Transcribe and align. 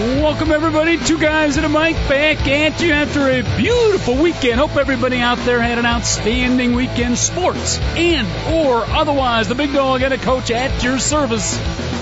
Welcome 0.00 0.50
everybody, 0.50 0.96
two 0.96 1.18
guys 1.18 1.58
and 1.58 1.66
a 1.66 1.68
mic 1.68 1.94
back 2.08 2.48
at 2.48 2.80
you 2.80 2.90
after 2.90 3.28
a 3.28 3.42
beautiful 3.58 4.14
weekend. 4.16 4.58
Hope 4.58 4.76
everybody 4.76 5.18
out 5.18 5.36
there 5.40 5.60
had 5.60 5.76
an 5.76 5.84
outstanding 5.84 6.74
weekend, 6.74 7.18
sports 7.18 7.78
and 7.78 8.26
or 8.54 8.82
otherwise. 8.86 9.48
The 9.48 9.54
big 9.54 9.74
dog 9.74 10.00
and 10.00 10.14
a 10.14 10.16
coach 10.16 10.50
at 10.50 10.82
your 10.82 10.98
service 10.98 11.58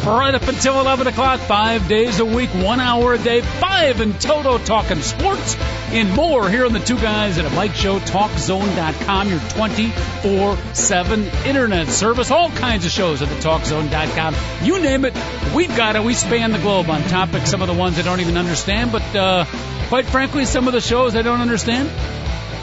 right 0.07 0.35
up 0.35 0.49
until 0.49 0.81
11 0.81 1.07
o'clock, 1.07 1.41
five 1.41 1.89
days 1.89 2.21
a 2.21 2.25
week, 2.25 2.51
one 2.51 2.81
hour 2.81 3.15
a 3.15 3.19
day, 3.19 3.41
five 3.41 4.01
in 4.01 4.13
total, 4.15 4.59
talking 4.59 5.01
sports 5.03 5.57
and 5.91 6.15
more 6.15 6.49
here 6.49 6.67
on 6.67 6.73
the 6.73 6.81
Two 6.81 6.99
Guys 6.99 7.39
at 7.39 7.45
a 7.45 7.51
Mic 7.51 7.75
Show, 7.75 7.99
TalkZone.com, 7.99 9.29
your 9.29 9.39
24-7 9.39 11.47
internet 11.47 11.89
service. 11.89 12.31
All 12.31 12.51
kinds 12.51 12.85
of 12.85 12.91
shows 12.91 13.23
at 13.23 13.29
the 13.29 13.35
TalkZone.com. 13.37 14.35
You 14.65 14.81
name 14.81 15.05
it, 15.05 15.15
we've 15.55 15.75
got 15.77 15.97
it. 15.97 16.03
We 16.03 16.15
span 16.15 16.53
the 16.53 16.59
globe 16.59 16.91
on 16.91 17.03
topics, 17.05 17.51
some 17.51 17.63
of 17.63 17.69
the 17.69 17.75
ones 17.75 17.99
I 17.99 18.03
don't 18.03 18.21
even 18.21 18.37
understand, 18.37 18.93
but 18.93 19.17
uh, 19.17 19.45
quite 19.89 20.07
frankly, 20.07 20.45
some 20.45 20.69
of 20.69 20.75
the 20.75 20.81
shows 20.81 21.17
I 21.17 21.23
don't 21.23 21.41
understand 21.41 21.91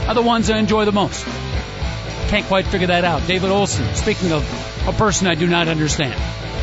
are 0.07 0.13
the 0.13 0.21
ones 0.21 0.49
I 0.49 0.57
enjoy 0.57 0.85
the 0.85 0.91
most. 0.91 1.25
Can't 2.29 2.45
quite 2.45 2.65
figure 2.67 2.87
that 2.87 3.03
out. 3.03 3.27
David 3.27 3.49
Olson, 3.49 3.93
speaking 3.95 4.31
of 4.31 4.43
a 4.87 4.93
person 4.93 5.27
I 5.27 5.35
do 5.35 5.47
not 5.47 5.67
understand 5.67 6.19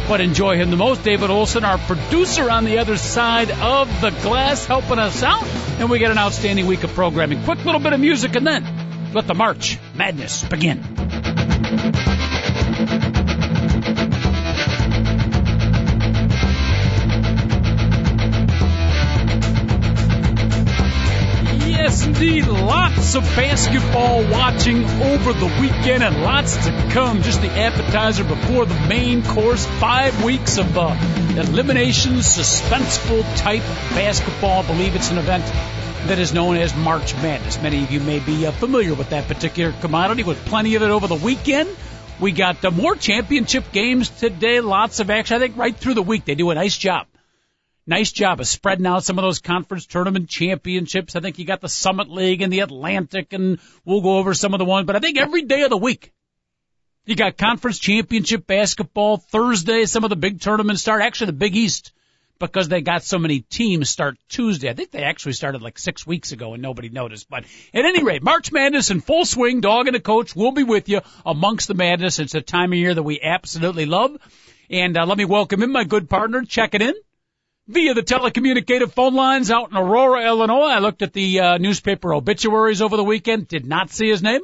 but 0.09 0.21
enjoy 0.21 0.57
him 0.57 0.71
the 0.71 0.77
most. 0.77 1.03
David 1.03 1.31
Olson, 1.31 1.65
our 1.65 1.79
producer 1.79 2.51
on 2.51 2.65
the 2.65 2.79
other 2.79 2.97
side 2.97 3.51
of 3.51 3.89
the 4.01 4.11
glass, 4.11 4.65
helping 4.67 4.99
us 4.99 5.23
out. 5.23 5.45
And 5.79 5.91
we 5.91 5.99
get 5.99 6.11
an 6.11 6.19
outstanding 6.19 6.67
week 6.67 6.85
of 6.85 6.93
programming. 6.95 7.45
Quick 7.45 7.65
little 7.65 7.81
bit 7.81 7.93
of 7.93 8.01
music 8.01 8.35
and 8.37 8.47
then 8.47 9.13
let 9.13 9.27
the 9.27 9.35
March 9.35 9.79
Madness 9.95 10.43
begin. 10.45 10.83
Yes, 21.93 22.07
indeed. 22.07 22.47
Lots 22.47 23.17
of 23.17 23.23
basketball 23.37 24.25
watching 24.31 24.83
over 24.83 25.35
the 25.35 25.59
weekend 25.61 26.03
and 26.03 26.23
lots 26.23 26.57
to 26.65 26.89
come. 26.91 27.21
Just 27.21 27.43
the 27.43 27.51
appetizer 27.51 28.25
before 28.25 28.65
the 28.65 28.89
main 28.89 29.23
course. 29.23 29.67
Five 29.79 30.25
weeks 30.25 30.57
of 30.57 30.79
uh, 30.79 30.97
elimination, 31.37 32.13
suspenseful 32.15 33.23
type 33.37 33.61
basketball. 33.95 34.63
I 34.63 34.67
believe 34.69 34.97
it's 34.97 35.11
an 35.11 35.19
event 35.19 35.45
that 36.09 36.19
is 36.19 36.33
known 36.33 36.57
as 36.57 36.75
March 36.75 37.15
Madness. 37.17 37.61
Many 37.61 37.85
of 37.85 37.91
you 37.91 38.01
may 38.01 38.21
be 38.21 38.47
uh, 38.47 38.53
familiar 38.53 38.95
with 38.95 39.11
that 39.11 39.29
particular 39.29 39.73
commodity 39.83 40.23
with 40.23 40.43
plenty 40.47 40.77
of 40.77 40.83
it 40.83 40.89
over 40.89 41.07
the 41.07 41.17
weekend. 41.17 41.69
We 42.19 42.33
got 42.33 42.65
uh, 42.65 42.71
more 42.71 42.97
championship 42.97 43.71
games 43.71 44.09
today. 44.09 44.61
Lots 44.61 45.01
of 45.01 45.11
action. 45.11 45.37
I 45.37 45.41
think 45.41 45.59
right 45.59 45.77
through 45.77 45.95
the 45.95 46.03
week 46.03 46.25
they 46.25 46.37
do 46.37 46.49
a 46.49 46.55
nice 46.55 46.79
job 46.79 47.07
nice 47.87 48.13
job 48.13 48.41
of 48.41 48.47
spreading 48.47 48.87
out 48.87 49.05
some 49.05 49.19
of 49.19 49.23
those 49.23 49.41
conference 49.41 49.87
tournament 49.87 50.29
championships. 50.29 51.17
I 51.17 51.21
think 51.21 51.39
you 51.39 51.45
got 51.45 51.61
the 51.61 51.69
Summit 51.69 52.11
League 52.11 52.43
and 52.43 52.53
the 52.53 52.61
Atlantic, 52.61 53.33
and 53.33 53.59
we'll 53.85 54.03
go 54.03 54.19
over 54.19 54.35
some 54.35 54.55
of 54.55 54.59
the 54.59 54.65
ones. 54.65 54.87
But 54.87 54.97
I 54.97 55.01
think 55.01 55.19
every 55.19 55.43
day 55.43 55.63
of 55.63 55.71
the 55.71 55.77
week, 55.77 56.13
you 57.05 57.17
got 57.17 57.37
conference 57.37 57.79
championship 57.79 58.47
basketball. 58.47 59.17
Thursday, 59.17 59.87
some 59.87 60.05
of 60.05 60.11
the 60.11 60.17
big 60.17 60.41
tournaments 60.41 60.83
start. 60.83 61.03
Actually, 61.03 61.27
the 61.27 61.33
Big 61.33 61.57
East, 61.57 61.93
because 62.39 62.69
they 62.69 62.81
got 62.81 63.03
so 63.03 63.19
many 63.19 63.41
teams, 63.41 63.91
start 63.91 64.17
Tuesday. 64.29 64.71
I 64.71 64.75
think 64.75 64.93
they 64.93 65.03
actually 65.03 65.33
started 65.33 65.63
like 65.63 65.79
six 65.79 66.07
weeks 66.07 66.31
ago 66.31 66.55
and 66.55 66.63
nobody 66.63 66.91
noticed. 66.91 67.29
But 67.29 67.45
at 67.75 67.85
any 67.85 68.05
rate, 68.05 68.23
March 68.23 68.53
Madness 68.53 68.91
in 68.91 69.01
full 69.01 69.25
swing. 69.25 69.61
Dog 69.61 69.89
and 69.89 69.97
a 69.97 70.01
coach 70.01 70.37
will 70.37 70.53
be 70.53 70.63
with 70.63 70.89
you 70.89 71.01
amongst 71.27 71.67
the 71.67 71.75
madness. 71.75 72.21
It's 72.21 72.37
a 72.37 72.41
time 72.41 72.73
of 72.73 72.79
year 72.79 72.95
that 72.95 73.03
we 73.03 73.21
absolutely 73.21 73.87
love. 73.87 74.17
And 74.71 74.97
uh, 74.97 75.05
let 75.05 75.19
me 75.19 75.25
welcome 75.25 75.63
in 75.63 75.73
my 75.73 75.85
good 75.85 76.09
partner, 76.09 76.43
checking 76.45 76.83
in 76.83 76.95
via 77.67 77.95
the 77.95 78.03
telecommunicative 78.03 78.93
phone 78.93 79.15
lines 79.15 79.51
out 79.51 79.71
in 79.71 79.77
Aurora, 79.77 80.25
Illinois. 80.27 80.69
I 80.69 80.79
looked 80.79 81.03
at 81.03 81.13
the 81.13 81.41
uh, 81.41 81.59
newspaper 81.59 82.15
obituaries 82.15 82.83
over 82.83 82.97
the 82.97 83.05
weekend, 83.05 83.49
did 83.49 83.67
not 83.67 83.91
see 83.91 84.09
his 84.09 84.23
name. 84.23 84.41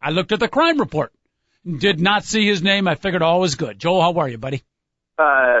I 0.00 0.10
looked 0.10 0.32
at 0.32 0.40
the 0.40 0.48
crime 0.48 0.78
report, 0.78 1.12
did 1.64 2.00
not 2.00 2.24
see 2.24 2.46
his 2.46 2.62
name. 2.62 2.88
I 2.88 2.94
figured 2.94 3.22
all 3.22 3.40
was 3.40 3.54
good. 3.54 3.78
Joel, 3.78 4.00
how 4.00 4.18
are 4.20 4.28
you, 4.28 4.38
buddy? 4.38 4.62
Uh, 5.18 5.60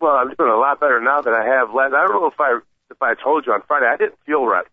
well, 0.00 0.12
I'm 0.12 0.34
doing 0.34 0.50
a 0.50 0.56
lot 0.56 0.80
better 0.80 1.00
now 1.00 1.22
than 1.22 1.34
I 1.34 1.44
have 1.44 1.74
last. 1.74 1.94
I 1.94 2.06
don't 2.06 2.20
know 2.20 2.26
if 2.26 2.40
I 2.40 2.58
if 2.90 3.00
I 3.00 3.14
told 3.14 3.46
you 3.46 3.52
on 3.52 3.62
Friday. 3.66 3.86
I 3.86 3.96
didn't 3.96 4.18
feel 4.26 4.44
right. 4.44 4.66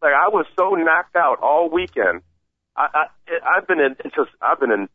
Like 0.00 0.12
I 0.12 0.28
was 0.28 0.46
so 0.56 0.70
knocked 0.70 1.16
out 1.16 1.40
all 1.42 1.68
weekend. 1.70 2.22
I, 2.76 2.88
I 2.94 3.56
I've 3.56 3.66
been 3.66 3.80
in 3.80 3.96
it's 4.04 4.14
just 4.14 4.30
I've 4.40 4.60
been 4.60 4.70
in 4.70 4.88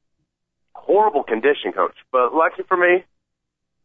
horrible 0.73 1.23
condition, 1.23 1.73
coach. 1.73 1.95
But 2.11 2.33
lucky 2.33 2.63
for 2.67 2.77
me, 2.77 3.03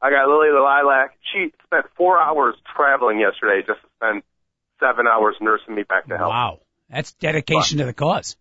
I 0.01 0.11
got 0.11 0.29
Lily 0.29 0.49
the 0.53 0.61
Lilac. 0.61 1.17
She 1.33 1.53
spent 1.73 1.87
four 1.97 2.21
hours 2.21 2.55
traveling 2.77 3.19
yesterday 3.19 3.63
just 3.67 3.81
to 3.81 3.89
spend 3.97 4.23
seven 4.81 5.07
hours 5.07 5.37
nursing 5.41 5.75
me 5.75 5.83
back 5.85 6.07
to 6.09 6.17
health. 6.19 6.29
Wow, 6.31 6.61
that's 6.91 7.13
dedication 7.13 7.79
to 7.79 7.85
the 7.87 7.93
cause. 7.95 8.37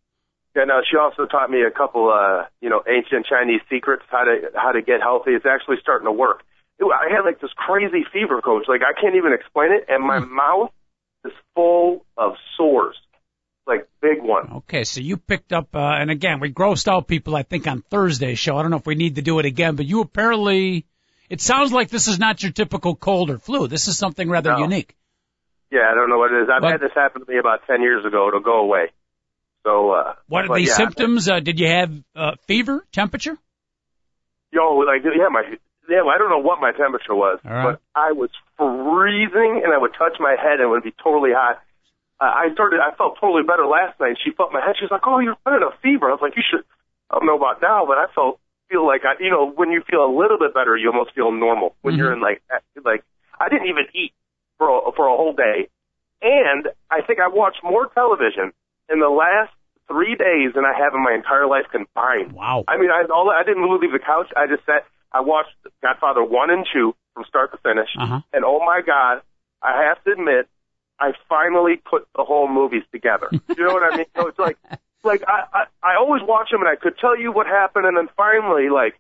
Yeah, 0.55 0.65
no, 0.65 0.81
she 0.89 0.97
also 0.97 1.25
taught 1.25 1.49
me 1.49 1.61
a 1.61 1.71
couple, 1.71 2.11
uh, 2.11 2.43
you 2.59 2.69
know, 2.69 2.83
ancient 2.87 3.25
Chinese 3.25 3.61
secrets 3.69 4.03
how 4.09 4.23
to 4.25 4.51
how 4.55 4.73
to 4.73 4.81
get 4.81 5.01
healthy. 5.01 5.31
It's 5.31 5.45
actually 5.45 5.77
starting 5.81 6.05
to 6.07 6.11
work. 6.11 6.43
I 6.81 7.13
had 7.13 7.21
like 7.23 7.39
this 7.39 7.51
crazy 7.55 8.03
fever, 8.11 8.41
coach. 8.41 8.65
Like 8.67 8.81
I 8.81 8.99
can't 8.99 9.15
even 9.15 9.33
explain 9.33 9.71
it, 9.71 9.85
and 9.87 10.03
my 10.03 10.19
Hmm. 10.19 10.35
mouth 10.35 10.71
is 11.25 11.31
full 11.55 12.05
of 12.17 12.33
sores, 12.57 12.95
like 13.67 13.87
big 14.01 14.21
one. 14.21 14.51
Okay, 14.55 14.83
so 14.83 14.99
you 14.99 15.15
picked 15.17 15.53
up, 15.53 15.75
uh, 15.75 15.79
and 15.79 16.09
again, 16.09 16.39
we 16.39 16.51
grossed 16.51 16.87
out 16.91 17.07
people, 17.07 17.35
I 17.35 17.43
think, 17.43 17.67
on 17.67 17.83
Thursday's 17.83 18.39
show. 18.39 18.57
I 18.57 18.63
don't 18.63 18.71
know 18.71 18.77
if 18.77 18.87
we 18.87 18.95
need 18.95 19.15
to 19.15 19.21
do 19.21 19.37
it 19.39 19.45
again, 19.45 19.75
but 19.75 19.85
you 19.85 20.01
apparently, 20.01 20.85
it 21.31 21.41
sounds 21.41 21.71
like 21.71 21.89
this 21.89 22.07
is 22.07 22.19
not 22.19 22.43
your 22.43 22.51
typical 22.51 22.95
cold 22.95 23.29
or 23.29 23.39
flu. 23.39 23.67
This 23.67 23.87
is 23.87 23.97
something 23.97 24.29
rather 24.29 24.51
No. 24.51 24.59
unique. 24.59 24.95
Yeah, 25.71 25.89
I 25.89 25.95
don't 25.95 26.09
know 26.09 26.17
what 26.17 26.31
it 26.33 26.43
is. 26.43 26.49
I've 26.53 26.61
What- 26.61 26.73
had 26.73 26.81
this 26.81 26.91
happen 26.93 27.23
to 27.25 27.31
me 27.31 27.37
about 27.39 27.65
ten 27.65 27.81
years 27.81 28.03
ago. 28.05 28.27
It'll 28.27 28.41
go 28.41 28.59
away. 28.59 28.91
So, 29.63 29.91
uh, 29.91 30.15
What 30.27 30.45
are 30.49 30.55
the 30.55 30.63
yeah, 30.63 30.73
symptoms? 30.73 31.29
Uh, 31.29 31.39
did 31.39 31.59
you 31.59 31.67
have 31.67 31.91
uh, 32.15 32.31
fever, 32.47 32.83
temperature? 32.91 33.37
Yo, 34.51 34.75
like, 34.83 35.03
yeah, 35.05 35.29
my, 35.31 35.43
yeah, 35.87 36.01
I 36.03 36.17
don't 36.17 36.29
know 36.29 36.39
what 36.43 36.59
my 36.59 36.71
temperature 36.73 37.15
was, 37.15 37.39
right. 37.45 37.63
but 37.63 37.81
I 37.95 38.11
was 38.11 38.29
freezing, 38.57 39.61
and 39.63 39.71
I 39.73 39.77
would 39.77 39.93
touch 39.97 40.19
my 40.19 40.35
head, 40.35 40.59
and 40.59 40.67
it 40.67 40.67
would 40.67 40.83
be 40.83 40.91
totally 41.01 41.31
hot. 41.31 41.61
Uh, 42.19 42.25
I 42.25 42.51
started, 42.53 42.81
I 42.81 42.91
felt 42.97 43.17
totally 43.21 43.43
better 43.43 43.65
last 43.65 43.97
night. 43.99 44.17
She 44.23 44.31
felt 44.31 44.51
my 44.51 44.59
head. 44.59 44.75
She's 44.79 44.91
like, 44.91 45.07
"Oh, 45.07 45.19
you're 45.19 45.37
running 45.45 45.63
a 45.63 45.71
fever." 45.81 46.09
I 46.09 46.11
was 46.11 46.21
like, 46.21 46.35
"You 46.35 46.43
should." 46.43 46.65
I 47.09 47.17
don't 47.17 47.25
know 47.25 47.37
about 47.37 47.61
now, 47.61 47.85
but 47.87 47.97
I 47.97 48.07
felt 48.13 48.40
feel 48.71 48.85
like 48.87 49.01
I, 49.03 49.21
you 49.21 49.29
know, 49.29 49.51
when 49.51 49.71
you 49.71 49.81
feel 49.89 50.05
a 50.05 50.11
little 50.15 50.37
bit 50.39 50.53
better, 50.53 50.75
you 50.77 50.89
almost 50.91 51.13
feel 51.13 51.31
normal. 51.31 51.75
When 51.81 51.95
you're 51.95 52.13
in 52.13 52.21
like, 52.21 52.41
like, 52.85 53.03
I 53.39 53.49
didn't 53.49 53.67
even 53.67 53.85
eat 53.93 54.13
for 54.57 54.69
a, 54.69 54.91
for 54.95 55.07
a 55.07 55.15
whole 55.15 55.33
day, 55.33 55.67
and 56.21 56.67
I 56.89 57.01
think 57.01 57.19
I 57.19 57.27
watched 57.27 57.59
more 57.63 57.87
television 57.93 58.53
in 58.91 58.99
the 58.99 59.09
last 59.09 59.51
three 59.87 60.15
days 60.15 60.53
than 60.55 60.63
I 60.65 60.73
have 60.77 60.93
in 60.93 61.03
my 61.03 61.13
entire 61.13 61.47
life 61.47 61.65
combined. 61.71 62.31
Wow. 62.33 62.63
I 62.67 62.77
mean, 62.77 62.89
I 62.91 63.03
all 63.13 63.29
I 63.29 63.43
didn't 63.43 63.63
really 63.63 63.79
leave 63.87 63.91
the 63.91 63.99
couch. 63.99 64.27
I 64.37 64.47
just 64.47 64.65
sat. 64.65 64.85
I 65.11 65.19
watched 65.21 65.51
Godfather 65.81 66.23
one 66.23 66.49
and 66.49 66.65
two 66.71 66.95
from 67.13 67.25
start 67.27 67.51
to 67.51 67.57
finish, 67.57 67.89
Uh-huh. 67.99 68.21
and 68.31 68.45
oh 68.45 68.59
my 68.65 68.81
god, 68.85 69.21
I 69.61 69.83
have 69.89 70.01
to 70.05 70.11
admit, 70.13 70.47
I 70.99 71.11
finally 71.27 71.75
put 71.75 72.07
the 72.15 72.23
whole 72.23 72.47
movies 72.47 72.83
together. 72.93 73.27
you 73.31 73.63
know 73.65 73.73
what 73.73 73.83
I 73.91 73.97
mean? 73.97 74.05
So 74.15 74.27
it's 74.27 74.39
like, 74.39 74.57
like 75.03 75.23
I, 75.27 75.43
I 75.53 75.63
I 75.93 75.95
always 75.97 76.21
watch 76.25 76.49
them 76.51 76.61
and 76.61 76.69
I 76.69 76.75
could 76.75 76.97
tell 76.99 77.17
you 77.17 77.31
what 77.31 77.47
happened, 77.47 77.85
and 77.85 77.97
then 77.97 78.07
finally, 78.17 78.69
like, 78.69 78.99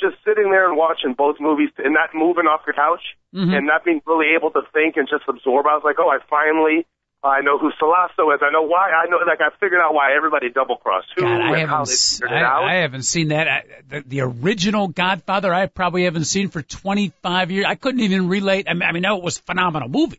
just 0.00 0.16
sitting 0.24 0.50
there 0.50 0.68
and 0.68 0.76
watching 0.76 1.14
both 1.16 1.36
movies 1.40 1.70
and 1.78 1.94
not 1.94 2.10
moving 2.14 2.46
off 2.46 2.62
the 2.66 2.72
couch 2.72 3.02
Mhm. 3.34 3.56
and 3.56 3.66
not 3.66 3.84
being 3.84 4.00
really 4.06 4.34
able 4.36 4.50
to 4.50 4.62
think 4.72 4.96
and 4.96 5.08
just 5.08 5.24
absorb. 5.28 5.66
I 5.66 5.74
was 5.74 5.82
like, 5.84 5.96
oh, 5.98 6.08
I 6.08 6.18
finally. 6.28 6.86
I 7.24 7.40
know 7.40 7.56
who 7.56 7.70
Sollozzo 7.80 8.34
is. 8.34 8.40
I 8.42 8.50
know 8.50 8.62
why. 8.62 8.90
I 8.90 9.06
know, 9.08 9.18
like, 9.24 9.40
I 9.40 9.50
figured 9.60 9.80
out 9.80 9.94
why 9.94 10.12
everybody 10.16 10.50
double 10.50 10.74
crossed 10.76 11.06
who 11.14 11.22
God, 11.22 11.40
I 11.40 11.58
haven't, 11.60 11.86
they 11.86 11.92
s- 11.92 12.18
figured 12.18 12.32
it 12.32 12.42
out. 12.44 12.64
I, 12.64 12.72
I 12.72 12.74
haven't 12.80 13.02
seen 13.04 13.28
that. 13.28 13.46
I, 13.46 13.62
the, 13.88 14.00
the 14.04 14.20
original 14.22 14.88
Godfather, 14.88 15.54
I 15.54 15.66
probably 15.66 16.02
haven't 16.02 16.24
seen 16.24 16.48
for 16.48 16.62
25 16.62 17.52
years. 17.52 17.66
I 17.68 17.76
couldn't 17.76 18.00
even 18.00 18.28
relate. 18.28 18.66
I 18.68 18.72
mean, 18.74 18.82
I 18.82 18.90
mean, 18.90 19.02
no, 19.02 19.18
it 19.18 19.22
was 19.22 19.38
a 19.38 19.42
phenomenal 19.42 19.88
movie. 19.88 20.18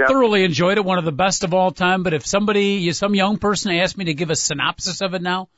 Yep. 0.00 0.08
Thoroughly 0.08 0.44
enjoyed 0.44 0.78
it, 0.78 0.84
one 0.84 0.98
of 0.98 1.04
the 1.04 1.12
best 1.12 1.44
of 1.44 1.54
all 1.54 1.70
time. 1.70 2.02
But 2.02 2.14
if 2.14 2.26
somebody, 2.26 2.90
some 2.92 3.14
young 3.14 3.38
person 3.38 3.72
asked 3.72 3.96
me 3.98 4.06
to 4.06 4.14
give 4.14 4.30
a 4.30 4.36
synopsis 4.36 5.00
of 5.02 5.14
it 5.14 5.22
now, 5.22 5.48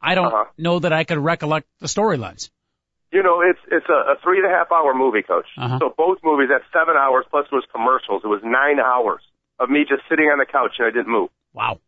I 0.00 0.14
don't 0.14 0.26
Uh-huh. 0.26 0.44
know 0.58 0.78
that 0.80 0.92
I 0.92 1.04
could 1.04 1.18
recollect 1.18 1.66
the 1.80 1.86
storylines. 1.88 2.50
You 3.12 3.22
know, 3.22 3.40
it's 3.40 3.60
it's 3.70 3.86
a, 3.88 4.12
a 4.12 4.16
three 4.22 4.38
and 4.38 4.46
a 4.46 4.50
half 4.50 4.70
hour 4.70 4.92
movie, 4.94 5.22
coach. 5.22 5.46
Uh-huh. 5.56 5.78
So 5.80 5.94
both 5.96 6.18
movies, 6.22 6.48
that's 6.50 6.64
seven 6.72 6.94
hours 6.96 7.24
plus 7.30 7.46
was 7.50 7.64
commercials. 7.72 8.22
It 8.24 8.28
was 8.28 8.42
nine 8.44 8.78
hours. 8.78 9.22
of 9.58 9.70
me 9.70 9.86
just 9.88 10.02
sitting 10.10 10.26
on 10.26 10.38
the 10.38 10.44
couch 10.44 10.72
and 10.78 10.86
I 10.86 10.90
didn't 10.90 11.08
move. 11.10 11.30
Wow. 11.54 11.80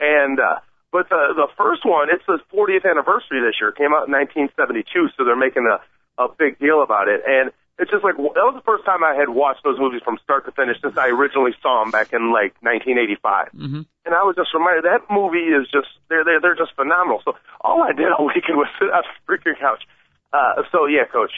And 0.00 0.38
uh, 0.38 0.60
but 0.92 1.08
the 1.08 1.32
the 1.34 1.48
first 1.56 1.86
one, 1.86 2.08
it's 2.12 2.24
the 2.26 2.38
40th 2.52 2.84
anniversary 2.84 3.40
this 3.40 3.56
year. 3.60 3.70
It 3.70 3.76
came 3.76 3.94
out 3.96 4.06
in 4.08 4.12
1972, 4.12 5.08
so 5.16 5.24
they're 5.24 5.36
making 5.36 5.64
a 5.66 5.80
a 6.22 6.28
big 6.36 6.58
deal 6.58 6.82
about 6.82 7.08
it. 7.08 7.22
And 7.26 7.50
it's 7.78 7.90
just 7.90 8.02
like 8.02 8.18
that 8.18 8.46
was 8.46 8.58
the 8.58 8.66
first 8.66 8.84
time 8.84 9.06
I 9.06 9.14
had 9.14 9.30
watched 9.30 9.62
those 9.62 9.78
movies 9.78 10.02
from 10.02 10.18
start 10.18 10.44
to 10.46 10.52
finish 10.52 10.82
since 10.82 10.98
I 10.98 11.14
originally 11.14 11.54
saw 11.62 11.82
them 11.82 11.94
back 11.94 12.12
in 12.12 12.34
like 12.34 12.58
1985. 12.58 13.54
Mm-hmm. 13.54 13.82
And 13.86 14.12
I 14.14 14.26
was 14.26 14.34
just 14.34 14.50
reminded 14.50 14.82
that 14.82 15.06
movie 15.06 15.46
is 15.54 15.70
just 15.70 15.86
they're 16.10 16.26
they're 16.26 16.42
they're 16.42 16.58
just 16.58 16.74
phenomenal. 16.74 17.22
So 17.24 17.38
all 17.62 17.82
I 17.86 17.94
did 17.94 18.10
all 18.18 18.26
weekend 18.26 18.58
was 18.58 18.66
sit 18.82 18.90
on 18.90 19.06
the 19.06 19.14
freaking 19.30 19.54
couch. 19.62 19.86
Uh, 20.34 20.66
so 20.74 20.90
yeah, 20.90 21.06
coach. 21.06 21.30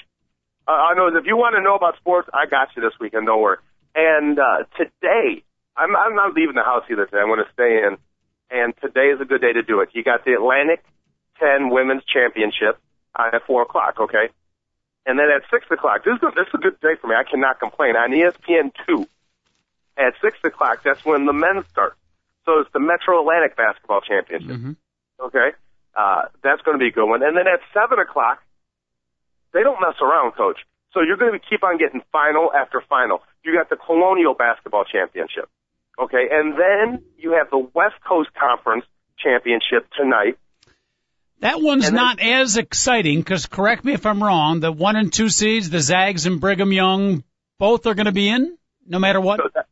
Uh, 0.65 0.73
I 0.73 0.95
know 0.97 1.13
if 1.13 1.29
you 1.29 1.37
want 1.37 1.57
to 1.57 1.63
know 1.63 1.77
about 1.77 2.01
sports, 2.01 2.29
I 2.33 2.49
got 2.49 2.73
you 2.73 2.81
this 2.81 2.97
weekend. 2.97 3.29
Don't 3.29 3.41
worry. 3.41 3.61
And 3.95 4.39
uh, 4.41 4.65
today, 4.81 5.45
I'm 5.77 5.93
I'm 5.93 6.17
not 6.17 6.33
leaving 6.33 6.57
the 6.57 6.65
house 6.65 6.89
either 6.89 7.05
today. 7.05 7.21
I'm 7.21 7.29
going 7.29 7.45
to 7.45 7.53
stay 7.53 7.85
in. 7.85 8.01
And 8.51 8.75
today 8.81 9.15
is 9.15 9.21
a 9.21 9.25
good 9.25 9.41
day 9.41 9.53
to 9.53 9.63
do 9.63 9.81
it. 9.81 9.91
You 9.93 10.03
got 10.03 10.25
the 10.25 10.33
Atlantic 10.33 10.83
10 11.39 11.71
Women's 11.71 12.03
Championship 12.03 12.81
at 13.17 13.47
four 13.47 13.63
o'clock. 13.63 14.01
Okay. 14.01 14.33
And 15.07 15.19
then 15.19 15.27
at 15.35 15.43
six 15.51 15.67
o'clock, 15.71 16.05
this 16.05 16.15
is, 16.17 16.23
a, 16.23 16.31
this 16.35 16.47
is 16.49 16.55
a 16.55 16.59
good 16.59 16.79
day 16.81 16.95
for 17.01 17.09
me. 17.09 17.15
I 17.15 17.25
cannot 17.25 17.59
complain. 17.59 17.97
On 17.97 18.11
ESPN 18.11 18.73
two, 18.87 19.09
at 19.97 20.15
six 20.23 20.39
o'clock, 20.45 20.83
that's 20.85 21.05
when 21.05 21.27
the 21.27 21.33
men 21.33 21.65
start. 21.71 21.97
So 22.45 22.61
it's 22.61 22.71
the 22.73 22.81
Metro 22.81 23.21
Atlantic 23.21 23.57
Basketball 23.57 24.01
Championship. 24.01 24.51
Mm-hmm. 24.51 24.73
Okay, 25.21 25.53
uh, 25.95 26.23
that's 26.43 26.63
going 26.63 26.79
to 26.79 26.83
be 26.83 26.89
a 26.89 26.93
good 26.93 27.07
one. 27.09 27.23
And 27.23 27.37
then 27.37 27.47
at 27.47 27.61
seven 27.75 27.99
o'clock, 27.99 28.43
they 29.53 29.63
don't 29.63 29.81
mess 29.81 29.97
around, 30.01 30.33
coach. 30.33 30.59
So 30.93 31.03
you're 31.03 31.17
going 31.17 31.33
to 31.33 31.39
keep 31.39 31.63
on 31.63 31.79
getting 31.79 32.03
final 32.13 32.53
after 32.53 32.83
final. 32.89 33.23
You 33.45 33.55
got 33.55 33.71
the 33.71 33.77
Colonial 33.77 34.35
Basketball 34.35 34.85
Championship. 34.85 35.49
Okay, 35.99 36.29
and 36.31 36.55
then 36.59 37.03
you 37.19 37.33
have 37.33 37.51
the 37.51 37.59
West 37.59 37.97
Coast 38.07 38.31
Conference 38.35 38.85
Championship 39.19 39.87
tonight. 39.97 40.39
That 41.41 41.61
one's 41.61 41.87
And 41.87 41.97
not 41.97 42.21
as 42.21 42.57
exciting 42.57 43.19
because, 43.21 43.47
correct 43.47 43.85
me 43.85 43.95
if 43.95 44.05
I'm 44.07 44.23
wrong, 44.23 44.61
the 44.61 44.71
one 44.73 44.97
and 44.97 45.13
two 45.13 45.29
seeds, 45.31 45.71
the 45.71 45.81
Zags 45.81 46.27
and 46.27 46.41
Brigham 46.41 46.73
Young, 46.73 47.25
both 47.59 47.87
are 47.87 47.95
going 47.95 48.07
to 48.07 48.13
be 48.13 48.29
in, 48.29 48.57
no 48.87 48.99
matter 48.99 49.21
what. 49.21 49.39
So 49.41 49.49
that, 49.55 49.67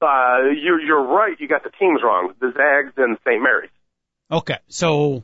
uh, 0.00 0.50
you're 0.60 0.80
you're 0.80 1.02
right. 1.04 1.36
You 1.38 1.46
got 1.46 1.62
the 1.62 1.70
teams 1.70 2.00
wrong. 2.02 2.34
The 2.40 2.52
Zags 2.56 2.92
and 2.96 3.16
St. 3.24 3.40
Mary's. 3.40 3.70
Okay, 4.30 4.58
so 4.68 5.22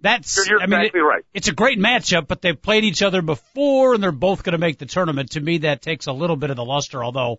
that's. 0.00 0.36
You're, 0.36 0.58
you're 0.58 0.60
I 0.62 0.66
mean, 0.66 0.80
exactly 0.80 1.00
it- 1.00 1.04
right. 1.04 1.24
it's 1.32 1.48
a 1.48 1.54
great 1.54 1.78
matchup, 1.78 2.26
but 2.28 2.42
they've 2.42 2.60
played 2.60 2.84
each 2.84 3.00
other 3.02 3.22
before, 3.22 3.94
and 3.94 4.02
they're 4.02 4.12
both 4.12 4.42
going 4.42 4.52
to 4.52 4.58
make 4.58 4.76
the 4.78 4.86
tournament. 4.86 5.30
To 5.32 5.40
me, 5.40 5.58
that 5.58 5.80
takes 5.80 6.06
a 6.06 6.12
little 6.12 6.36
bit 6.36 6.50
of 6.50 6.56
the 6.56 6.64
luster, 6.64 7.02
although 7.02 7.38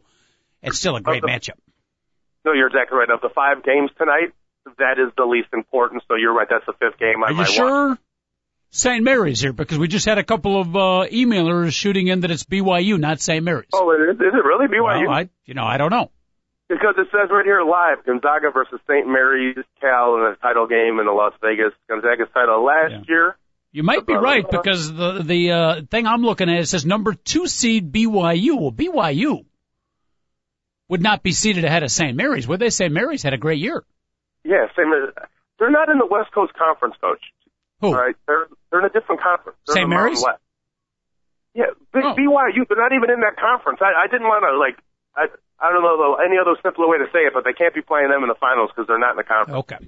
it's 0.63 0.79
still 0.79 0.95
a 0.95 1.01
great 1.01 1.23
Okay. 1.23 1.31
matchup. 1.33 1.59
No, 2.45 2.53
you're 2.53 2.67
exactly 2.67 2.97
right. 2.97 3.09
Of 3.11 3.21
the 3.21 3.29
five 3.29 3.63
games 3.63 3.91
tonight, 3.97 4.33
that 4.77 4.99
is 4.99 5.11
the 5.17 5.25
least 5.25 5.49
important. 5.53 6.03
So 6.07 6.15
you're 6.15 6.33
right. 6.33 6.47
That's 6.49 6.65
the 6.65 6.73
fifth 6.73 6.99
game. 6.99 7.23
I 7.23 7.27
Are 7.27 7.33
you 7.33 7.45
sure? 7.45 7.97
St. 8.71 9.03
Mary's 9.03 9.39
here 9.39 9.53
because 9.53 9.77
we 9.77 9.87
just 9.87 10.05
had 10.05 10.17
a 10.17 10.23
couple 10.23 10.59
of 10.59 10.75
uh, 10.75 10.79
emailers 11.09 11.71
shooting 11.71 12.07
in 12.07 12.21
that 12.21 12.31
it's 12.31 12.43
BYU, 12.43 12.99
not 12.99 13.21
St. 13.21 13.43
Mary's. 13.43 13.69
Oh, 13.73 13.91
it 13.91 14.09
is, 14.09 14.15
is 14.17 14.33
it 14.33 14.43
really 14.45 14.67
BYU? 14.67 15.07
Well, 15.07 15.17
I, 15.17 15.29
you 15.45 15.53
know, 15.53 15.63
I 15.63 15.77
don't 15.77 15.91
know. 15.91 16.11
Because 16.67 16.95
it 16.97 17.07
says 17.11 17.29
right 17.29 17.45
here 17.45 17.61
live, 17.61 18.03
Gonzaga 18.05 18.49
versus 18.51 18.79
St. 18.87 19.07
Mary's, 19.07 19.55
Cal 19.79 20.15
in 20.15 20.33
a 20.33 20.35
title 20.41 20.67
game 20.67 20.99
in 20.99 21.05
the 21.05 21.11
Las 21.11 21.33
Vegas. 21.41 21.71
Gonzaga's 21.87 22.27
title 22.33 22.65
last 22.65 22.91
Yeah. 22.91 23.01
year. 23.07 23.37
You 23.71 23.83
might 23.83 24.05
be 24.07 24.13
right 24.13 24.49
because 24.49 24.91
the 24.93 25.21
the 25.21 25.51
uh, 25.51 25.81
thing 25.91 26.07
I'm 26.07 26.21
looking 26.21 26.49
at 26.49 26.59
it 26.59 26.67
says 26.67 26.85
number 26.85 27.13
two 27.13 27.45
seed 27.45 27.91
BYU. 27.91 28.59
Well, 28.59 28.71
BYU 28.71 29.43
would 30.87 31.01
not 31.01 31.23
be 31.23 31.33
seated 31.33 31.65
ahead 31.65 31.83
of 31.83 31.91
St. 31.91 32.15
Mary's, 32.15 32.47
would 32.47 32.59
they? 32.59 32.69
St. 32.69 32.91
Mary's 32.91 33.21
had 33.23 33.33
a 33.33 33.37
great 33.37 33.59
year. 33.59 33.83
Yeah, 34.45 34.69
same. 34.77 34.93
as- 34.93 35.11
They're 35.57 35.71
not 35.73 35.89
in 35.89 35.97
the 35.97 36.05
West 36.05 36.31
Coast 36.31 36.53
Conference, 36.53 36.95
coach. 37.01 37.23
Who? 37.81 37.91
Right, 37.91 38.15
they're 38.27 38.47
they're 38.71 38.79
in 38.79 38.85
a 38.85 38.93
different 38.93 39.19
conference. 39.21 39.57
They're 39.67 39.75
St. 39.81 39.83
in 39.83 39.89
the 39.89 39.95
Mountain 39.95 40.13
Mary's? 40.15 40.23
West. 40.23 40.41
Yeah, 41.55 41.71
B- 41.91 42.03
Oh. 42.03 42.13
BYU. 42.15 42.63
They're 42.67 42.77
not 42.79 42.93
even 42.93 43.09
in 43.09 43.19
that 43.25 43.35
conference. 43.35 43.79
I, 43.81 44.05
I 44.05 44.07
didn't 44.07 44.27
want 44.27 44.43
to 44.47 44.55
like. 44.59 44.77
I 45.15 45.27
I 45.59 45.71
don't 45.71 45.83
know 45.83 45.95
though, 45.97 46.15
any 46.23 46.37
other 46.37 46.55
simpler 46.63 46.87
way 46.87 46.99
to 46.99 47.07
say 47.11 47.23
it, 47.27 47.33
but 47.33 47.43
they 47.43 47.53
can't 47.53 47.73
be 47.73 47.81
playing 47.81 48.09
them 48.11 48.23
in 48.23 48.29
the 48.29 48.35
finals 48.39 48.69
because 48.71 48.87
they're 48.87 48.99
not 48.99 49.11
in 49.11 49.17
the 49.17 49.27
conference. 49.27 49.59
Okay. 49.67 49.79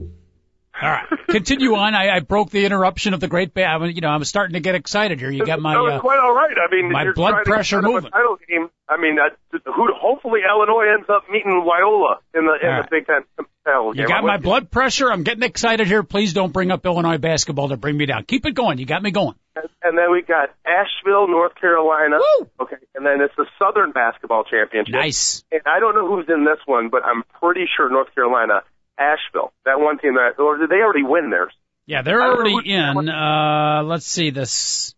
All 0.81 0.89
right. 0.89 1.05
Continue 1.29 1.73
on. 1.75 1.95
I, 1.95 2.17
I 2.17 2.19
broke 2.19 2.51
the 2.51 2.65
interruption 2.65 3.13
of 3.13 3.19
the 3.19 3.27
great. 3.27 3.53
Ba- 3.53 3.65
I 3.65 3.77
mean, 3.79 3.95
you 3.95 4.01
know, 4.01 4.09
I'm 4.09 4.23
starting 4.23 4.53
to 4.53 4.59
get 4.59 4.75
excited 4.75 5.19
here. 5.19 5.31
You 5.31 5.45
got 5.45 5.59
my. 5.59 5.73
no, 5.73 5.87
Uh, 5.87 5.99
quite 5.99 6.19
all 6.19 6.33
right. 6.35 6.53
I 6.55 6.73
mean, 6.73 6.91
my 6.91 7.11
blood 7.13 7.43
pressure 7.45 7.77
set 7.77 7.83
up 7.83 7.89
a 7.89 7.93
moving. 7.93 8.11
Title 8.11 8.37
game. 8.47 8.69
I 8.87 8.97
mean, 8.97 9.17
uh, 9.19 9.57
who 9.65 9.87
hopefully 9.99 10.41
Illinois 10.47 10.93
ends 10.95 11.07
up 11.09 11.23
meeting 11.31 11.65
Wyola 11.65 12.17
in 12.33 12.45
the 12.45 12.53
in 12.61 12.69
All 12.69 12.75
the 12.75 12.81
right. 12.81 12.89
Big 12.89 13.05
Ten 13.07 13.21
you 13.67 13.93
game. 13.95 14.07
got 14.07 14.23
my 14.23 14.37
blood 14.37 14.71
pressure. 14.71 15.11
I'm 15.11 15.23
getting 15.23 15.43
excited 15.43 15.87
here. 15.87 16.01
Please 16.01 16.31
don't 16.31 16.53
bring 16.53 16.71
up 16.71 16.85
Illinois 16.85 17.17
basketball 17.17 17.67
to 17.69 17.75
bring 17.77 17.97
me 17.97 18.05
down. 18.05 18.23
Keep 18.23 18.45
it 18.45 18.53
going. 18.53 18.77
You 18.77 18.85
got 18.85 19.03
me 19.03 19.11
going. 19.11 19.35
you. 19.57 19.63
And 19.83 19.97
then 19.97 20.09
we 20.11 20.21
got 20.21 20.51
Asheville, 20.65 21.27
North 21.27 21.53
Carolina. 21.55 22.17
Woo! 22.17 22.49
Okay, 22.61 22.77
and 22.95 23.05
then 23.05 23.19
it's 23.19 23.33
the 23.35 23.45
Southern 23.59 23.91
Basketball 23.91 24.45
Championship. 24.45 24.93
Nice. 24.93 25.43
And 25.51 25.61
I 25.65 25.79
don't 25.81 25.95
know 25.95 26.07
who's 26.07 26.27
in 26.29 26.45
this 26.45 26.59
one, 26.65 26.87
but 26.89 27.03
I'm 27.03 27.23
pretty 27.41 27.65
sure 27.75 27.89
North 27.89 28.13
Carolina, 28.15 28.61
Asheville, 28.97 29.53
that 29.65 29.79
one 29.79 29.99
team 29.99 30.15
that, 30.15 30.41
or 30.41 30.57
did 30.57 30.69
they 30.69 30.81
already 30.81 31.03
win 31.03 31.29
theirs? 31.29 31.53
Yeah, 31.85 32.01
they're 32.01 32.21
I 32.21 32.27
don't 32.27 32.43
know 32.43 32.51
already 32.51 32.73
in. 32.73 33.09
Uh, 33.09 33.83
let's 33.85 34.05
see 34.05 34.29
this. 34.31 34.93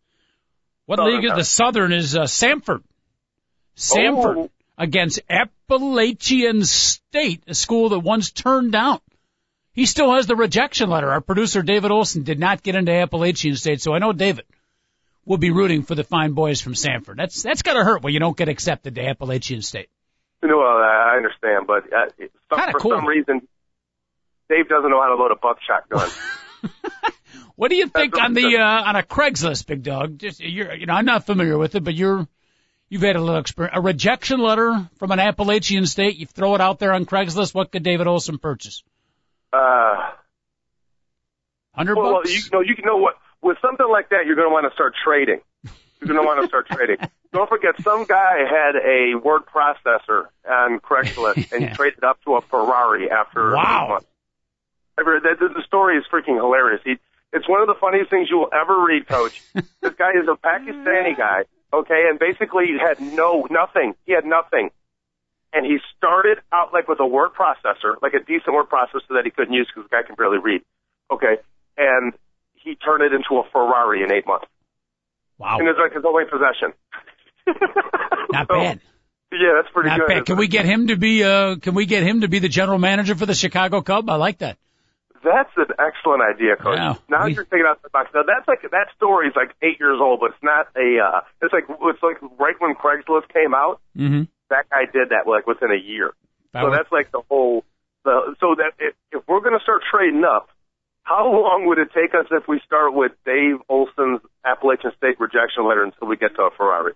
What 0.85 0.97
Southern, 0.97 1.15
league 1.15 1.25
is 1.25 1.35
the 1.35 1.43
Southern 1.43 1.93
is 1.93 2.15
uh, 2.15 2.21
Samford. 2.23 2.81
Samford 3.75 4.35
Oh. 4.37 4.49
against 4.77 5.19
Appalachian 5.29 6.63
State, 6.63 7.43
a 7.47 7.53
school 7.53 7.89
that 7.89 7.99
once 7.99 8.31
turned 8.31 8.71
down. 8.71 8.99
He 9.73 9.85
still 9.85 10.13
has 10.13 10.25
the 10.27 10.35
rejection 10.35 10.89
letter. 10.89 11.09
Our 11.09 11.21
producer 11.21 11.61
David 11.61 11.91
Olson 11.91 12.23
did 12.23 12.39
not 12.39 12.63
get 12.63 12.75
into 12.75 12.91
Appalachian 12.91 13.55
State, 13.55 13.81
so 13.81 13.93
I 13.93 13.99
know 13.99 14.11
David 14.11 14.45
will 15.25 15.37
be 15.37 15.51
rooting 15.51 15.83
for 15.83 15.95
the 15.95 16.03
fine 16.03 16.33
boys 16.33 16.59
from 16.59 16.73
Samford. 16.73 17.17
That's 17.17 17.43
that's 17.43 17.61
gotta 17.61 17.83
hurt 17.83 18.01
when 18.01 18.13
you 18.13 18.19
don't 18.19 18.35
get 18.35 18.49
accepted 18.49 18.95
to 18.95 19.05
Appalachian 19.07 19.61
State. 19.61 19.89
You 20.41 20.49
know, 20.49 20.57
well, 20.57 20.67
I 20.67 21.15
understand, 21.17 21.67
but 21.67 21.83
uh, 21.93 22.07
some, 22.49 22.71
for 22.71 22.79
cool. 22.79 22.91
some 22.91 23.05
reason, 23.05 23.47
Dave 24.49 24.67
doesn't 24.67 24.89
know 24.89 25.01
how 25.01 25.09
to 25.09 25.15
load 25.15 25.31
a 25.31 25.35
buckshot 25.35 25.87
gun. 25.89 26.09
What 27.59 27.71
do 27.71 27.75
you 27.75 27.89
think 27.89 28.17
on 28.17 28.33
the 28.33 28.55
uh, 28.57 28.83
on 28.87 28.95
a 28.95 29.03
Craigslist, 29.03 29.67
big 29.67 29.83
dog? 29.83 30.17
Just 30.17 30.39
you're, 30.39 30.73
you 30.73 30.85
know, 30.85 30.93
I'm 30.93 31.03
not 31.03 31.25
familiar 31.25 31.57
with 31.57 31.75
it, 31.75 31.83
but 31.83 31.93
you're 31.93 32.25
you've 32.87 33.01
had 33.01 33.17
a 33.17 33.19
little 33.21 33.37
experience. 33.37 33.75
A 33.77 33.81
rejection 33.81 34.39
letter 34.39 34.89
from 34.97 35.11
an 35.11 35.19
Appalachian 35.19 35.85
state. 35.85 36.15
You 36.15 36.25
throw 36.25 36.55
it 36.55 36.61
out 36.61 36.79
there 36.79 36.93
on 36.93 37.05
Craigslist. 37.05 37.53
What 37.53 37.69
could 37.73 37.83
David 37.83 38.07
Olson 38.07 38.37
purchase? 38.37 38.81
uh, 39.51 40.11
Hundred 41.75 41.95
well, 41.97 42.05
well, 42.05 42.13
bucks. 42.21 42.33
you 42.33 42.49
know, 42.53 42.61
you 42.61 42.75
know 42.85 42.95
what? 42.95 43.15
With 43.41 43.57
something 43.61 43.87
like 43.91 44.09
that, 44.11 44.25
you're 44.25 44.35
going 44.35 44.47
to 44.47 44.53
want 44.53 44.65
to 44.69 44.73
start 44.73 44.93
trading. 45.03 45.41
You're 45.99 46.13
going 46.13 46.21
to 46.21 46.25
want 46.25 46.41
to 46.41 46.47
start 46.47 46.67
trading. 46.69 46.95
Don't 47.33 47.49
forget, 47.49 47.75
some 47.83 48.05
guy 48.05 48.37
had 48.49 48.75
a 48.77 49.15
word 49.15 49.41
processor 49.53 50.27
on 50.49 50.79
Craigslist, 50.79 51.51
and 51.51 51.63
he 51.69 51.75
traded 51.75 52.05
up 52.05 52.23
to 52.23 52.35
a 52.35 52.41
Ferrari 52.41 53.11
after 53.11 53.53
Wow. 53.53 53.99
A 55.01 55.03
month. 55.03 55.23
Ever- 55.23 55.35
The, 55.39 55.47
the, 55.47 55.53
the 55.55 55.63
story 55.67 55.97
is 55.97 56.03
freaking 56.11 56.35
hilarious. 56.35 56.81
He, 56.83 56.95
it's 57.33 57.47
one 57.47 57.61
of 57.61 57.67
the 57.67 57.75
funniest 57.79 58.09
things 58.09 58.27
you 58.29 58.37
will 58.37 58.49
ever 58.53 58.83
read, 58.85 59.07
Coach. 59.07 59.41
this 59.53 59.93
guy 59.97 60.11
is 60.19 60.27
a 60.27 60.35
Pakistani 60.35 61.15
guy, 61.17 61.43
okay, 61.73 62.07
and 62.09 62.17
basically 62.19 62.65
he 62.67 62.77
had 62.79 62.99
no 62.99 63.47
nothing. 63.51 63.93
He 64.05 64.13
had 64.13 64.25
nothing, 64.25 64.71
and 65.53 65.65
he 65.65 65.77
started 65.97 66.39
out 66.51 66.73
like 66.73 66.87
with 66.87 66.99
a 66.99 67.05
word 67.05 67.31
processor, 67.37 67.95
like 68.01 68.13
a 68.15 68.19
decent 68.23 68.53
word 68.53 68.65
processor 68.69 69.13
that 69.13 69.25
he 69.25 69.31
couldn't 69.31 69.53
use 69.53 69.67
because 69.73 69.87
the 69.89 69.95
guy 69.95 70.01
can 70.07 70.15
barely 70.15 70.39
read, 70.39 70.61
okay, 71.11 71.37
and 71.77 72.13
he 72.55 72.73
turned 72.75 73.03
it 73.03 73.13
into 73.13 73.37
a 73.39 73.43
Ferrari 73.51 74.01
in 74.03 74.11
eight 74.11 74.25
months, 74.25 74.47
wow, 75.37 75.57
and 75.59 75.67
it's 75.67 75.77
like 75.79 75.93
his 75.93 76.03
only 76.05 76.25
possession. 76.25 76.73
not 78.31 78.47
So, 78.51 78.55
bad. 78.59 78.79
Yeah, 79.31 79.61
that's 79.61 79.71
pretty 79.71 79.89
Not 79.89 79.99
good. 79.99 80.07
bad. 80.07 80.25
Can 80.25 80.37
we 80.37 80.47
get 80.47 80.65
him 80.65 80.87
to 80.87 80.95
be 80.95 81.23
uh 81.23 81.57
can 81.57 81.75
we 81.75 81.85
get 81.85 82.01
him 82.01 82.21
to 82.21 82.27
be 82.27 82.39
the 82.39 82.49
general 82.49 82.79
manager 82.79 83.13
for 83.13 83.27
the 83.27 83.35
Chicago 83.35 83.81
Cub? 83.81 84.09
I 84.09 84.15
like 84.15 84.39
that. 84.39 84.57
That's 85.23 85.51
an 85.57 85.73
excellent 85.79 86.21
idea, 86.23 86.55
Coach. 86.55 86.77
Yeah, 86.77 86.95
now 87.09 87.25
we- 87.25 87.33
you're 87.33 87.45
thinking 87.45 87.65
outside 87.67 87.83
the 87.83 87.89
box. 87.89 88.09
Now 88.13 88.23
that's 88.23 88.47
like 88.47 88.61
that 88.71 88.87
story 88.95 89.27
is 89.27 89.33
like 89.35 89.55
eight 89.61 89.79
years 89.79 89.99
old, 90.01 90.19
but 90.19 90.31
it's 90.31 90.43
not 90.43 90.67
a. 90.75 90.99
uh 90.99 91.21
It's 91.41 91.53
like 91.53 91.65
it's 91.69 92.03
like 92.03 92.17
right 92.39 92.55
when 92.59 92.75
Craigslist 92.75 93.27
came 93.33 93.53
out. 93.53 93.81
Mm-hmm. 93.97 94.23
That 94.49 94.69
guy 94.69 94.85
did 94.91 95.09
that 95.09 95.27
like 95.29 95.45
within 95.47 95.71
a 95.71 95.77
year. 95.81 96.11
So 96.53 96.71
that's 96.71 96.91
like 96.91 97.11
the 97.11 97.21
whole. 97.29 97.63
The 98.05 98.35
so 98.39 98.55
that 98.55 98.71
if, 98.79 98.95
if 99.11 99.23
we're 99.27 99.41
going 99.41 99.57
to 99.57 99.61
start 99.63 99.81
trading 99.91 100.23
up, 100.23 100.49
how 101.03 101.25
long 101.31 101.65
would 101.67 101.77
it 101.77 101.89
take 101.93 102.13
us 102.15 102.25
if 102.31 102.47
we 102.47 102.59
start 102.65 102.93
with 102.93 103.11
Dave 103.25 103.57
Olson's 103.67 104.21
Appalachian 104.45 104.91
State 104.97 105.19
rejection 105.19 105.67
letter 105.67 105.83
until 105.83 106.07
we 106.07 106.17
get 106.17 106.35
to 106.35 106.43
a 106.43 106.49
Ferrari? 106.55 106.93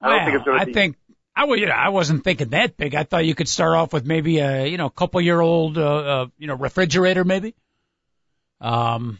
I 0.00 0.08
don't 0.08 0.24
think 0.24 0.36
it's 0.36 0.44
going 0.44 0.56
I 0.58 0.60
to 0.60 0.66
be. 0.66 0.72
think 0.72 0.96
I 1.36 1.44
would, 1.44 1.60
you 1.60 1.66
know, 1.66 1.72
I 1.72 1.90
wasn't 1.90 2.24
thinking 2.24 2.48
that 2.50 2.76
big. 2.76 2.94
I 2.94 3.04
thought 3.04 3.26
you 3.26 3.34
could 3.34 3.48
start 3.48 3.76
off 3.76 3.92
with 3.92 4.06
maybe 4.06 4.38
a, 4.38 4.66
you 4.66 4.78
know, 4.78 4.88
couple 4.88 5.20
year 5.20 5.40
old, 5.40 5.76
uh, 5.78 5.82
uh, 5.82 6.26
you 6.38 6.46
know, 6.46 6.54
refrigerator 6.54 7.24
maybe. 7.24 7.54
Um, 8.60 9.18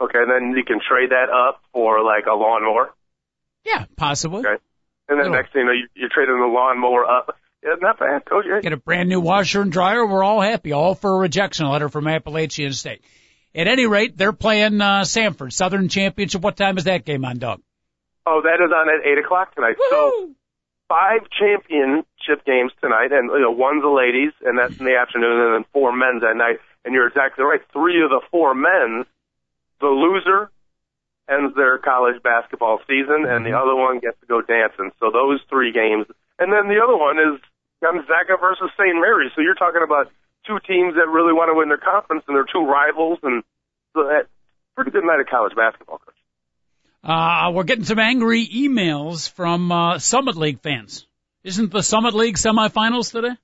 okay, 0.00 0.18
and 0.18 0.30
then 0.30 0.56
you 0.56 0.64
can 0.64 0.80
trade 0.86 1.10
that 1.10 1.28
up 1.30 1.62
for 1.72 2.02
like 2.02 2.26
a 2.26 2.34
lawnmower. 2.34 2.92
yeah, 3.64 3.84
possibly. 3.96 4.40
Okay. 4.40 4.62
And 5.08 5.20
then 5.20 5.32
next 5.32 5.52
thing 5.52 5.62
you 5.62 5.66
know, 5.66 5.72
you, 5.72 5.88
you're 5.94 6.08
trading 6.08 6.38
the 6.38 6.46
lawnmower 6.46 7.04
up. 7.04 7.36
Yeah, 7.62 7.74
not 7.80 7.98
bad, 7.98 8.24
Coach. 8.24 8.44
Yeah. 8.48 8.60
Get 8.60 8.72
a 8.72 8.76
brand 8.76 9.08
new 9.08 9.20
washer 9.20 9.60
and 9.60 9.70
dryer. 9.70 10.06
We're 10.06 10.24
all 10.24 10.40
happy. 10.40 10.72
All 10.72 10.94
for 10.94 11.16
a 11.16 11.18
rejection 11.18 11.68
letter 11.68 11.88
from 11.88 12.08
Appalachian 12.08 12.72
State. 12.72 13.02
At 13.54 13.68
any 13.68 13.86
rate, 13.86 14.16
they're 14.16 14.32
playing 14.32 14.80
uh, 14.80 15.02
Samford 15.02 15.52
Southern 15.52 15.88
Championship. 15.88 16.40
What 16.40 16.56
time 16.56 16.78
is 16.78 16.84
that 16.84 17.04
game 17.04 17.24
on, 17.24 17.38
Doug? 17.38 17.60
Oh, 18.24 18.40
that 18.42 18.64
is 18.64 18.72
on 18.72 18.88
at 18.88 19.06
eight 19.06 19.18
o'clock 19.18 19.54
tonight. 19.54 19.76
So 19.90 20.30
five 20.88 21.20
championship 21.38 22.44
games 22.46 22.72
tonight, 22.80 23.12
and 23.12 23.30
you 23.30 23.40
know, 23.40 23.50
one's 23.50 23.82
the 23.82 23.88
ladies, 23.88 24.32
and 24.44 24.58
that's 24.58 24.78
in 24.78 24.86
the 24.86 24.96
afternoon, 24.96 25.40
and 25.40 25.54
then 25.56 25.64
four 25.72 25.94
men's 25.94 26.22
at 26.22 26.36
night. 26.36 26.58
And 26.84 26.94
you're 26.94 27.06
exactly 27.06 27.44
right. 27.44 27.60
Three 27.72 28.02
of 28.02 28.10
the 28.10 28.20
four 28.30 28.54
men's, 28.54 29.06
the 29.80 29.86
loser 29.86 30.50
ends 31.30 31.54
their 31.54 31.78
college 31.78 32.22
basketball 32.22 32.80
season, 32.86 33.24
and 33.26 33.46
the 33.46 33.54
other 33.54 33.74
one 33.74 34.00
gets 34.00 34.18
to 34.20 34.26
go 34.26 34.42
dancing. 34.42 34.90
So 34.98 35.10
those 35.10 35.40
three 35.48 35.72
games, 35.72 36.06
and 36.38 36.52
then 36.52 36.66
the 36.68 36.82
other 36.82 36.96
one 36.96 37.18
is 37.18 37.40
Gonzaga 37.82 38.36
versus 38.40 38.70
St. 38.74 38.94
Mary's. 38.94 39.30
So 39.34 39.40
you're 39.40 39.54
talking 39.54 39.82
about 39.84 40.10
two 40.46 40.58
teams 40.66 40.94
that 40.94 41.08
really 41.08 41.32
want 41.32 41.50
to 41.50 41.56
win 41.58 41.68
their 41.68 41.78
conference, 41.78 42.24
and 42.26 42.36
they're 42.36 42.50
two 42.50 42.66
rivals, 42.66 43.18
and 43.22 43.42
so 43.94 44.04
that 44.04 44.26
pretty 44.74 44.90
good 44.90 45.04
night 45.04 45.20
of 45.20 45.26
college 45.26 45.54
basketball. 45.54 45.98
Coach. 45.98 46.14
Uh, 47.04 47.50
we're 47.52 47.64
getting 47.64 47.84
some 47.84 47.98
angry 47.98 48.46
emails 48.46 49.28
from 49.28 49.70
uh, 49.70 49.98
Summit 49.98 50.36
League 50.36 50.60
fans. 50.60 51.06
Isn't 51.44 51.72
the 51.72 51.82
Summit 51.82 52.14
League 52.14 52.36
semifinals 52.36 53.10
today? 53.10 53.36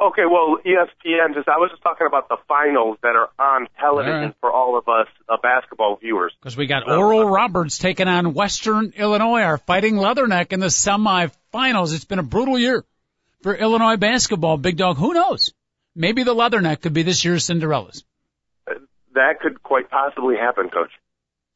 Okay, 0.00 0.22
well, 0.30 0.58
ESPN 0.64 1.34
just, 1.34 1.48
I 1.48 1.56
was 1.56 1.70
just 1.70 1.82
talking 1.82 2.06
about 2.06 2.28
the 2.28 2.36
finals 2.46 2.98
that 3.02 3.16
are 3.16 3.30
on 3.36 3.66
television 3.80 4.20
right. 4.20 4.34
for 4.40 4.52
all 4.52 4.78
of 4.78 4.86
us 4.88 5.08
uh, 5.28 5.38
basketball 5.42 5.96
viewers. 5.96 6.32
Because 6.40 6.56
we 6.56 6.66
got 6.66 6.88
Oral 6.88 7.28
Roberts 7.28 7.78
taking 7.78 8.06
on 8.06 8.32
Western 8.32 8.92
Illinois, 8.96 9.42
our 9.42 9.58
fighting 9.58 9.96
Leatherneck 9.96 10.52
in 10.52 10.60
the 10.60 10.66
semifinals. 10.66 11.92
It's 11.94 12.04
been 12.04 12.20
a 12.20 12.24
brutal 12.24 12.56
year 12.56 12.84
for 13.42 13.56
Illinois 13.56 13.96
basketball. 13.96 14.56
Big 14.56 14.76
dog, 14.76 14.98
who 14.98 15.14
knows? 15.14 15.52
Maybe 15.96 16.22
the 16.22 16.34
Leatherneck 16.34 16.80
could 16.80 16.94
be 16.94 17.02
this 17.02 17.24
year's 17.24 17.44
Cinderellas. 17.44 18.04
That 19.14 19.40
could 19.40 19.64
quite 19.64 19.90
possibly 19.90 20.36
happen, 20.36 20.68
Coach. 20.68 20.92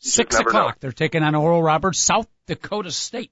Six 0.01 0.37
o'clock. 0.37 0.75
know. 0.75 0.79
They're 0.81 0.91
taking 0.91 1.23
on 1.23 1.37
Oral 1.37 1.63
Roberts. 1.63 2.01
South 2.01 2.27
Dakota 2.49 2.91
State 2.91 3.31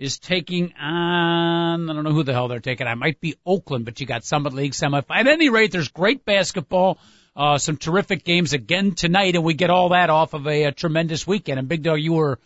is 0.00 0.18
taking 0.18 0.72
on, 0.80 1.90
I 1.90 1.92
don't 1.92 2.04
know 2.04 2.12
who 2.12 2.22
the 2.22 2.32
hell 2.32 2.48
they're 2.48 2.58
taking 2.58 2.86
on. 2.86 2.98
Might 2.98 3.20
be 3.20 3.34
Oakland, 3.44 3.84
but 3.84 4.00
you 4.00 4.06
got 4.06 4.24
Summit 4.24 4.54
League 4.54 4.72
semifinal. 4.72 5.14
At 5.14 5.26
any 5.26 5.50
rate, 5.50 5.72
there's 5.72 5.88
great 5.88 6.24
basketball, 6.24 6.98
uh, 7.36 7.58
some 7.58 7.76
terrific 7.76 8.24
games 8.24 8.54
again 8.54 8.94
tonight, 8.94 9.34
and 9.34 9.44
we 9.44 9.52
get 9.52 9.68
all 9.68 9.90
that 9.90 10.08
off 10.08 10.32
of 10.32 10.46
a, 10.46 10.64
a 10.64 10.72
tremendous 10.72 11.26
weekend. 11.26 11.58
And 11.58 11.68
Big 11.68 11.82
Dog, 11.82 12.00
you 12.00 12.14
were, 12.14 12.38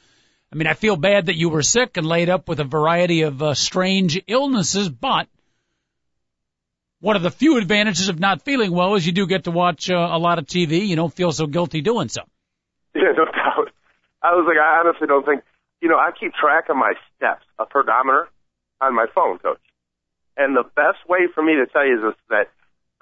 I 0.52 0.56
mean, 0.56 0.66
I 0.66 0.74
feel 0.74 0.96
bad 0.96 1.26
that 1.26 1.36
you 1.36 1.48
were 1.48 1.62
sick 1.62 1.96
and 1.96 2.04
laid 2.04 2.28
up 2.28 2.48
with 2.48 2.58
a 2.58 2.64
variety 2.64 3.22
of 3.22 3.40
uh, 3.40 3.54
strange 3.54 4.20
illnesses, 4.26 4.88
but 4.88 5.28
one 6.98 7.14
of 7.14 7.22
the 7.22 7.30
few 7.30 7.56
advantages 7.58 8.08
of 8.08 8.18
not 8.18 8.42
feeling 8.42 8.72
well 8.72 8.96
is 8.96 9.06
you 9.06 9.12
do 9.12 9.28
get 9.28 9.44
to 9.44 9.52
watch 9.52 9.88
uh, 9.90 9.94
a 9.94 10.18
lot 10.18 10.40
of 10.40 10.46
TV. 10.46 10.88
You 10.88 10.96
don't 10.96 11.14
feel 11.14 11.30
so 11.30 11.46
guilty 11.46 11.82
doing 11.82 12.08
so. 12.08 12.22
Yeah, 12.96 13.10
no 13.16 13.24
doubt. 13.24 13.70
I 14.22 14.34
was 14.34 14.44
like, 14.46 14.56
I 14.56 14.78
honestly 14.78 15.08
don't 15.08 15.26
think, 15.26 15.42
you 15.84 15.90
know, 15.90 15.98
I 15.98 16.12
keep 16.18 16.32
track 16.32 16.70
of 16.70 16.76
my 16.76 16.94
steps, 17.14 17.44
a 17.58 17.66
pedometer 17.66 18.30
on 18.80 18.94
my 18.94 19.04
phone, 19.14 19.38
Coach. 19.38 19.60
And 20.34 20.56
the 20.56 20.62
best 20.62 21.06
way 21.06 21.28
for 21.34 21.42
me 21.42 21.56
to 21.56 21.66
tell 21.66 21.86
you 21.86 22.08
is 22.08 22.14
that 22.30 22.48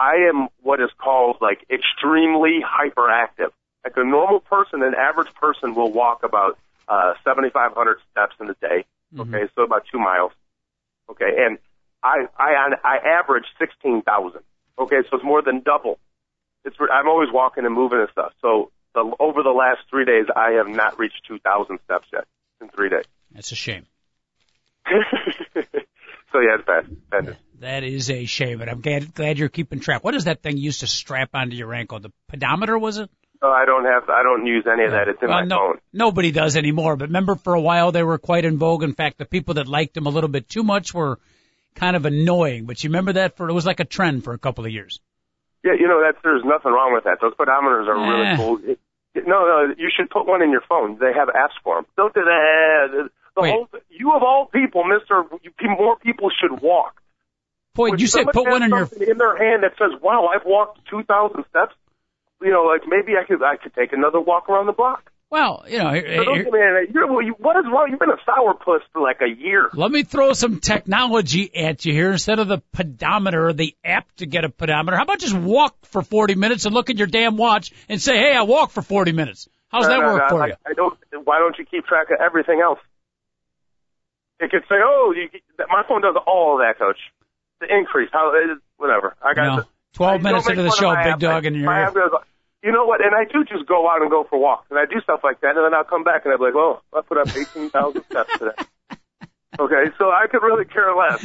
I 0.00 0.28
am 0.28 0.48
what 0.62 0.80
is 0.80 0.90
called 0.98 1.36
like 1.40 1.64
extremely 1.70 2.58
hyperactive. 2.58 3.52
Like 3.84 3.94
a 3.96 4.04
normal 4.04 4.40
person, 4.40 4.82
an 4.82 4.96
average 4.96 5.32
person 5.34 5.76
will 5.76 5.92
walk 5.92 6.24
about 6.24 6.58
uh, 6.88 7.14
7,500 7.22 7.98
steps 8.10 8.34
in 8.40 8.50
a 8.50 8.54
day. 8.54 8.84
Okay, 9.16 9.48
so 9.54 9.62
about 9.62 9.84
two 9.92 10.00
miles. 10.00 10.32
Okay, 11.08 11.30
and 11.38 11.58
I 12.02 12.26
I 12.36 12.74
I 12.82 12.96
average 13.20 13.44
16,000. 13.60 14.40
Okay, 14.76 14.96
so 15.08 15.18
it's 15.18 15.24
more 15.24 15.40
than 15.42 15.60
double. 15.60 16.00
It's 16.64 16.76
I'm 16.92 17.06
always 17.06 17.28
walking 17.32 17.64
and 17.64 17.74
moving 17.74 18.00
and 18.00 18.08
stuff. 18.10 18.32
So 18.40 18.72
the, 18.92 19.14
over 19.20 19.44
the 19.44 19.50
last 19.50 19.82
three 19.88 20.04
days, 20.04 20.26
I 20.34 20.52
have 20.58 20.66
not 20.66 20.98
reached 20.98 21.22
2,000 21.28 21.78
steps 21.84 22.08
yet 22.12 22.26
in 22.62 22.68
three 22.70 22.88
days. 22.88 23.04
That's 23.34 23.52
a 23.52 23.56
shame. 23.56 23.86
so 24.92 26.40
yeah, 26.40 26.56
it's 26.58 26.66
bad. 27.10 27.36
That 27.60 27.84
is 27.84 28.10
a 28.10 28.24
shame, 28.24 28.60
and 28.60 28.70
I'm 28.70 28.80
glad, 28.80 29.14
glad 29.14 29.38
you're 29.38 29.48
keeping 29.48 29.80
track. 29.80 30.02
What 30.02 30.14
is 30.14 30.24
that 30.24 30.42
thing 30.42 30.56
you 30.56 30.64
used 30.64 30.80
to 30.80 30.86
strap 30.86 31.30
onto 31.34 31.54
your 31.54 31.72
ankle? 31.74 32.00
The 32.00 32.12
pedometer, 32.28 32.76
was 32.78 32.98
it? 32.98 33.08
Oh, 33.40 33.50
I 33.50 33.64
don't 33.64 33.84
have, 33.84 34.08
I 34.08 34.22
don't 34.22 34.46
use 34.46 34.64
any 34.72 34.84
of 34.84 34.92
that. 34.92 35.08
It's 35.08 35.20
in 35.22 35.28
Well, 35.28 35.40
my 35.40 35.44
no, 35.44 35.56
phone. 35.56 35.78
nobody 35.92 36.30
does 36.30 36.56
anymore. 36.56 36.96
But 36.96 37.08
remember, 37.08 37.34
for 37.36 37.54
a 37.54 37.60
while 37.60 37.90
they 37.92 38.02
were 38.02 38.18
quite 38.18 38.44
in 38.44 38.58
vogue. 38.58 38.82
In 38.84 38.94
fact, 38.94 39.18
the 39.18 39.24
people 39.24 39.54
that 39.54 39.66
liked 39.68 39.94
them 39.94 40.06
a 40.06 40.10
little 40.10 40.30
bit 40.30 40.48
too 40.48 40.62
much 40.62 40.94
were 40.94 41.18
kind 41.74 41.96
of 41.96 42.04
annoying. 42.06 42.66
But 42.66 42.82
you 42.82 42.90
remember 42.90 43.14
that 43.14 43.36
for 43.36 43.48
it 43.48 43.52
was 43.52 43.66
like 43.66 43.80
a 43.80 43.84
trend 43.84 44.22
for 44.24 44.32
a 44.32 44.38
couple 44.38 44.64
of 44.64 44.70
years. 44.72 45.00
Yeah, 45.64 45.72
you 45.78 45.86
know 45.88 46.00
that's 46.02 46.18
there's 46.22 46.42
nothing 46.44 46.72
wrong 46.72 46.92
with 46.94 47.04
that. 47.04 47.18
Those 47.20 47.34
pedometers 47.34 47.86
are 47.88 47.96
Eh. 47.96 48.10
really 48.10 48.36
cool. 48.36 48.76
No, 49.14 49.22
no, 49.44 49.74
you 49.76 49.90
should 49.94 50.08
put 50.10 50.26
one 50.26 50.42
in 50.42 50.50
your 50.50 50.62
phone. 50.68 50.98
They 50.98 51.12
have 51.12 51.28
apps 51.28 51.56
for 51.62 51.76
them. 51.76 51.86
Don't 51.96 52.14
do 52.14 52.22
that. 52.24 53.10
The 53.36 53.42
Wait. 53.42 53.50
whole, 53.50 53.68
you 53.90 54.12
of 54.12 54.22
all 54.22 54.46
people, 54.46 54.84
Mister, 54.84 55.24
more 55.64 55.96
people 55.96 56.30
should 56.30 56.60
walk. 56.60 57.00
Boy, 57.74 57.94
you 57.96 58.06
said 58.06 58.26
put 58.32 58.48
one 58.48 58.62
in 58.62 58.70
your. 58.70 58.88
in 59.00 59.18
their 59.18 59.36
hand 59.36 59.62
that 59.62 59.72
says, 59.78 60.00
"Wow, 60.02 60.26
I've 60.26 60.44
walked 60.44 60.86
2,000 60.88 61.44
steps." 61.48 61.74
You 62.42 62.50
know, 62.50 62.64
like 62.64 62.82
maybe 62.86 63.16
I 63.16 63.24
could 63.24 63.42
I 63.42 63.56
could 63.56 63.74
take 63.74 63.92
another 63.92 64.20
walk 64.20 64.48
around 64.48 64.66
the 64.66 64.72
block. 64.72 65.11
Well, 65.32 65.64
you 65.66 65.78
know, 65.78 65.84
So 65.88 65.94
here- 65.94 66.24
don't 66.24 66.34
here- 66.34 66.44
give 66.44 66.52
me 66.52 66.60
any- 66.60 66.92
you're, 66.92 67.06
well, 67.10 67.22
you, 67.22 67.32
what 67.38 67.56
is 67.56 67.64
wrong? 67.72 67.86
You've 67.88 67.98
been 67.98 68.10
a 68.10 68.18
sourpuss 68.18 68.80
for 68.92 69.00
like 69.00 69.22
a 69.22 69.28
year. 69.30 69.70
let 69.72 69.90
me 69.90 70.02
throw 70.02 70.34
some 70.34 70.60
technology 70.60 71.50
at 71.56 71.86
you 71.86 71.94
here 71.94 72.12
instead 72.12 72.38
of 72.38 72.48
the 72.48 72.58
pedometer, 72.74 73.54
the 73.54 73.74
app 73.82 74.04
to 74.16 74.26
get 74.26 74.44
a 74.44 74.50
pedometer. 74.50 74.94
How 74.94 75.04
about 75.04 75.20
just 75.20 75.34
walk 75.34 75.74
for 75.86 76.02
40 76.02 76.34
minutes 76.34 76.66
and 76.66 76.74
look 76.74 76.90
at 76.90 76.98
your 76.98 77.06
damn 77.06 77.38
watch 77.38 77.72
and 77.88 77.98
say, 77.98 78.18
"Hey, 78.18 78.36
I 78.36 78.42
walked 78.42 78.72
for 78.74 78.82
40 78.82 79.12
minutes." 79.12 79.48
How's 79.70 79.86
that 79.86 80.00
No, 80.00 80.06
no, 80.08 80.12
work 80.12 80.22
no, 80.24 80.28
for 80.36 80.42
I, 80.42 80.46
you? 80.48 80.54
I 80.66 80.72
don't. 80.74 80.98
Why 81.24 81.38
don't 81.38 81.56
you 81.58 81.64
keep 81.64 81.86
track 81.86 82.10
of 82.10 82.20
everything 82.20 82.60
else? 82.62 82.78
It 84.38 84.50
could 84.50 84.64
say, 84.68 84.74
"Oh, 84.84 85.14
you, 85.16 85.30
my 85.70 85.82
phone 85.88 86.02
does 86.02 86.16
all 86.26 86.60
of 86.60 86.66
that, 86.66 86.78
Coach." 86.78 86.98
The 87.60 87.74
increase, 87.74 88.10
how 88.12 88.34
whatever. 88.76 89.14
I 89.24 89.32
got 89.32 89.44
No. 89.46 89.56
the- 89.62 89.66
12 89.94 90.14
Don't 90.14 90.22
minutes 90.24 90.48
into 90.48 90.62
the 90.62 90.70
show, 90.72 90.90
Big 90.90 91.06
app. 91.06 91.18
Dog, 91.20 91.46
and 91.46 91.56
you're. 91.56 91.70
You 92.62 92.72
know 92.72 92.84
what? 92.86 93.04
And 93.04 93.14
I 93.14 93.24
do 93.24 93.44
just 93.44 93.66
go 93.68 93.88
out 93.90 94.02
and 94.02 94.10
go 94.10 94.24
for 94.28 94.38
walks, 94.38 94.66
and 94.70 94.78
I 94.78 94.84
do 94.86 95.00
stuff 95.02 95.20
like 95.24 95.40
that, 95.40 95.56
and 95.56 95.64
then 95.64 95.74
I'll 95.74 95.84
come 95.84 96.04
back 96.04 96.22
and 96.24 96.32
I'll 96.32 96.38
be 96.38 96.44
like, 96.44 96.54
"Oh, 96.56 96.80
I 96.94 97.00
put 97.02 97.18
up 97.18 97.28
eighteen 97.36 97.70
thousand 97.70 98.04
steps 98.10 98.30
today." 98.38 98.52
Okay, 99.60 99.84
so 99.98 100.06
I 100.06 100.28
could 100.30 100.42
really 100.42 100.64
care 100.64 100.94
less. 100.96 101.22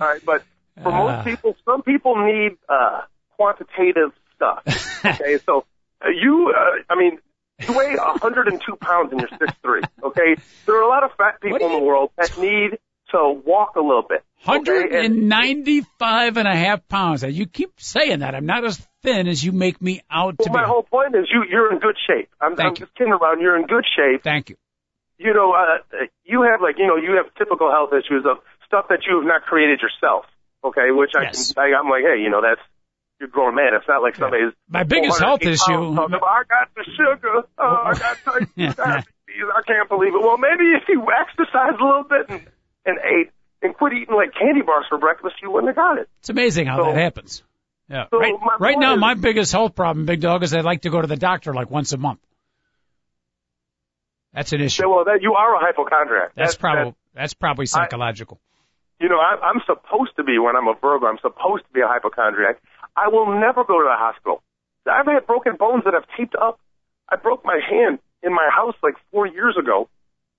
All 0.00 0.08
right, 0.08 0.24
but 0.24 0.42
for 0.82 0.90
Ah. 0.90 1.04
most 1.16 1.24
people, 1.26 1.54
some 1.66 1.82
people 1.82 2.16
need 2.24 2.56
uh, 2.70 3.02
quantitative 3.36 4.12
stuff. 4.34 4.62
Okay, 5.04 5.36
so 5.44 5.66
uh, 6.02 6.08
you, 6.08 6.54
uh, 6.56 6.82
I 6.88 6.96
mean, 6.98 7.18
you 7.68 7.76
weigh 7.76 7.94
102 7.96 8.76
pounds 8.76 9.12
and 9.12 9.20
you're 9.20 9.28
6'3", 9.82 9.82
okay? 10.04 10.36
There 10.64 10.76
are 10.78 10.82
a 10.82 10.88
lot 10.88 11.04
of 11.04 11.10
fat 11.18 11.38
people 11.42 11.58
do 11.58 11.66
in 11.66 11.72
the 11.72 11.78
world 11.80 12.12
that 12.16 12.38
need 12.38 12.78
to 13.10 13.42
walk 13.44 13.76
a 13.76 13.80
little 13.80 14.04
bit. 14.08 14.24
okay? 14.48 15.04
And 15.04 15.28
195 15.30 16.36
and 16.38 16.48
a 16.48 16.56
half 16.56 16.88
pounds. 16.88 17.22
You 17.24 17.44
keep 17.46 17.72
saying 17.78 18.20
that. 18.20 18.34
I'm 18.34 18.46
not 18.46 18.64
as 18.64 18.78
thin 19.06 19.28
as 19.28 19.42
you 19.44 19.52
make 19.52 19.80
me 19.80 20.02
out 20.10 20.36
to 20.38 20.50
well, 20.50 20.54
my 20.54 20.62
be. 20.62 20.68
whole 20.68 20.82
point 20.82 21.14
is 21.14 21.26
you, 21.32 21.44
you're 21.48 21.72
in 21.72 21.78
good 21.78 21.96
shape. 22.06 22.28
I'm, 22.40 22.56
Thank 22.56 22.66
I'm 22.66 22.72
you. 22.74 22.86
just 22.86 22.94
kidding 22.94 23.12
around. 23.12 23.40
You're 23.40 23.56
in 23.56 23.66
good 23.66 23.84
shape. 23.96 24.22
Thank 24.22 24.50
you. 24.50 24.56
You 25.18 25.32
know, 25.32 25.52
uh, 25.52 25.78
you 26.24 26.42
have 26.42 26.60
like, 26.60 26.76
you 26.78 26.86
know, 26.86 26.96
you 26.96 27.16
have 27.16 27.32
typical 27.38 27.70
health 27.70 27.90
issues 27.92 28.24
of 28.28 28.38
stuff 28.66 28.86
that 28.90 29.00
you 29.08 29.16
have 29.18 29.26
not 29.26 29.42
created 29.42 29.80
yourself. 29.80 30.26
Okay, 30.64 30.90
which 30.90 31.12
I 31.16 31.22
Yes. 31.30 31.52
can, 31.52 31.62
I, 31.62 31.78
I'm 31.78 31.88
like, 31.88 32.02
hey, 32.02 32.20
you 32.20 32.28
know, 32.28 32.42
that's 32.42 32.60
you're 33.20 33.28
a 33.28 33.32
grown 33.32 33.54
man. 33.54 33.72
It's 33.72 33.86
not 33.88 34.02
like 34.02 34.16
somebody's 34.16 34.52
My 34.68 34.82
biggest 34.84 35.18
health 35.20 35.40
issue. 35.42 35.72
about, 35.72 36.12
I 36.12 36.42
got 36.44 36.68
the 36.76 36.84
sugar. 36.84 37.48
Oh, 37.56 37.82
I 37.86 37.92
got 37.94 38.16
type 38.24 38.48
2 38.56 38.72
diabetes. 38.74 39.06
I 39.56 39.62
can't 39.66 39.88
believe 39.88 40.12
it. 40.14 40.20
Well, 40.20 40.36
maybe 40.38 40.64
if 40.76 40.82
you 40.88 41.00
exercised 41.08 41.80
a 41.80 41.84
little 41.84 42.04
bit 42.04 42.26
and, 42.28 42.40
and 42.84 42.98
ate 42.98 43.30
and 43.62 43.74
quit 43.74 43.92
eating 43.94 44.14
like 44.14 44.34
candy 44.38 44.60
bars 44.62 44.84
for 44.88 44.98
breakfast, 44.98 45.36
you 45.40 45.50
wouldn't 45.50 45.68
have 45.68 45.76
got 45.76 45.98
it. 45.98 46.08
It's 46.20 46.28
amazing 46.28 46.66
how 46.66 46.76
So- 46.78 46.84
that 46.92 46.96
happens. 46.96 47.42
Yeah. 47.88 48.06
so 48.10 48.18
right 48.18 48.34
right 48.58 48.78
now, 48.78 48.94
is- 48.94 49.00
my 49.00 49.14
biggest 49.14 49.52
health 49.52 49.74
problem, 49.74 50.06
Big 50.06 50.20
Dog, 50.20 50.42
is 50.42 50.52
I 50.54 50.60
like 50.60 50.82
to 50.82 50.90
go 50.90 51.00
to 51.00 51.06
the 51.06 51.16
doctor 51.16 51.54
like 51.54 51.70
once 51.70 51.92
a 51.92 51.96
month. 51.96 52.20
That's 54.32 54.52
an 54.52 54.60
issue. 54.60 54.82
Yeah, 54.82 54.88
well, 54.94 55.04
that 55.04 55.22
you 55.22 55.34
are 55.34 55.54
a 55.56 55.58
hypochondriac. 55.60 56.32
That's 56.34 56.56
probably 56.56 56.90
that- 56.90 56.96
that's 57.14 57.34
probably 57.34 57.66
psychological. 57.66 58.38
you 59.00 59.08
know, 59.08 59.18
I, 59.18 59.36
I'm 59.42 59.60
supposed 59.66 60.16
to 60.16 60.24
be 60.24 60.38
when 60.38 60.56
I'm 60.56 60.68
a 60.68 60.74
Virgo. 60.74 61.06
I'm 61.06 61.18
supposed 61.22 61.64
to 61.66 61.72
be 61.72 61.80
a 61.80 61.86
hypochondriac. 61.86 62.60
I 62.96 63.08
will 63.08 63.26
never 63.38 63.64
go 63.64 63.78
to 63.78 63.84
the 63.84 63.96
hospital. 63.96 64.42
I've 64.90 65.06
had 65.06 65.26
broken 65.26 65.56
bones 65.56 65.84
that 65.84 65.94
I've 65.94 66.06
taped 66.16 66.34
up. 66.36 66.58
I 67.08 67.16
broke 67.16 67.44
my 67.44 67.58
hand 67.68 67.98
in 68.22 68.32
my 68.34 68.48
house 68.54 68.74
like 68.82 68.94
four 69.10 69.26
years 69.26 69.56
ago, 69.58 69.88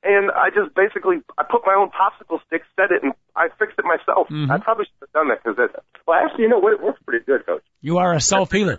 and 0.08 0.32
I 0.32 0.50
just 0.50 0.74
basically 0.76 1.18
I 1.38 1.44
put 1.44 1.62
my 1.66 1.76
own 1.76 1.90
popsicle 1.90 2.40
stick, 2.48 2.62
set 2.76 2.92
it, 2.92 3.04
and 3.04 3.14
I 3.36 3.50
fixed 3.60 3.78
it 3.78 3.86
myself. 3.86 4.28
Mhm. 4.30 4.50
I 4.50 4.58
probably 4.60 4.86
should 4.86 5.02
have 5.02 5.12
done 5.12 5.28
that 5.30 5.44
because 5.44 5.58
it. 5.60 5.76
Well, 6.08 6.18
actually, 6.24 6.44
you 6.46 6.50
know 6.50 6.60
what? 6.60 6.74
It 6.74 6.82
works 6.82 7.00
pretty 7.06 7.26
good, 7.26 7.46
Coach. 7.46 7.64
You 7.82 7.98
are 8.00 8.14
a 8.14 8.22
self 8.22 8.52
healer. 8.52 8.78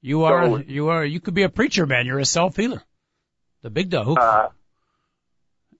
You 0.00 0.24
are 0.24 0.46
So- 0.46 0.56
you 0.58 0.88
are 0.88 1.04
you 1.04 1.20
could 1.20 1.34
be 1.34 1.42
a 1.42 1.48
preacher 1.48 1.86
man. 1.86 2.06
You're 2.06 2.18
a 2.20 2.24
self 2.24 2.56
healer. 2.56 2.82
The 3.62 3.70
Big 3.70 3.90
Dog. 3.90 4.16
Uh, 4.18 4.48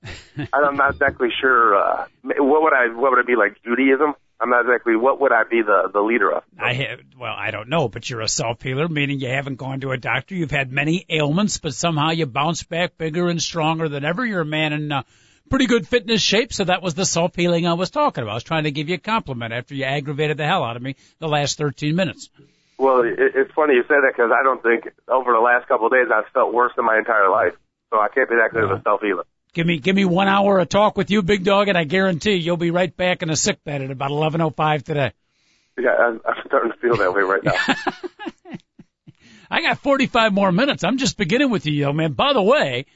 I'm 0.53 0.77
not 0.77 0.93
exactly 0.93 1.29
sure. 1.41 1.75
Uh, 1.77 2.07
what 2.23 2.63
would 2.63 2.73
I? 2.73 2.89
What 2.95 3.11
would 3.13 3.19
it 3.21 3.27
be 3.27 3.37
like 3.37 3.57
Judaism? 3.65 4.15
I'm 4.41 4.51
not 4.51 4.67
exactly. 4.67 4.95
What 4.95 5.21
would 5.21 5.33
I 5.33 5.43
be 5.45 5.63
the 5.63 5.91
the 5.93 6.01
leader 6.01 6.33
of? 6.33 6.45
I 6.59 6.73
have. 6.73 7.01
Well, 7.19 7.35
I 7.37 7.51
don't 7.51 7.69
know, 7.69 7.89
but 7.89 8.09
you're 8.09 8.21
a 8.21 8.29
self 8.29 8.63
healer, 8.63 8.89
meaning 8.89 9.19
you 9.21 9.29
haven't 9.29 9.57
gone 9.57 9.81
to 9.81 9.91
a 9.91 9.97
doctor. 9.97 10.35
You've 10.35 10.51
had 10.51 10.71
many 10.71 11.05
ailments, 11.09 11.59
but 11.59 11.75
somehow 11.75 12.11
you 12.11 12.27
bounce 12.27 12.63
back 12.63 12.97
bigger 12.97 13.29
and 13.29 13.43
stronger 13.43 13.89
than 13.89 14.05
ever. 14.05 14.25
You're 14.25 14.43
a 14.43 14.47
man 14.47 14.73
in 14.73 14.93
uh, 14.93 15.03
pretty 15.51 15.67
good 15.67 15.89
fitness 15.89 16.23
shape, 16.23 16.53
so 16.53 16.65
that 16.65 16.83
was 16.83 16.95
the 16.95 17.05
self 17.05 17.35
healing 17.35 17.67
I 17.67 17.75
was 17.75 17.91
talking 17.91 18.23
about. 18.23 18.33
I 18.33 18.35
was 18.35 18.45
trying 18.45 18.65
to 18.65 18.71
give 18.71 18.89
you 18.89 18.95
a 18.95 18.99
compliment 18.99 19.53
after 19.53 19.75
you 19.75 19.85
aggravated 19.85 20.37
the 20.37 20.47
hell 20.47 20.63
out 20.63 20.77
of 20.77 20.83
me 20.83 20.95
the 21.19 21.29
last 21.29 21.59
13 21.59 21.97
minutes. 21.97 22.31
Well, 22.79 23.01
it, 23.01 23.17
it's 23.19 23.53
funny 23.55 23.75
you 23.75 23.83
say 23.83 23.97
that 24.01 24.13
because 24.15 24.31
I 24.33 24.45
don't 24.45 24.63
think 24.63 24.89
over 25.09 25.33
the 25.33 25.41
last 25.41 25.67
couple 25.67 25.87
of 25.87 25.93
days 25.93 26.07
I've 26.15 26.31
felt 26.33 26.55
worse 26.55 26.73
in 26.79 26.85
my 26.85 26.97
entire 26.97 27.29
life. 27.29 27.55
So 27.91 27.99
I 27.99 28.09
can't 28.09 28.29
be 28.29 28.37
that 28.37 28.53
good 28.53 28.65
of 28.65 28.71
a 28.71 28.83
self 28.83 29.01
healer. 29.01 29.25
Give 29.55 29.67
me 29.67 29.79
give 29.79 29.97
me 29.97 30.05
one 30.05 30.29
hour 30.29 30.59
of 30.59 30.69
talk 30.69 30.97
with 30.97 31.11
you, 31.11 31.23
big 31.23 31.45
dog, 31.45 31.69
and 31.69 31.77
I 31.77 31.85
guarantee 31.85 32.35
you'll 32.35 32.57
be 32.57 32.71
right 32.71 32.95
back 32.95 33.23
in 33.23 33.31
a 33.31 33.37
sick 33.37 33.65
bed 33.65 33.83
at 33.83 33.91
about 33.91 34.11
11:05 34.11 34.83
today. 34.85 35.13
Yeah, 35.79 35.91
I'm, 35.91 36.21
I'm 36.27 36.35
starting 36.47 36.73
to 36.73 36.79
feel 36.79 36.97
that 36.97 37.15
way 37.15 37.23
right 37.23 37.45
now. 37.45 37.55
I 39.51 39.63
got 39.63 39.79
45 39.79 40.33
more 40.33 40.53
minutes. 40.53 40.85
I'm 40.85 40.99
just 40.99 41.17
beginning 41.17 41.51
with 41.51 41.65
you, 41.65 41.73
young 41.73 41.97
man. 41.97 42.13
By 42.13 42.35
the 42.35 42.43
way, 42.43 42.87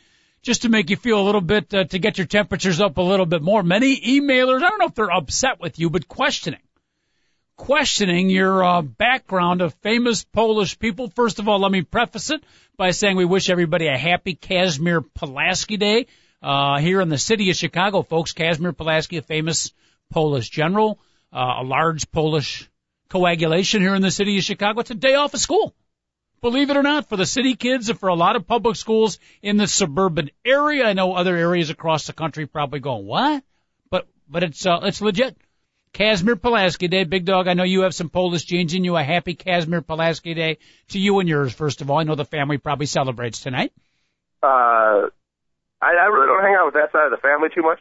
just 0.43 0.63
to 0.63 0.69
make 0.69 0.91
you 0.91 0.97
feel 0.97 1.21
a 1.21 1.25
little 1.25 1.41
bit, 1.41 1.73
uh, 1.73 1.85
to 1.85 1.99
get 1.99 2.19
your 2.19 2.27
temperatures 2.27 2.81
up 2.81 2.99
a 2.99 3.03
little 3.03 3.25
bit 3.25 3.41
more, 3.41 3.63
many 3.63 3.99
emailers, 3.99 4.63
I 4.63 4.69
don't 4.69 4.79
know 4.79 4.87
if 4.87 4.95
they're 4.95 5.11
upset 5.11 5.61
with 5.61 5.79
you, 5.79 5.89
but 5.89 6.09
questioning 6.09 6.61
questioning 7.57 8.29
your 8.29 8.65
uh, 8.65 8.83
background 8.83 9.63
of 9.63 9.73
famous 9.83 10.25
Polish 10.25 10.81
people. 10.81 11.09
First 11.15 11.39
of 11.39 11.49
all, 11.49 11.61
let 11.61 11.71
me 11.71 11.83
preface 11.83 12.31
it 12.31 12.43
by 12.77 12.91
saying 12.91 13.17
we 13.17 13.25
wish 13.25 13.51
everybody 13.51 13.87
a 13.87 13.97
happy 13.97 14.35
Casimir 14.35 15.01
Pulaski 15.01 15.77
Day 15.77 16.07
uh, 16.43 16.79
here 16.79 17.01
in 17.01 17.09
the 17.09 17.19
city 17.19 17.51
of 17.51 17.57
Chicago, 17.57 18.03
folks. 18.03 18.33
Casimir 18.33 18.73
Pulaski, 18.73 19.19
a 19.19 19.23
famous 19.23 19.73
Polish 20.11 20.51
general, 20.51 20.99
uh, 21.33 21.57
a 21.61 21.63
large 21.63 22.11
Polish 22.11 22.69
coagulation 23.09 23.83
here 23.83 23.95
in 23.95 24.03
the 24.03 24.11
city 24.11 24.39
of 24.39 24.45
Chicago. 24.45 24.81
It's 24.81 24.91
a 24.91 24.95
day 24.95 25.15
off 25.15 25.35
of 25.35 25.41
school. 25.41 25.75
Believe 26.41 26.71
it 26.71 26.77
or 26.77 26.83
not, 26.83 27.09
for 27.09 27.17
the 27.17 27.27
city 27.27 27.55
kids 27.55 27.89
and 27.89 27.99
for 27.99 28.09
a 28.09 28.15
lot 28.15 28.35
of 28.35 28.49
public 28.49 28.75
schools 28.75 29.19
in 29.43 29.57
the 29.57 29.69
suburban 29.69 30.31
area. 30.45 30.85
I 30.85 30.93
know 30.93 31.15
other 31.15 31.37
areas 31.37 31.71
across 31.71 32.07
the 32.07 32.13
country 32.13 32.47
probably 32.47 32.81
going, 32.81 33.07
what? 33.07 33.45
But, 33.91 34.09
but 34.29 34.43
it's, 34.43 34.67
uh, 34.67 34.81
it's 34.83 35.01
legit. 35.01 35.37
Casimir 35.93 36.37
Pulaski 36.37 36.89
Day. 36.89 37.05
Big 37.05 37.27
Dog, 37.27 37.47
I 37.47 37.55
know 37.55 37.65
you 37.65 37.83
have 37.83 37.95
some 37.95 38.09
Polish 38.09 38.45
genes 38.45 38.75
in 38.75 38.83
you. 38.83 38.97
A 38.97 39.05
happy 39.05 39.35
Casimir 39.35 39.83
Pulaski 39.83 40.35
Day 40.35 40.59
to 40.89 40.99
you 40.99 41.21
and 41.21 41.29
yours, 41.29 41.53
first 41.53 41.81
of 41.81 41.91
all. 41.91 41.99
I 41.99 42.05
know 42.05 42.15
the 42.15 42.25
family 42.25 42.59
probably 42.59 42.87
celebrates 42.87 43.41
tonight. 43.41 43.73
Uh, 44.43 45.09
I, 45.83 45.99
I 45.99 46.07
really 46.07 46.27
don't 46.29 46.43
hang 46.43 46.55
out 46.55 46.67
with 46.67 46.75
that 46.75 46.93
side 46.93 47.07
of 47.07 47.11
the 47.11 47.17
family 47.19 47.49
too 47.53 47.63
much. 47.63 47.81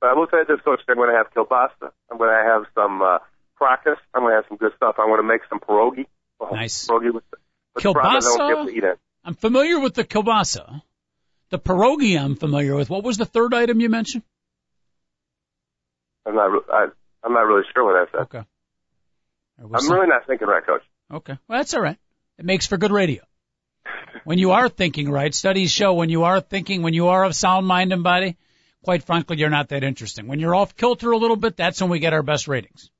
But 0.00 0.10
I 0.10 0.14
will 0.14 0.26
say 0.30 0.38
this, 0.48 0.60
Coach, 0.64 0.80
I'm 0.88 0.96
going 0.96 1.10
to 1.10 1.16
have 1.16 1.30
kielbasa. 1.32 1.92
I'm 2.10 2.18
going 2.18 2.30
to 2.30 2.50
have 2.50 2.62
some 2.74 3.02
uh, 3.02 3.18
krakus. 3.60 4.00
I'm 4.14 4.22
going 4.22 4.32
to 4.32 4.36
have 4.36 4.46
some 4.48 4.56
good 4.56 4.72
stuff. 4.76 4.96
I'm 4.98 5.08
going 5.08 5.20
to 5.20 5.28
make 5.28 5.42
some 5.48 5.60
pierogi. 5.60 6.06
Oh, 6.40 6.48
nice. 6.48 6.88
Pierogi 6.88 7.12
with, 7.12 7.24
with 7.74 7.84
kielbasa? 7.84 8.96
I'm 9.24 9.34
familiar 9.34 9.78
with 9.78 9.94
the 9.94 10.04
kielbasa. 10.04 10.82
The 11.50 11.58
pierogi 11.58 12.18
I'm 12.18 12.34
familiar 12.36 12.74
with. 12.74 12.88
What 12.88 13.04
was 13.04 13.18
the 13.18 13.26
third 13.26 13.52
item 13.52 13.80
you 13.80 13.90
mentioned? 13.90 14.24
I'm 16.24 16.34
not. 16.34 16.64
I, 16.72 16.86
I'm 17.22 17.32
not 17.34 17.42
really 17.46 17.64
sure 17.74 17.84
what 17.84 17.96
I 17.96 18.10
said. 18.10 18.20
Okay. 18.22 18.46
I'm 19.62 19.80
some... 19.80 19.92
really 19.92 20.08
not 20.08 20.26
thinking 20.26 20.48
right, 20.48 20.64
Coach. 20.64 20.82
Okay. 21.12 21.38
Well, 21.46 21.58
that's 21.58 21.74
all 21.74 21.82
right. 21.82 21.98
It 22.38 22.46
makes 22.46 22.66
for 22.66 22.78
good 22.78 22.90
radio. 22.90 23.22
When 24.24 24.38
you 24.38 24.52
are 24.52 24.68
thinking 24.68 25.10
right, 25.10 25.34
studies 25.34 25.70
show 25.70 25.94
when 25.94 26.08
you 26.08 26.24
are 26.24 26.40
thinking, 26.40 26.82
when 26.82 26.94
you 26.94 27.08
are 27.08 27.24
of 27.24 27.34
sound 27.34 27.66
mind 27.66 27.92
and 27.92 28.02
body, 28.02 28.36
quite 28.82 29.02
frankly, 29.02 29.38
you're 29.38 29.50
not 29.50 29.68
that 29.68 29.84
interesting. 29.84 30.26
When 30.26 30.40
you're 30.40 30.54
off 30.54 30.76
kilter 30.76 31.10
a 31.10 31.16
little 31.16 31.36
bit, 31.36 31.56
that's 31.56 31.80
when 31.80 31.90
we 31.90 31.98
get 31.98 32.12
our 32.12 32.22
best 32.22 32.48
ratings. 32.48 32.90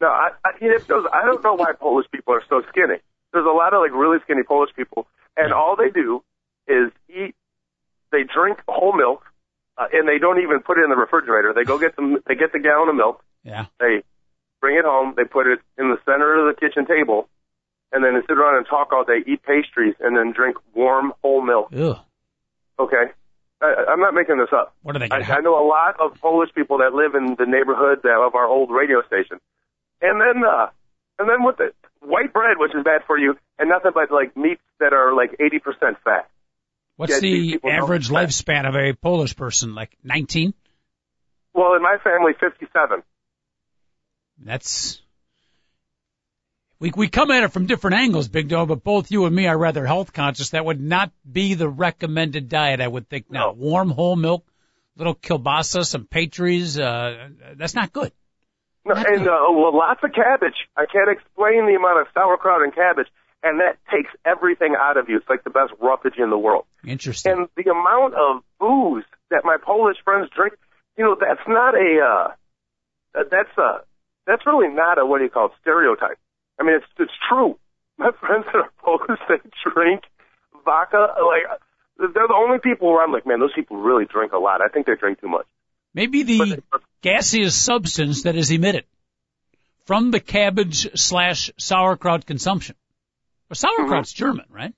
No, 0.00 0.08
I, 0.08 0.30
I, 0.44 0.50
you 0.60 0.68
know, 0.88 1.08
I 1.12 1.24
don't 1.24 1.42
know 1.44 1.54
why 1.54 1.72
Polish 1.72 2.06
people 2.10 2.34
are 2.34 2.42
so 2.48 2.62
skinny. 2.68 2.98
There's 3.32 3.46
a 3.46 3.56
lot 3.56 3.72
of 3.72 3.80
like 3.80 3.92
really 3.92 4.18
skinny 4.24 4.42
Polish 4.42 4.70
people, 4.74 5.06
and 5.36 5.52
all 5.52 5.76
they 5.76 5.90
do 5.90 6.22
is 6.66 6.90
eat. 7.08 7.34
They 8.10 8.24
drink 8.24 8.58
whole 8.68 8.94
milk 8.94 9.24
uh, 9.78 9.86
and 9.92 10.06
they 10.06 10.18
don't 10.18 10.40
even 10.40 10.60
put 10.60 10.78
it 10.78 10.84
in 10.84 10.90
the 10.90 10.96
refrigerator. 10.96 11.52
They 11.54 11.64
go 11.64 11.78
get 11.78 11.96
them. 11.96 12.18
They 12.26 12.34
get 12.34 12.52
the 12.52 12.58
gallon 12.58 12.88
of 12.88 12.96
milk. 12.96 13.24
Yeah. 13.42 13.66
They 13.80 14.02
bring 14.60 14.76
it 14.76 14.84
home. 14.84 15.14
They 15.16 15.24
put 15.24 15.46
it 15.46 15.60
in 15.78 15.88
the 15.88 15.98
center 16.04 16.46
of 16.46 16.54
the 16.54 16.60
kitchen 16.60 16.86
table, 16.86 17.28
and 17.92 18.04
then 18.04 18.14
they 18.14 18.20
sit 18.22 18.38
around 18.38 18.56
and 18.56 18.66
talk 18.66 18.92
all 18.92 19.04
day, 19.04 19.22
eat 19.26 19.42
pastries, 19.42 19.94
and 20.00 20.16
then 20.16 20.32
drink 20.32 20.56
warm 20.74 21.12
whole 21.22 21.42
milk. 21.42 21.68
Ugh. 21.76 21.98
Okay. 22.78 23.12
I, 23.60 23.84
I'm 23.90 24.00
not 24.00 24.14
making 24.14 24.38
this 24.38 24.48
up. 24.52 24.74
What 24.82 24.96
are 24.96 24.98
they? 24.98 25.08
I, 25.10 25.18
I 25.18 25.40
know 25.40 25.54
a 25.54 25.66
lot 25.66 25.96
of 26.00 26.20
Polish 26.20 26.50
people 26.54 26.78
that 26.78 26.94
live 26.94 27.14
in 27.14 27.36
the 27.38 27.46
neighborhood 27.46 27.98
of 28.04 28.34
our 28.34 28.46
old 28.46 28.70
radio 28.70 29.02
station, 29.06 29.38
and 30.00 30.20
then 30.20 30.42
uh, 30.44 30.66
and 31.18 31.28
then 31.28 31.44
with 31.44 31.58
the 31.58 31.72
white 32.00 32.32
bread, 32.32 32.56
which 32.58 32.74
is 32.74 32.82
bad 32.82 33.02
for 33.06 33.18
you, 33.18 33.36
and 33.58 33.68
nothing 33.68 33.92
but 33.94 34.10
like 34.10 34.36
meats 34.36 34.62
that 34.80 34.92
are 34.92 35.14
like 35.14 35.38
80% 35.38 35.96
fat. 36.02 36.28
What's 36.96 37.20
the 37.20 37.60
average 37.64 38.08
lifespan 38.08 38.68
of 38.68 38.74
a 38.74 38.94
Polish 38.94 39.36
person? 39.36 39.74
Like 39.74 39.96
19? 40.04 40.54
Well, 41.54 41.74
in 41.74 41.82
my 41.82 41.96
family, 42.02 42.32
57. 42.38 43.02
That's 44.38 45.01
we 46.82 46.92
we 46.94 47.08
come 47.08 47.30
at 47.30 47.44
it 47.44 47.52
from 47.52 47.66
different 47.66 47.96
angles, 47.96 48.26
Big 48.28 48.48
Dog, 48.48 48.68
but 48.68 48.82
both 48.82 49.10
you 49.10 49.24
and 49.26 49.34
me 49.34 49.46
are 49.46 49.56
rather 49.56 49.86
health 49.86 50.12
conscious. 50.12 50.50
That 50.50 50.64
would 50.64 50.80
not 50.80 51.12
be 51.30 51.54
the 51.54 51.68
recommended 51.68 52.48
diet, 52.48 52.80
I 52.80 52.88
would 52.88 53.08
think. 53.08 53.30
Now, 53.30 53.46
no. 53.46 53.52
warm 53.52 53.90
whole 53.90 54.16
milk, 54.16 54.44
little 54.96 55.14
kielbasa, 55.14 55.86
some 55.86 56.06
pastries, 56.06 56.78
uh, 56.78 57.28
that's 57.54 57.74
not 57.74 57.92
good. 57.92 58.10
No, 58.84 58.94
not 58.94 59.06
and 59.06 59.18
good. 59.18 59.28
Uh, 59.28 59.52
well, 59.52 59.76
lots 59.76 60.00
of 60.02 60.12
cabbage. 60.12 60.56
I 60.76 60.86
can't 60.86 61.08
explain 61.08 61.66
the 61.66 61.76
amount 61.78 62.00
of 62.00 62.08
sauerkraut 62.14 62.62
and 62.62 62.74
cabbage 62.74 63.06
and 63.42 63.60
that 63.60 63.78
takes 63.90 64.10
everything 64.24 64.74
out 64.78 64.96
of 64.96 65.08
you. 65.08 65.16
It's 65.16 65.28
like 65.28 65.44
the 65.44 65.50
best 65.50 65.72
roughage 65.80 66.14
in 66.18 66.30
the 66.30 66.38
world. 66.38 66.64
Interesting. 66.86 67.32
And 67.32 67.48
the 67.56 67.70
amount 67.70 68.14
of 68.14 68.42
booze 68.60 69.04
that 69.30 69.42
my 69.44 69.56
Polish 69.60 69.96
friends 70.04 70.30
drink, 70.34 70.54
you 70.96 71.04
know, 71.04 71.16
that's 71.18 71.46
not 71.48 71.74
a, 71.74 72.00
uh, 72.00 73.24
that's 73.30 73.56
a, 73.58 73.82
that's 74.26 74.46
really 74.46 74.72
not 74.72 74.98
a, 74.98 75.06
what 75.06 75.18
do 75.18 75.24
you 75.24 75.30
call 75.30 75.46
it, 75.46 75.52
stereotype. 75.60 76.18
I 76.60 76.64
mean, 76.64 76.76
it's, 76.76 76.86
it's 76.98 77.12
true. 77.28 77.58
My 77.98 78.10
friends 78.20 78.44
that 78.46 78.56
are 78.56 78.70
Polish, 78.82 79.20
they 79.28 79.36
drink 79.72 80.02
vodka, 80.64 81.08
like, 81.24 81.58
they're 81.98 82.28
the 82.28 82.34
only 82.34 82.58
people 82.58 82.88
where 82.92 83.02
I'm 83.02 83.12
like, 83.12 83.26
man, 83.26 83.40
those 83.40 83.54
people 83.54 83.76
really 83.76 84.06
drink 84.06 84.32
a 84.32 84.38
lot. 84.38 84.60
I 84.60 84.68
think 84.68 84.86
they 84.86 84.94
drink 84.96 85.20
too 85.20 85.28
much. 85.28 85.46
Maybe 85.94 86.22
the 86.22 86.62
gaseous 87.02 87.54
substance 87.54 88.22
that 88.22 88.34
is 88.34 88.50
emitted 88.50 88.84
from 89.84 90.10
the 90.10 90.20
cabbage 90.20 90.98
slash 90.98 91.50
sauerkraut 91.58 92.24
consumption 92.24 92.76
well, 93.52 93.56
sauerkraut's 93.56 94.14
mm-hmm. 94.14 94.24
German, 94.24 94.46
right? 94.50 94.72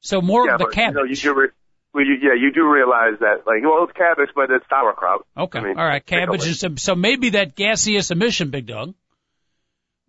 So 0.00 0.20
more 0.20 0.46
yeah, 0.46 0.54
of 0.54 0.58
the 0.58 0.64
but, 0.66 0.74
cabbage. 0.74 0.94
You 0.96 1.02
know, 1.02 1.08
you 1.08 1.16
do 1.16 1.40
re- 1.40 1.48
well, 1.94 2.04
you, 2.04 2.14
yeah, 2.20 2.34
you 2.34 2.52
do 2.52 2.70
realize 2.70 3.18
that, 3.20 3.46
like, 3.46 3.62
well, 3.62 3.84
it's 3.84 3.96
cabbage, 3.96 4.30
but 4.34 4.50
it's 4.50 4.64
sauerkraut. 4.68 5.26
Okay, 5.36 5.58
I 5.58 5.62
mean, 5.62 5.78
all 5.78 5.84
right, 5.84 6.04
cabbage 6.04 6.46
is 6.46 6.60
so, 6.60 6.74
so 6.76 6.94
maybe 6.94 7.30
that 7.30 7.54
gaseous 7.54 8.10
emission, 8.10 8.50
Big 8.50 8.66
Dog, 8.66 8.94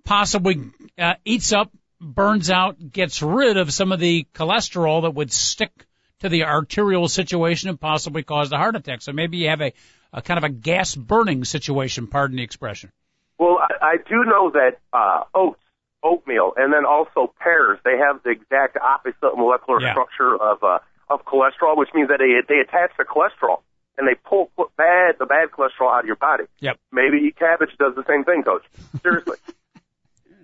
possibly 0.03 0.71
uh, 0.97 1.13
eats 1.25 1.53
up, 1.53 1.71
burns 1.99 2.49
out, 2.49 2.77
gets 2.91 3.21
rid 3.21 3.57
of 3.57 3.71
some 3.73 3.91
of 3.91 3.99
the 3.99 4.27
cholesterol 4.33 5.03
that 5.03 5.11
would 5.11 5.31
stick 5.31 5.71
to 6.19 6.29
the 6.29 6.45
arterial 6.45 7.07
situation 7.07 7.69
and 7.69 7.79
possibly 7.79 8.23
cause 8.23 8.51
a 8.51 8.57
heart 8.57 8.75
attack. 8.75 9.01
So 9.01 9.11
maybe 9.11 9.37
you 9.37 9.49
have 9.49 9.61
a, 9.61 9.73
a 10.11 10.21
kind 10.21 10.37
of 10.37 10.43
a 10.43 10.49
gas 10.49 10.95
burning 10.95 11.45
situation. 11.45 12.07
Pardon 12.07 12.37
the 12.37 12.43
expression. 12.43 12.91
Well, 13.37 13.59
I, 13.59 13.85
I 13.85 13.97
do 13.97 14.23
know 14.25 14.51
that 14.51 14.79
uh, 14.91 15.23
oats 15.33 15.59
oatmeal, 16.03 16.51
and 16.57 16.73
then 16.73 16.85
also 16.85 17.33
pears. 17.39 17.79
They 17.85 17.97
have 17.97 18.21
the 18.23 18.31
exact 18.31 18.77
opposite 18.77 19.37
molecular 19.37 19.81
yeah. 19.81 19.93
structure 19.93 20.35
of 20.35 20.63
uh, 20.63 20.79
of 21.09 21.25
cholesterol, 21.25 21.77
which 21.77 21.89
means 21.93 22.09
that 22.09 22.19
they 22.19 22.53
they 22.53 22.59
attach 22.59 22.91
the 22.97 23.05
cholesterol 23.05 23.61
and 23.97 24.07
they 24.07 24.15
pull 24.15 24.51
bad 24.77 25.15
the 25.19 25.25
bad 25.25 25.49
cholesterol 25.51 25.93
out 25.93 26.01
of 26.01 26.05
your 26.05 26.15
body. 26.15 26.45
Yep. 26.59 26.77
Maybe 26.91 27.31
cabbage 27.31 27.69
does 27.79 27.95
the 27.95 28.03
same 28.07 28.23
thing, 28.23 28.43
Coach. 28.43 28.63
Seriously. 29.01 29.37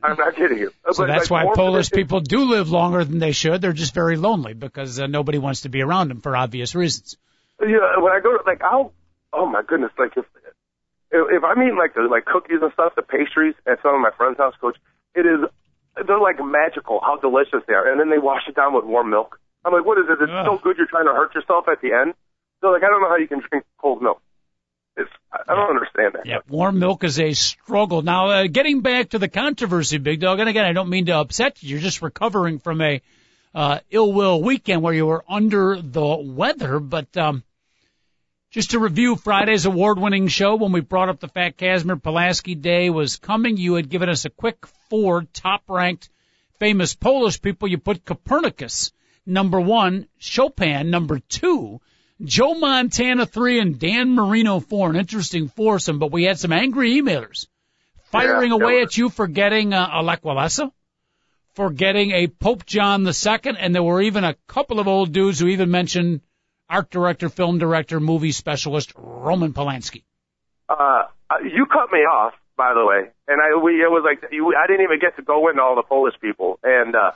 I'm 0.02 0.18
not 0.18 0.36
kidding 0.36 0.58
you. 0.58 0.72
So 0.92 1.04
but 1.04 1.08
that's 1.08 1.30
like 1.30 1.48
why 1.48 1.54
Polish 1.56 1.92
people 1.92 2.20
do 2.22 2.46
live 2.46 2.70
longer 2.70 3.04
than 3.04 3.20
they 3.20 3.32
should. 3.32 3.62
They're 3.62 3.74
just 3.74 3.94
very 3.94 4.18
lonely 4.18 4.54
because 4.54 5.00
uh, 5.00 5.08
nobody 5.08 5.38
wants 5.38 5.62
to 5.62 5.70
be 5.70 5.82
around 5.82 6.10
them 6.10 6.22
for 6.22 6.36
obvious 6.36 6.76
reasons. 6.76 7.18
Yeah, 7.62 8.00
when 8.00 8.14
I 8.14 8.20
go 8.22 8.38
to 8.38 8.44
like 8.46 8.62
I'll 8.64 8.94
oh 9.34 9.46
my 9.46 9.62
goodness, 9.62 9.92
like 9.98 10.16
if 10.16 10.26
if 11.12 11.44
I'm 11.44 11.62
eating 11.62 11.78
like 11.78 11.96
the 11.96 12.08
like 12.10 12.26
cookies 12.26 12.60
and 12.62 12.72
stuff, 12.74 12.94
the 12.96 13.02
pastries 13.02 13.56
at 13.66 13.82
some 13.82 13.96
of 13.96 14.02
my 14.02 14.12
friends' 14.16 14.38
house, 14.38 14.54
coach, 14.62 14.78
it 15.16 15.26
is 15.26 15.50
they're 16.08 16.20
like 16.20 16.38
magical 16.44 17.00
how 17.02 17.18
delicious 17.18 17.64
they 17.68 17.74
are. 17.74 17.90
And 17.90 18.00
then 18.00 18.10
they 18.10 18.20
wash 18.20 18.44
it 18.48 18.56
down 18.56 18.74
with 18.74 18.86
warm 18.86 19.10
milk. 19.10 19.40
I'm 19.66 19.74
like, 19.74 19.86
what 19.86 19.98
is 19.98 20.06
it? 20.08 20.22
It's 20.22 20.32
Ugh. 20.32 20.46
so 20.46 20.58
good 20.64 20.78
you're 20.78 20.88
trying 20.88 21.06
to 21.06 21.14
hurt 21.14 21.36
yourself 21.36 21.68
at 21.68 21.82
the 21.82 21.92
end. 21.92 22.14
So 22.62 22.68
like, 22.68 22.84
I 22.84 22.88
don't 22.88 23.02
know 23.02 23.10
how 23.10 23.18
you 23.18 23.28
can 23.28 23.42
drink 23.50 23.66
cold 23.78 24.02
milk. 24.02 24.22
It's, 24.98 25.10
I 25.32 25.56
don't 25.56 25.70
understand 25.70 26.16
that. 26.16 26.26
Yeah, 26.26 26.40
warm 26.50 26.80
milk 26.80 27.04
is 27.04 27.20
a 27.20 27.34
struggle. 27.34 28.02
Now, 28.02 28.30
uh, 28.30 28.48
getting 28.48 28.82
back 28.82 29.10
to 29.10 29.20
the 29.20 29.30
controversy, 29.30 29.98
Big 29.98 30.20
Dog, 30.20 30.40
and 30.40 30.50
again, 30.50 30.66
I 30.66 30.74
don't 30.74 30.90
mean 30.90 31.06
to 31.06 31.18
upset 31.18 31.64
you. 31.64 31.70
You're 31.70 31.80
just 31.80 32.02
recovering 32.02 32.60
from 32.60 32.82
a 32.82 33.02
uh, 33.56 33.80
ill 33.90 34.12
will 34.12 34.42
weekend 34.42 34.82
where 34.82 34.94
you 34.94 35.06
were 35.06 35.24
under 35.30 35.82
the 35.82 36.18
weather, 36.18 36.80
but 36.80 37.16
um, 37.18 37.44
Just 38.52 38.72
to 38.72 38.80
review 38.80 39.16
Friday's 39.16 39.68
award-winning 39.68 40.28
show, 40.28 40.56
when 40.56 40.72
we 40.72 40.82
brought 40.82 41.08
up 41.08 41.20
the 41.20 41.28
fact 41.28 41.60
Casimir 41.60 41.98
Pulaski 41.98 42.56
Day 42.56 42.90
was 42.90 43.18
coming, 43.18 43.58
you 43.58 43.76
had 43.76 43.90
given 43.90 44.10
us 44.10 44.26
a 44.26 44.32
quick 44.32 44.66
four 44.90 45.22
top-ranked 45.34 46.10
famous 46.58 46.96
Polish 46.96 47.40
people. 47.44 47.68
You 47.68 47.78
put 47.78 48.04
Copernicus 48.04 48.92
number 49.24 49.60
one, 49.60 50.08
Chopin 50.18 50.90
number 50.90 51.20
two, 51.20 51.80
Joe 52.22 52.54
Montana 52.54 53.26
three, 53.26 53.60
and 53.60 53.80
Dan 53.80 54.14
Marino 54.14 54.60
four. 54.60 54.90
An 54.90 54.96
interesting 54.96 55.48
foursome, 55.48 56.00
but 56.00 56.12
we 56.12 56.24
had 56.24 56.38
some 56.38 56.52
angry 56.52 57.02
emailers 57.02 57.48
firing 58.12 58.52
Yeah, 58.52 58.58
away 58.58 58.82
at 58.82 58.98
you 58.98 59.10
for 59.10 59.28
getting 59.28 59.74
uh, 59.74 59.90
a 59.94 60.04
Lech 60.04 60.22
Walesa, 60.24 60.72
for 61.54 61.70
getting 61.70 62.12
a 62.12 62.28
Pope 62.28 62.66
John 62.66 63.06
II, 63.08 63.56
and 63.58 63.74
there 63.74 63.84
were 63.84 64.02
even 64.02 64.24
a 64.24 64.36
couple 64.48 64.80
of 64.80 64.88
old 64.88 65.12
dudes 65.14 65.40
who 65.40 65.48
even 65.48 65.72
mentioned 65.72 66.22
art 66.70 66.90
director, 66.90 67.30
film 67.30 67.58
director, 67.58 68.00
movie 68.00 68.32
specialist 68.32 68.94
Roman 68.96 69.54
Polanski. 69.54 70.04
Uh, 70.68 71.04
uh, 71.30 71.36
you 71.44 71.66
cut 71.66 71.92
me 71.92 72.00
off, 72.00 72.34
by 72.58 72.74
the 72.74 72.86
way, 72.86 73.10
and 73.28 73.42
I 73.42 73.58
we 73.64 73.82
it 73.82 73.90
was 73.90 74.04
like 74.04 74.32
you, 74.32 74.54
I 74.56 74.68
didn't 74.68 74.84
even 74.84 75.00
get 75.00 75.16
to 75.16 75.22
go 75.22 75.50
into 75.50 75.62
all 75.62 75.76
the 75.76 75.84
Polish 75.84 76.16
people, 76.22 76.60
and 76.64 76.96
uh, 76.96 77.12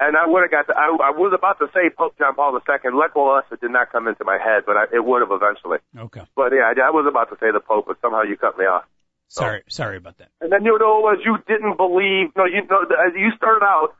and 0.00 0.16
I 0.16 0.26
would 0.26 0.40
have 0.40 0.50
got 0.50 0.66
to, 0.72 0.74
I, 0.74 0.88
I 0.88 1.12
was 1.12 1.32
about 1.36 1.60
to 1.60 1.68
say 1.74 1.92
Pope 1.92 2.16
John 2.16 2.34
Paul 2.34 2.56
II. 2.56 2.60
us 2.64 3.44
it 3.52 3.60
did 3.60 3.70
not 3.70 3.92
come 3.92 4.08
into 4.08 4.24
my 4.24 4.38
head, 4.40 4.64
but 4.64 4.76
I, 4.76 4.84
it 4.96 5.04
would 5.04 5.20
have 5.20 5.30
eventually. 5.30 5.78
Okay. 5.92 6.22
But 6.34 6.52
yeah, 6.56 6.72
I, 6.72 6.88
I 6.88 6.90
was 6.90 7.04
about 7.06 7.28
to 7.28 7.36
say 7.36 7.52
the 7.52 7.60
Pope, 7.60 7.84
but 7.86 8.00
somehow 8.00 8.22
you 8.22 8.36
cut 8.36 8.56
me 8.58 8.64
off. 8.64 8.84
Sorry, 9.28 9.62
sorry 9.68 9.96
about 9.96 10.18
that. 10.18 10.30
And 10.40 10.50
then 10.50 10.64
you 10.64 10.76
know 10.76 10.98
was 11.06 11.20
you 11.24 11.38
didn't 11.46 11.76
believe. 11.76 12.34
No, 12.34 12.46
you 12.46 12.66
know 12.66 12.82
you 13.14 13.30
started 13.36 13.64
out 13.64 13.94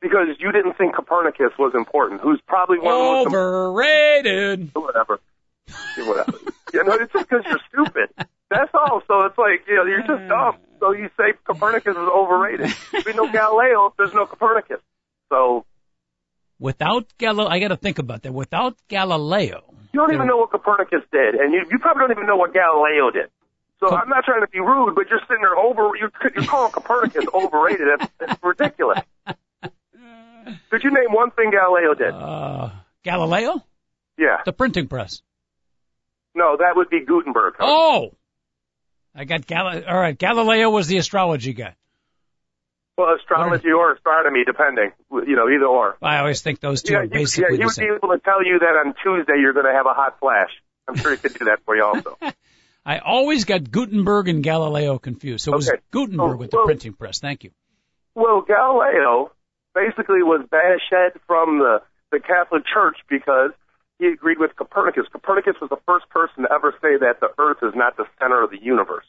because 0.00 0.28
you 0.38 0.52
didn't 0.52 0.78
think 0.78 0.94
Copernicus 0.94 1.52
was 1.58 1.72
important, 1.74 2.22
who's 2.22 2.40
probably 2.46 2.78
one 2.78 2.94
of 2.94 3.00
the 3.00 3.04
most 3.04 3.26
Overrated. 3.26 4.70
whatever. 4.74 5.20
whatever. 5.98 6.38
you 6.72 6.84
know, 6.84 6.94
it's 6.94 7.12
just 7.12 7.28
because 7.28 7.44
you're 7.44 7.60
stupid. 7.68 8.08
That's 8.48 8.70
all. 8.72 9.02
So 9.06 9.26
it's 9.26 9.36
like, 9.36 9.68
you 9.68 9.76
know, 9.76 9.84
you're 9.84 10.06
just 10.06 10.22
hmm. 10.22 10.28
dumb. 10.28 10.56
So 10.80 10.92
you 10.92 11.10
say 11.18 11.34
Copernicus 11.44 11.92
is 11.92 12.08
overrated. 12.08 12.72
If 12.94 13.04
we 13.04 13.12
know 13.12 13.30
Galileo, 13.30 13.92
there's 13.98 14.14
no 14.14 14.24
Copernicus. 14.24 14.80
So 15.30 15.64
Without 16.58 17.06
Galileo, 17.16 17.48
I 17.48 17.58
got 17.58 17.68
to 17.68 17.76
think 17.76 17.98
about 17.98 18.22
that. 18.22 18.32
Without 18.34 18.76
Galileo, 18.88 19.62
you 19.92 20.00
don't 20.00 20.12
even 20.12 20.26
know 20.26 20.36
what 20.36 20.50
Copernicus 20.50 21.00
did, 21.10 21.34
and 21.36 21.54
you, 21.54 21.64
you 21.70 21.78
probably 21.78 22.00
don't 22.02 22.10
even 22.12 22.26
know 22.26 22.36
what 22.36 22.52
Galileo 22.52 23.10
did. 23.10 23.30
So 23.80 23.88
Co- 23.88 23.96
I'm 23.96 24.10
not 24.10 24.24
trying 24.24 24.42
to 24.42 24.46
be 24.48 24.60
rude, 24.60 24.94
but 24.94 25.08
you're 25.08 25.20
sitting 25.26 25.40
there 25.42 25.56
over, 25.56 25.96
you're, 25.98 26.12
you're 26.36 26.44
calling 26.44 26.70
Copernicus 26.70 27.24
overrated. 27.34 27.86
That's, 27.98 28.12
that's 28.18 28.42
ridiculous. 28.42 28.98
Could 30.70 30.84
you 30.84 30.90
name 30.90 31.12
one 31.12 31.30
thing 31.30 31.50
Galileo 31.50 31.94
did? 31.94 32.12
uh, 32.12 32.70
Galileo, 33.04 33.64
Yeah. 34.18 34.38
the 34.44 34.52
printing 34.52 34.86
press. 34.88 35.22
No, 36.34 36.56
that 36.58 36.76
would 36.76 36.90
be 36.90 37.04
Gutenberg. 37.06 37.54
Oh, 37.58 38.12
I 39.14 39.24
got 39.24 39.46
Gal. 39.46 39.66
All 39.88 39.98
right, 39.98 40.16
Galileo 40.16 40.68
was 40.70 40.86
the 40.88 40.98
astrology 40.98 41.54
guy. 41.54 41.74
Well, 42.98 43.14
astrology 43.18 43.70
or 43.70 43.92
astronomy, 43.92 44.44
depending. 44.44 44.92
You 45.10 45.36
know, 45.36 45.48
either 45.48 45.66
or. 45.66 45.96
I 46.02 46.18
always 46.18 46.42
think 46.42 46.60
those 46.60 46.82
two 46.82 46.92
Yeah, 46.92 46.98
are 47.00 47.06
basically 47.06 47.56
yeah, 47.58 47.58
he 47.58 47.64
would 47.64 47.76
be 47.76 47.84
able 48.06 48.14
to 48.14 48.20
tell 48.22 48.44
you 48.44 48.58
that 48.58 48.76
on 48.84 48.94
Tuesday 49.02 49.40
you're 49.40 49.54
going 49.54 49.66
to 49.66 49.72
have 49.72 49.86
a 49.86 49.94
hot 49.94 50.18
flash. 50.20 50.50
I'm 50.86 50.96
sure 50.96 51.12
he 51.12 51.16
could 51.16 51.34
do 51.34 51.44
that 51.46 51.60
for 51.64 51.76
you 51.76 51.84
also. 51.84 52.16
I 52.84 52.98
always 52.98 53.44
got 53.44 53.70
Gutenberg 53.70 54.28
and 54.28 54.42
Galileo 54.42 54.98
confused. 54.98 55.44
So 55.44 55.52
it 55.52 55.56
was 55.56 55.68
Okay. 55.70 55.80
Gutenberg 55.92 56.34
Oh, 56.34 56.36
with 56.36 56.50
the 56.50 56.56
well- 56.58 56.66
printing 56.66 56.92
press. 56.94 57.20
Thank 57.20 57.44
you. 57.44 57.50
Well, 58.14 58.42
Galileo 58.42 59.30
basically 59.74 60.22
was 60.22 60.44
banished 60.50 60.92
from 61.26 61.58
the, 61.58 61.82
the 62.10 62.18
Catholic 62.20 62.64
Church 62.66 62.96
because 63.08 63.52
he 63.98 64.06
agreed 64.08 64.38
with 64.38 64.56
Copernicus. 64.56 65.04
Copernicus 65.12 65.54
was 65.60 65.70
the 65.70 65.78
first 65.86 66.08
person 66.10 66.42
to 66.42 66.52
ever 66.52 66.74
say 66.82 66.96
that 67.00 67.20
the 67.20 67.28
Earth 67.38 67.58
is 67.62 67.72
not 67.74 67.96
the 67.96 68.04
center 68.18 68.42
of 68.42 68.50
the 68.50 68.60
universe. 68.60 69.06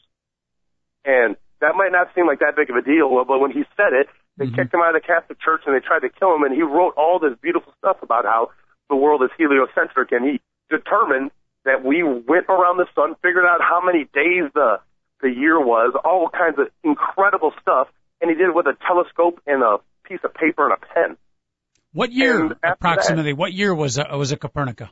And 1.04 1.36
that 1.62 1.78
might 1.78 1.94
not 1.94 2.10
seem 2.14 2.26
like 2.26 2.40
that 2.42 2.58
big 2.58 2.68
of 2.68 2.76
a 2.76 2.82
deal, 2.82 3.08
but 3.24 3.38
when 3.38 3.50
he 3.54 3.62
said 3.78 3.94
it, 3.94 4.10
they 4.36 4.50
kicked 4.50 4.74
him 4.74 4.80
out 4.82 4.96
of 4.96 5.00
the 5.00 5.06
Catholic 5.06 5.38
Church 5.40 5.62
and 5.66 5.74
they 5.76 5.80
tried 5.80 6.00
to 6.02 6.10
kill 6.10 6.34
him. 6.34 6.42
And 6.42 6.52
he 6.54 6.62
wrote 6.62 6.94
all 6.96 7.20
this 7.22 7.38
beautiful 7.40 7.72
stuff 7.78 8.02
about 8.02 8.24
how 8.24 8.50
the 8.90 8.96
world 8.96 9.22
is 9.22 9.30
heliocentric, 9.38 10.10
and 10.10 10.26
he 10.26 10.40
determined 10.68 11.30
that 11.64 11.84
we 11.84 12.02
went 12.02 12.46
around 12.48 12.78
the 12.78 12.86
sun, 12.94 13.14
figured 13.22 13.46
out 13.46 13.60
how 13.62 13.80
many 13.84 14.04
days 14.12 14.50
the 14.52 14.80
the 15.22 15.30
year 15.30 15.60
was, 15.60 15.94
all 16.04 16.28
kinds 16.28 16.58
of 16.58 16.66
incredible 16.82 17.52
stuff, 17.62 17.86
and 18.20 18.28
he 18.28 18.36
did 18.36 18.48
it 18.48 18.54
with 18.54 18.66
a 18.66 18.76
telescope 18.84 19.40
and 19.46 19.62
a 19.62 19.78
piece 20.04 20.18
of 20.24 20.34
paper 20.34 20.64
and 20.68 20.72
a 20.74 20.80
pen. 20.92 21.16
What 21.92 22.10
year, 22.10 22.50
approximately? 22.64 23.32
What 23.32 23.52
year 23.52 23.72
was 23.72 23.98
a, 23.98 24.16
was 24.16 24.32
a 24.32 24.36
Copernicus? 24.36 24.88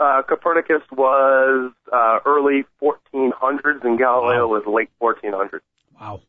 Uh, 0.00 0.22
Copernicus 0.28 0.82
was 0.90 1.72
uh, 1.92 2.18
early 2.26 2.64
1400s, 2.82 3.84
and 3.84 3.98
Galileo 3.98 4.48
Wow. 4.48 4.58
was 4.58 4.64
late 4.66 4.90
1400s. 5.00 5.60
Wow. 6.00 6.20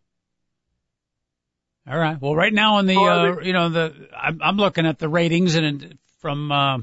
All 1.90 1.98
right. 1.98 2.22
Well, 2.22 2.36
right 2.36 2.54
now 2.54 2.76
on 2.76 2.86
the, 2.86 2.98
uh, 2.98 3.42
you 3.42 3.54
know, 3.54 3.70
the 3.70 4.10
I'm, 4.16 4.40
I'm 4.44 4.58
looking 4.58 4.86
at 4.86 5.00
the 5.00 5.10
ratings 5.10 5.56
and 5.56 5.98
from 6.20 6.52
uh, 6.52 6.78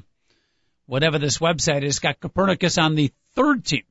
whatever 0.87 1.19
this 1.19 1.39
website 1.39 1.85
is, 1.85 1.99
got 1.99 2.21
Copernicus 2.21 2.79
on 2.79 2.95
the 2.95 3.13
third 3.35 3.65
team. 3.65 3.85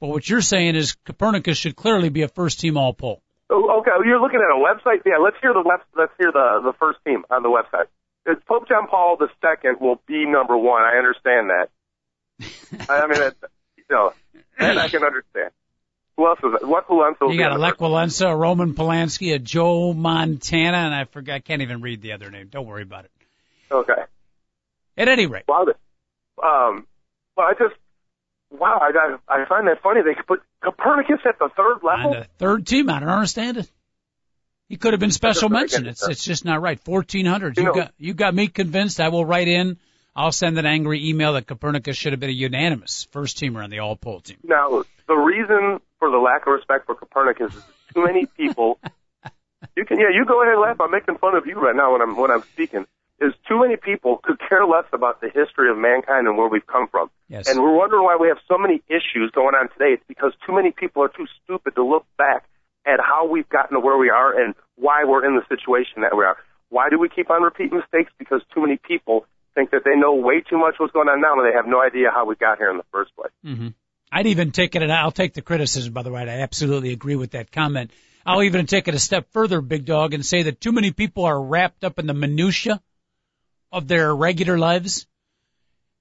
But 0.00 0.08
what 0.08 0.28
you're 0.28 0.42
saying 0.42 0.76
is 0.76 0.96
Copernicus 1.04 1.58
should 1.58 1.74
clearly 1.74 2.10
be 2.10 2.22
a 2.22 2.28
first 2.28 2.60
team 2.60 2.76
all 2.76 2.92
poll. 2.92 3.22
Oh, 3.48 3.78
okay, 3.80 3.90
you're 4.04 4.20
looking 4.20 4.40
at 4.40 4.54
a 4.54 4.58
website. 4.58 5.02
Yeah, 5.06 5.18
let's 5.22 5.36
hear 5.40 5.52
the 5.52 5.62
web, 5.64 5.80
let's 5.96 6.12
hear 6.18 6.30
the 6.32 6.60
the 6.62 6.72
first 6.78 6.98
team 7.04 7.24
on 7.30 7.42
the 7.42 7.48
website. 7.48 7.86
It's 8.26 8.42
Pope 8.44 8.68
John 8.68 8.88
Paul 8.88 9.18
II 9.20 9.70
will 9.80 10.00
be 10.06 10.26
number 10.26 10.56
one. 10.56 10.82
I 10.82 10.98
understand 10.98 11.50
that. 11.50 11.68
I 12.88 13.06
mean, 13.06 13.22
it, 13.22 13.36
you 13.76 13.84
know, 13.88 14.12
and 14.58 14.78
I 14.78 14.88
can 14.88 15.04
understand. 15.04 15.52
Who 16.16 16.26
else 16.26 16.38
is 16.42 16.52
it? 16.60 16.66
What 16.66 16.86
You 16.88 17.38
got 17.38 17.50
a 17.50 17.54
on 17.54 17.60
the 17.60 17.62
Lech 17.66 17.76
Walesa, 17.76 18.30
a 18.30 18.36
Roman 18.36 18.74
Polanski, 18.74 19.34
a 19.34 19.38
Joe 19.38 19.92
Montana, 19.92 20.78
and 20.78 20.94
I 20.94 21.04
forgot, 21.04 21.34
I 21.34 21.38
can't 21.40 21.60
even 21.60 21.82
read 21.82 22.00
the 22.00 22.12
other 22.12 22.30
name. 22.30 22.48
Don't 22.48 22.66
worry 22.66 22.82
about 22.82 23.04
it. 23.04 23.10
Okay. 23.70 24.02
At 24.96 25.08
any 25.08 25.26
rate, 25.26 25.44
Wow. 25.46 25.66
Um. 26.42 26.86
Well, 27.36 27.46
I 27.46 27.52
just 27.52 27.74
wow. 28.50 28.78
I 28.80 28.92
got. 28.92 29.20
I 29.28 29.44
find 29.46 29.66
that 29.68 29.82
funny. 29.82 30.00
They 30.02 30.14
could 30.14 30.26
put 30.26 30.42
Copernicus 30.62 31.20
at 31.26 31.38
the 31.38 31.50
third 31.54 31.78
on 31.82 32.04
level. 32.04 32.12
the 32.14 32.26
third 32.38 32.66
team, 32.66 32.88
I 32.88 33.00
don't 33.00 33.08
understand 33.10 33.58
it. 33.58 33.70
He 34.68 34.76
could 34.76 34.92
have 34.94 35.00
been 35.00 35.10
special 35.10 35.48
mention. 35.50 35.86
It's 35.86 36.06
it's 36.08 36.24
just 36.24 36.44
not 36.46 36.62
right. 36.62 36.80
Fourteen 36.80 37.26
hundred. 37.26 37.56
You 37.58 37.64
You 37.64 37.68
know- 37.68 37.74
got 37.74 37.92
you 37.98 38.14
got 38.14 38.34
me 38.34 38.48
convinced. 38.48 39.00
I 39.00 39.08
will 39.08 39.24
write 39.24 39.48
in. 39.48 39.78
I'll 40.14 40.32
send 40.32 40.58
an 40.58 40.64
angry 40.64 41.08
email 41.10 41.34
that 41.34 41.46
Copernicus 41.46 41.94
should 41.96 42.12
have 42.14 42.20
been 42.20 42.30
a 42.30 42.32
unanimous 42.32 43.06
first 43.10 43.38
teamer 43.38 43.62
on 43.62 43.68
the 43.68 43.80
all 43.80 43.96
poll 43.96 44.20
team. 44.20 44.38
Now, 44.42 44.82
the 45.06 45.14
reason 45.14 45.80
for 45.98 46.10
the 46.10 46.18
lack 46.18 46.46
of 46.46 46.52
respect 46.52 46.86
for 46.86 46.94
Copernicus 46.94 47.54
is 47.54 47.62
too 47.94 48.04
many 48.04 48.26
people. 48.36 48.78
you 49.76 49.84
can, 49.84 49.98
yeah, 49.98 50.12
you 50.12 50.24
go 50.24 50.42
ahead 50.42 50.54
and 50.54 50.62
laugh. 50.62 50.80
I'm 50.80 50.90
making 50.90 51.18
fun 51.18 51.34
of 51.34 51.46
you 51.46 51.54
right 51.54 51.74
now 51.74 51.92
when 51.92 52.02
I'm 52.02 52.16
when 52.16 52.30
I'm 52.30 52.42
speaking. 52.52 52.86
Is 53.18 53.32
too 53.48 53.60
many 53.60 53.76
people 53.76 54.20
could 54.22 54.36
care 54.38 54.66
less 54.66 54.84
about 54.92 55.22
the 55.22 55.28
history 55.28 55.70
of 55.70 55.78
mankind 55.78 56.26
and 56.26 56.36
where 56.36 56.48
we've 56.48 56.66
come 56.66 56.86
from. 56.86 57.08
Yes. 57.28 57.48
And 57.48 57.62
we're 57.62 57.74
wondering 57.74 58.04
why 58.04 58.18
we 58.20 58.28
have 58.28 58.36
so 58.46 58.58
many 58.58 58.82
issues 58.88 59.30
going 59.32 59.54
on 59.54 59.70
today. 59.72 59.96
It's 59.96 60.04
because 60.06 60.32
too 60.44 60.54
many 60.54 60.70
people 60.70 61.02
are 61.02 61.08
too 61.08 61.26
stupid 61.42 61.76
to 61.76 61.82
look 61.82 62.04
back 62.18 62.44
at 62.84 63.00
how 63.00 63.26
we've 63.26 63.48
gotten 63.48 63.72
to 63.72 63.80
where 63.80 63.96
we 63.96 64.10
are 64.10 64.38
and 64.38 64.54
why 64.76 65.04
we're 65.04 65.24
in 65.24 65.34
the 65.34 65.42
situation 65.48 66.02
that 66.02 66.14
we 66.14 66.24
are. 66.24 66.36
Why 66.68 66.90
do 66.90 66.98
we 66.98 67.08
keep 67.08 67.30
on 67.30 67.42
repeating 67.42 67.78
mistakes? 67.78 68.12
Because 68.18 68.42
too 68.52 68.60
many 68.60 68.76
people 68.76 69.24
think 69.54 69.70
that 69.70 69.82
they 69.86 69.96
know 69.96 70.12
way 70.12 70.42
too 70.42 70.58
much 70.58 70.74
what's 70.76 70.92
going 70.92 71.08
on 71.08 71.22
now 71.22 71.40
and 71.40 71.48
they 71.48 71.56
have 71.56 71.66
no 71.66 71.80
idea 71.80 72.10
how 72.12 72.26
we 72.26 72.36
got 72.36 72.58
here 72.58 72.70
in 72.70 72.76
the 72.76 72.84
first 72.92 73.16
place. 73.16 73.32
hmm 73.42 73.68
I'd 74.10 74.26
even 74.26 74.52
take 74.52 74.74
it, 74.76 74.82
and 74.82 74.92
I'll 74.92 75.10
take 75.10 75.34
the 75.34 75.42
criticism, 75.42 75.92
by 75.92 76.02
the 76.02 76.10
way. 76.10 76.22
I 76.22 76.40
absolutely 76.40 76.92
agree 76.92 77.16
with 77.16 77.32
that 77.32 77.50
comment. 77.50 77.90
I'll 78.24 78.42
even 78.42 78.66
take 78.66 78.88
it 78.88 78.94
a 78.94 78.98
step 78.98 79.28
further, 79.32 79.60
Big 79.60 79.84
Dog, 79.84 80.14
and 80.14 80.24
say 80.24 80.42
that 80.42 80.60
too 80.60 80.72
many 80.72 80.90
people 80.90 81.24
are 81.24 81.40
wrapped 81.40 81.84
up 81.84 81.98
in 81.98 82.06
the 82.06 82.14
minutia 82.14 82.82
of 83.70 83.86
their 83.86 84.14
regular 84.14 84.58
lives. 84.58 85.06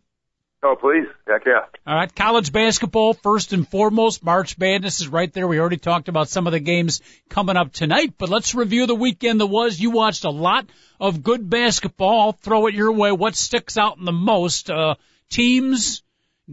Oh, 0.62 0.76
please. 0.78 1.06
Heck 1.26 1.46
yeah. 1.46 1.64
All 1.86 1.94
right. 1.94 2.14
College 2.14 2.52
basketball, 2.52 3.14
first 3.14 3.54
and 3.54 3.66
foremost. 3.66 4.22
March 4.22 4.58
Madness 4.58 5.00
is 5.00 5.08
right 5.08 5.32
there. 5.32 5.48
We 5.48 5.58
already 5.58 5.78
talked 5.78 6.08
about 6.08 6.28
some 6.28 6.46
of 6.46 6.52
the 6.52 6.60
games 6.60 7.00
coming 7.30 7.56
up 7.56 7.72
tonight, 7.72 8.14
but 8.18 8.28
let's 8.28 8.54
review 8.54 8.86
the 8.86 8.94
weekend 8.94 9.40
that 9.40 9.46
was. 9.46 9.80
You 9.80 9.90
watched 9.90 10.24
a 10.24 10.30
lot 10.30 10.66
of 11.00 11.22
good 11.22 11.48
basketball. 11.48 12.20
I'll 12.20 12.32
throw 12.32 12.66
it 12.66 12.74
your 12.74 12.92
way. 12.92 13.10
What 13.10 13.36
sticks 13.36 13.78
out 13.78 13.96
in 13.96 14.04
the 14.04 14.12
most? 14.12 14.68
Uh, 14.68 14.96
teams, 15.30 16.02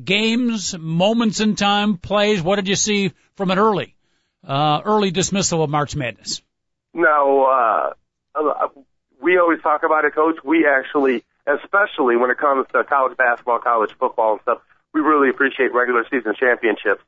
games, 0.01 0.77
moments 0.77 1.41
in 1.41 1.55
time, 1.55 1.97
plays. 1.97 2.41
What 2.41 2.55
did 2.55 2.69
you 2.69 2.75
see 2.75 3.11
from 3.35 3.51
an 3.51 3.59
early, 3.59 3.95
uh, 4.47 4.81
early 4.85 5.11
dismissal 5.11 5.63
of 5.63 5.69
March 5.69 5.95
Madness? 5.95 6.41
No, 6.93 7.43
uh, 7.43 8.67
we 9.21 9.37
always 9.37 9.61
talk 9.61 9.83
about 9.83 10.05
it, 10.05 10.15
coach. 10.15 10.37
We 10.43 10.65
actually, 10.65 11.23
especially 11.47 12.15
when 12.17 12.29
it 12.29 12.37
comes 12.37 12.67
to 12.73 12.83
college 12.83 13.17
basketball, 13.17 13.59
college 13.59 13.91
football 13.99 14.33
and 14.33 14.41
stuff, 14.41 14.59
we 14.93 15.01
really 15.01 15.29
appreciate 15.29 15.73
regular 15.73 16.03
season 16.11 16.33
championships. 16.39 17.03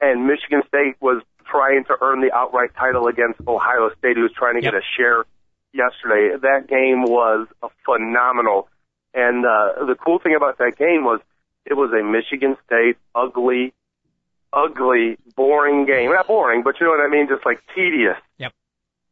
And 0.00 0.26
Michigan 0.26 0.62
State 0.68 0.96
was 1.00 1.22
trying 1.46 1.84
to 1.84 1.96
earn 2.00 2.20
the 2.20 2.32
outright 2.32 2.70
title 2.76 3.06
against 3.08 3.40
Ohio 3.46 3.90
State, 3.98 4.16
who 4.16 4.22
was 4.22 4.32
trying 4.32 4.54
to 4.56 4.62
Yep. 4.62 4.72
get 4.72 4.82
a 4.82 4.84
share 4.96 5.24
yesterday. 5.72 6.36
That 6.36 6.66
game 6.68 7.02
was 7.02 7.48
a 7.62 7.68
phenomenal. 7.84 8.68
And 9.14 9.44
uh, 9.44 9.84
the 9.86 9.96
cool 9.96 10.18
thing 10.18 10.34
about 10.36 10.58
that 10.58 10.76
game 10.78 11.04
was 11.04 11.20
it 11.64 11.74
was 11.74 11.90
a 11.92 12.02
Michigan 12.02 12.56
State 12.66 12.96
ugly, 13.14 13.72
ugly, 14.52 15.18
boring 15.34 15.86
game. 15.86 16.10
Not 16.10 16.26
boring, 16.26 16.62
but 16.62 16.78
you 16.80 16.86
know 16.86 16.92
what 16.92 17.00
I 17.00 17.08
mean? 17.08 17.28
Just 17.28 17.44
like 17.44 17.62
tedious. 17.74 18.16
Yep. 18.38 18.52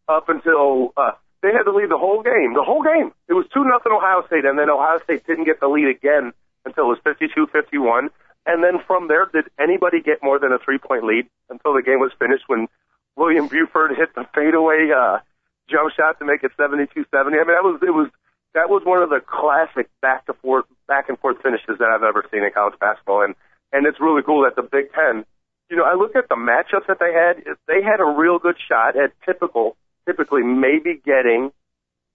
Up 0.08 0.28
until 0.28 0.92
uh, 0.96 1.12
they 1.42 1.52
had 1.52 1.64
to 1.64 1.72
lead 1.72 1.90
the 1.90 1.98
whole 1.98 2.22
game. 2.22 2.54
The 2.54 2.64
whole 2.64 2.82
game. 2.82 3.12
It 3.28 3.34
was 3.34 3.46
two 3.52 3.64
nothing 3.64 3.92
Ohio 3.92 4.26
State, 4.26 4.44
and 4.44 4.58
then 4.58 4.70
Ohio 4.70 4.98
State 5.04 5.26
didn't 5.26 5.44
get 5.44 5.60
the 5.60 5.68
lead 5.68 5.88
again 5.88 6.32
until 6.64 6.84
it 6.84 6.88
was 6.88 6.98
fifty-two 7.04 7.46
fifty-one. 7.52 8.10
And 8.46 8.62
then 8.62 8.78
from 8.86 9.08
there, 9.08 9.26
did 9.26 9.46
anybody 9.58 10.00
get 10.00 10.22
more 10.22 10.38
than 10.38 10.52
a 10.52 10.58
three-point 10.58 11.04
lead 11.04 11.26
until 11.50 11.74
the 11.74 11.82
game 11.82 11.98
was 11.98 12.12
finished 12.18 12.44
when 12.46 12.68
William 13.16 13.48
Buford 13.48 13.96
hit 13.96 14.14
the 14.14 14.24
fadeaway 14.34 14.90
uh, 14.94 15.18
jump 15.68 15.92
shot 15.96 16.18
to 16.20 16.24
make 16.24 16.44
it 16.44 16.52
seventy-two-seventy? 16.56 17.36
I 17.38 17.44
mean, 17.44 17.54
that 17.54 17.64
was 17.66 17.80
it 17.82 17.90
was 17.90 18.08
that 18.54 18.70
was 18.70 18.82
one 18.84 19.02
of 19.02 19.10
the 19.10 19.20
classic 19.20 19.90
back 20.00 20.26
to 20.26 20.32
forth 20.34 20.64
back 20.88 21.08
and 21.08 21.18
forth 21.18 21.42
finishes 21.42 21.78
that 21.78 21.90
I've 21.90 22.02
ever 22.02 22.24
seen 22.30 22.42
in 22.42 22.50
college 22.52 22.78
basketball, 22.80 23.22
and 23.22 23.34
and 23.72 23.86
it's 23.86 24.00
really 24.00 24.22
cool 24.22 24.44
that 24.44 24.56
the 24.56 24.62
Big 24.62 24.92
Ten. 24.92 25.24
You 25.68 25.76
know, 25.76 25.82
I 25.82 25.94
look 25.94 26.14
at 26.14 26.28
the 26.28 26.36
matchups 26.36 26.86
that 26.86 27.00
they 27.00 27.12
had. 27.12 27.42
They 27.66 27.82
had 27.82 27.98
a 27.98 28.06
real 28.06 28.38
good 28.38 28.54
shot 28.68 28.96
at 28.96 29.10
typical, 29.26 29.76
typically 30.06 30.42
maybe 30.42 31.00
getting 31.04 31.50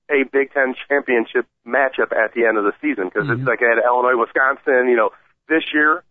a 0.09 0.23
Big 0.31 0.51
Ten 0.53 0.75
championship 0.89 1.45
matchup 1.65 2.11
at 2.11 2.33
the 2.33 2.45
end 2.45 2.57
of 2.57 2.63
the 2.65 2.73
season 2.81 3.05
because 3.05 3.27
Mhm. 3.27 3.39
it's 3.39 3.47
like 3.47 3.61
at 3.61 3.77
Illinois, 3.83 4.17
Wisconsin. 4.19 4.89
You 4.89 4.95
know, 4.97 5.09
this 5.47 5.63
year 5.73 6.03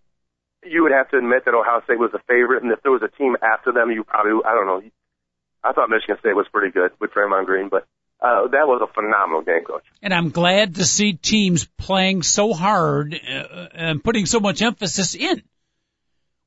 you 0.65 0.83
would 0.83 0.93
have 0.93 1.09
to 1.11 1.19
admit 1.19 1.45
that 1.47 1.55
Ohio 1.55 1.83
State 1.85 1.99
was 1.99 2.13
a 2.15 2.19
favorite, 2.29 2.63
and 2.63 2.71
if 2.73 2.83
there 2.83 2.93
was 2.93 3.03
a 3.03 3.09
team 3.09 3.37
after 3.43 3.73
them, 3.73 3.91
you 3.91 4.05
probably 4.05 4.33
I 4.45 4.55
don't 4.55 4.67
know. 4.67 4.83
I 5.63 5.73
thought 5.73 5.91
Michigan 5.91 6.17
State 6.21 6.35
was 6.37 6.47
pretty 6.49 6.71
good 6.73 6.93
with 7.01 7.13
Draymond 7.13 7.47
Green, 7.47 7.69
but 7.69 7.87
uh, 8.23 8.49
that 8.49 8.67
was 8.69 8.81
a 8.83 8.93
phenomenal 8.93 9.43
game, 9.43 9.65
coach. 9.65 9.85
And 10.03 10.13
I'm 10.13 10.31
glad 10.31 10.75
to 10.77 10.85
see 10.85 11.15
teams 11.15 11.67
playing 11.79 12.23
so 12.23 12.53
hard 12.53 13.15
uh, 13.15 13.69
and 13.73 14.05
putting 14.05 14.27
so 14.27 14.41
much 14.41 14.61
emphasis 14.63 15.15
in 15.15 15.43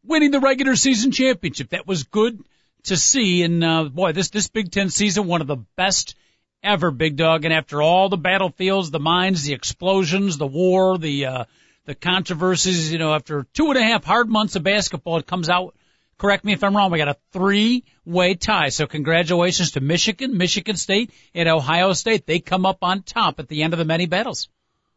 winning 0.05 0.31
the 0.31 0.39
regular 0.39 0.75
season 0.75 1.11
championship. 1.11 1.69
That 1.69 1.87
was 1.87 2.03
good 2.03 2.43
to 2.83 2.97
see. 2.97 3.43
And 3.43 3.63
uh, 3.63 3.85
boy, 3.85 4.11
this 4.11 4.29
this 4.29 4.47
Big 4.47 4.71
Ten 4.71 4.89
season, 4.89 5.27
one 5.27 5.41
of 5.41 5.47
the 5.47 5.63
best 5.75 6.15
ever, 6.63 6.91
Big 6.91 7.15
Dog. 7.15 7.45
And 7.45 7.53
after 7.53 7.81
all 7.81 8.09
the 8.09 8.17
battlefields, 8.17 8.91
the 8.91 8.99
mines, 8.99 9.43
the 9.43 9.53
explosions, 9.53 10.37
the 10.37 10.47
war, 10.47 10.97
the 10.97 11.25
uh, 11.25 11.43
the 11.85 11.95
controversies, 11.95 12.91
you 12.91 12.99
know, 12.99 13.13
after 13.13 13.45
two 13.53 13.69
and 13.69 13.77
a 13.77 13.83
half 13.83 14.03
hard 14.03 14.29
months 14.29 14.55
of 14.55 14.63
basketball, 14.63 15.17
it 15.17 15.27
comes 15.27 15.49
out. 15.49 15.75
Correct 16.17 16.45
me 16.45 16.53
if 16.53 16.63
I'm 16.63 16.77
wrong. 16.77 16.91
We 16.91 16.99
got 16.99 17.09
a 17.09 17.17
three-way 17.31 18.35
tie. 18.35 18.69
So 18.69 18.85
congratulations 18.85 19.71
to 19.71 19.81
Michigan, 19.81 20.37
Michigan 20.37 20.77
State, 20.77 21.11
and 21.33 21.49
Ohio 21.49 21.91
State. 21.93 22.25
They 22.25 22.39
come 22.39 22.65
up 22.65 22.77
on 22.83 23.01
top 23.01 23.39
at 23.39 23.49
the 23.49 23.63
end 23.63 23.73
of 23.73 23.79
the 23.79 23.85
many 23.85 24.05
battles. 24.05 24.47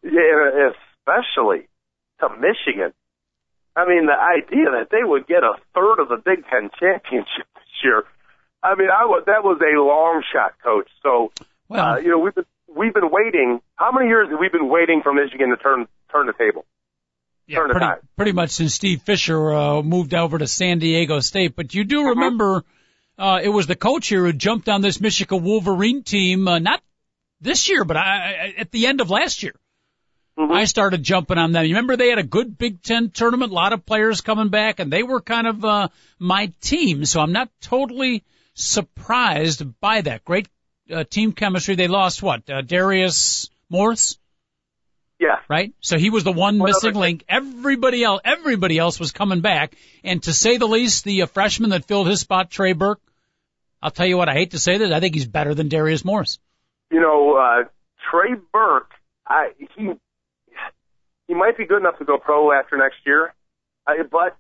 Yeah, 0.05 0.71
especially 0.71 1.69
to 2.21 2.29
Michigan. 2.29 2.93
I 3.75 3.89
mean, 3.89 4.07
the 4.07 4.13
idea 4.13 4.71
that 4.79 4.89
they 4.91 5.03
would 5.03 5.27
get 5.27 5.43
a 5.43 5.55
third 5.75 6.01
of 6.01 6.09
the 6.09 6.17
Big 6.17 6.45
Ten 6.49 6.71
championship 6.79 7.47
year. 7.83 8.05
I 8.63 8.75
mean, 8.75 8.89
I 8.91 9.05
was 9.05 9.25
that 9.27 9.45
was 9.45 9.61
a 9.61 9.81
long 9.81 10.23
shot, 10.33 10.55
coach. 10.63 10.89
So, 11.03 11.33
Well, 11.69 11.85
uh, 11.85 11.97
you 11.99 12.11
know, 12.11 12.19
we've 12.19 12.35
been 12.35 12.47
we've 12.75 12.95
been 12.95 13.11
waiting. 13.11 13.61
How 13.77 13.93
many 13.93 14.09
years 14.09 14.29
have 14.31 14.41
we 14.41 14.49
been 14.49 14.69
waiting 14.69 15.03
for 15.03 15.13
Michigan 15.13 15.51
to 15.51 15.57
turn 15.57 15.87
turn 16.13 16.27
the 16.27 16.33
table? 16.33 16.65
yeah, 17.47 17.59
turn 17.59 17.71
pretty, 17.71 17.87
pretty 18.17 18.33
much 18.33 18.51
since 18.51 18.75
Steve 18.75 19.03
Fisher 19.03 19.53
uh, 19.53 19.83
moved 19.83 20.15
over 20.15 20.39
to 20.39 20.47
San 20.47 20.79
Diego 20.79 21.21
State. 21.21 21.55
But 21.55 21.75
you 21.75 21.85
do 21.85 22.09
remember 22.09 22.65
uh, 23.19 23.41
it 23.43 23.49
was 23.49 23.67
the 23.67 23.77
coach 23.77 24.09
here 24.09 24.25
who 24.25 24.33
jumped 24.33 24.69
on 24.69 24.83
this 24.83 25.01
Michigan 25.01 25.43
Wolverine 25.43 26.03
team, 26.03 26.49
uh, 26.49 26.59
not 26.59 26.83
this 27.41 27.69
year, 27.69 27.85
but 27.85 27.97
I, 27.97 28.55
at 28.59 28.71
the 28.71 28.87
end 28.87 29.01
of 29.01 29.11
last 29.11 29.43
year. 29.43 29.55
Mhm. 30.39 30.53
I 30.53 30.65
started 30.65 31.03
jumping 31.03 31.39
on 31.39 31.53
them. 31.53 31.65
You 31.65 31.71
remember 31.75 31.97
they 31.97 32.11
had 32.11 32.19
a 32.19 32.23
good 32.23 32.59
Big 32.59 32.83
Ten 32.83 33.11
tournament, 33.11 33.53
a 33.53 33.55
lot 33.55 33.73
of 33.73 33.87
players 33.87 34.21
coming 34.21 34.49
back, 34.49 34.81
and 34.81 34.93
they 34.93 35.03
were 35.03 35.21
kind 35.21 35.47
of 35.47 35.65
uh, 35.65 35.89
my 36.19 36.53
team. 36.61 37.05
So 37.07 37.21
I'm 37.21 37.33
not 37.33 37.49
totally 37.63 38.23
surprised 38.55 39.81
by 39.81 40.01
that. 40.03 40.25
Great 40.25 40.49
uh, 40.93 41.05
team 41.05 41.33
chemistry. 41.33 41.75
They 41.75 41.89
lost 41.89 42.23
what? 42.23 42.49
Uh, 42.51 42.61
Darius 42.61 43.49
Morris, 43.71 44.19
Yeah, 45.19 45.41
right? 45.49 45.73
So 45.81 45.97
he 45.99 46.11
was 46.11 46.25
the 46.25 46.33
one 46.33 46.59
missing 46.59 46.95
link. 46.95 47.25
Everybody 47.29 48.05
else, 48.05 48.21
everybody 48.25 48.79
else 48.79 49.01
was 49.01 49.13
coming 49.13 49.41
back, 49.41 49.75
and 50.05 50.23
to 50.25 50.33
say 50.33 50.59
the 50.59 50.69
least, 50.69 51.05
the 51.05 51.23
uh, 51.23 51.27
freshman 51.27 51.71
that 51.71 51.87
filled 51.87 52.07
his 52.09 52.21
spot, 52.21 52.51
Trey 52.51 52.73
Burke. 52.75 53.01
I'll 53.83 53.91
tell 53.91 54.07
you 54.07 54.17
what. 54.19 54.29
I 54.29 54.35
hate 54.35 54.51
to 54.53 54.59
say 54.59 54.79
this. 54.79 54.93
I 54.93 55.01
think 55.01 55.15
he's 55.15 55.27
better 55.27 55.55
than 55.55 55.69
Darius 55.69 56.05
Morris. 56.05 56.39
you 56.91 57.01
know, 57.01 57.37
uh, 57.37 57.65
Trey 58.11 58.35
Burke. 58.53 58.93
I 59.27 59.51
he 59.77 59.91
he 61.29 61.35
might 61.35 61.57
be 61.57 61.67
good 61.67 61.79
enough 61.81 61.99
to 61.99 62.05
go 62.05 62.19
pro 62.19 62.53
after 62.53 62.77
next 62.77 62.99
year, 63.05 63.35
uh, 63.87 63.93
but 64.11 64.37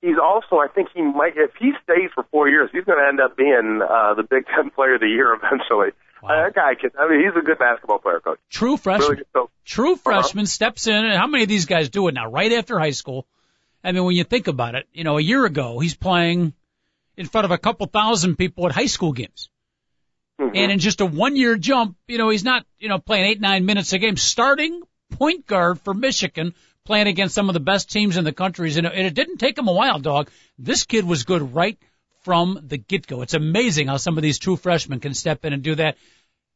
he's 0.00 0.18
also 0.22 0.56
I 0.56 0.68
think 0.68 0.88
he 0.94 1.02
might 1.02 1.36
if 1.36 1.50
he 1.58 1.72
stays 1.82 2.10
for 2.14 2.24
four 2.30 2.48
years, 2.48 2.70
he's 2.72 2.84
going 2.84 2.98
to 2.98 3.06
end 3.06 3.20
up 3.20 3.36
being 3.36 3.80
uh, 3.82 4.14
the 4.14 4.22
Big 4.22 4.46
Ten 4.46 4.70
Player 4.74 4.94
of 4.94 5.00
the 5.00 5.08
Year 5.08 5.34
eventually. 5.34 5.90
Wow. 6.22 6.30
Uh, 6.30 6.44
that 6.44 6.54
guy 6.54 6.74
can. 6.74 6.90
I 6.98 7.08
mean, 7.08 7.20
he's 7.20 7.36
a 7.40 7.44
good 7.44 7.58
basketball 7.58 7.98
player, 7.98 8.20
coach. 8.20 8.38
True 8.50 8.76
freshman. 8.76 9.10
Really. 9.10 9.24
So 9.32 9.50
true 9.64 9.96
freshman 9.96 10.46
steps 10.46 10.86
in, 10.86 10.94
and 10.94 11.14
how 11.14 11.26
many 11.26 11.44
of 11.44 11.48
these 11.48 11.66
guys 11.66 11.90
do 11.90 12.08
it 12.08 12.14
now? 12.14 12.28
Right 12.30 12.52
after 12.52 12.78
high 12.78 12.90
school. 12.90 13.26
I 13.84 13.92
mean, 13.92 14.04
when 14.04 14.16
you 14.16 14.24
think 14.24 14.48
about 14.48 14.74
it, 14.74 14.88
you 14.92 15.04
know, 15.04 15.18
a 15.18 15.20
year 15.20 15.44
ago 15.44 15.78
he's 15.78 15.94
playing 15.94 16.52
in 17.16 17.26
front 17.26 17.44
of 17.44 17.52
a 17.52 17.58
couple 17.58 17.86
thousand 17.86 18.36
people 18.36 18.66
at 18.66 18.72
high 18.72 18.86
school 18.86 19.12
games, 19.12 19.48
mhm. 20.40 20.50
and 20.54 20.72
in 20.72 20.80
just 20.80 21.00
a 21.00 21.06
one-year 21.06 21.56
jump, 21.56 21.96
you 22.08 22.18
know, 22.18 22.30
he's 22.30 22.42
not, 22.42 22.66
you 22.80 22.88
know, 22.88 22.98
playing 22.98 23.26
eight 23.26 23.40
nine 23.40 23.64
minutes 23.64 23.92
a 23.92 23.98
game, 23.98 24.16
starting 24.16 24.82
point 25.18 25.46
guard 25.46 25.80
for 25.80 25.92
Michigan, 25.92 26.54
playing 26.84 27.08
against 27.08 27.34
some 27.34 27.50
of 27.50 27.54
the 27.54 27.60
best 27.60 27.90
teams 27.90 28.16
in 28.16 28.24
the 28.24 28.32
countries, 28.32 28.76
and 28.76 28.86
it, 28.86 29.14
didn't 29.14 29.38
take 29.38 29.58
him 29.58 29.68
a 29.68 29.72
while, 29.72 29.98
dog. 29.98 30.30
This 30.58 30.84
kid 30.84 31.04
was 31.04 31.24
good 31.24 31.54
right 31.54 31.78
from 32.22 32.58
the 32.62 32.78
get-go. 32.78 33.22
It's 33.22 33.34
amazing 33.34 33.88
how 33.88 33.96
some 33.96 34.16
of 34.16 34.22
these 34.22 34.38
true 34.38 34.56
freshmen 34.56 35.00
can 35.00 35.14
step 35.14 35.44
in 35.44 35.52
and 35.52 35.62
do 35.62 35.74
that. 35.74 35.96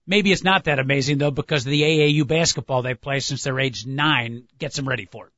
Maybe 0.06 0.32
it's 0.32 0.42
not 0.42 0.64
that 0.64 0.78
amazing 0.78 1.18
though 1.18 1.30
because 1.30 1.64
of 1.64 1.70
the 1.70 1.82
AAU 1.82 2.26
basketball 2.26 2.82
they 2.82 2.94
play 2.94 3.20
since 3.20 3.44
they're 3.44 3.60
age 3.60 3.86
nine 3.86 4.44
gets 4.58 4.76
them 4.76 4.88
ready 4.88 5.06
for 5.06 5.26
it. 5.26 5.32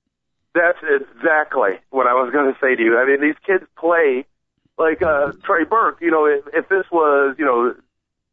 That's 0.55 0.79
exactly 0.83 1.81
what 1.91 2.07
I 2.07 2.15
was 2.15 2.33
going 2.33 2.53
to 2.53 2.59
say 2.61 2.75
to 2.75 2.83
you. 2.83 2.97
I 2.97 3.07
mean, 3.07 3.21
these 3.21 3.37
kids 3.45 3.65
play 3.77 4.25
like 4.79 5.03
uh, 5.03 5.33
Trey 5.45 5.65
Burke. 5.65 5.99
You 6.01 6.11
know, 6.11 6.27
if, 6.27 6.45
if 6.55 6.69
this 6.69 6.87
was 6.91 7.37
you 7.39 7.45
know 7.45 7.75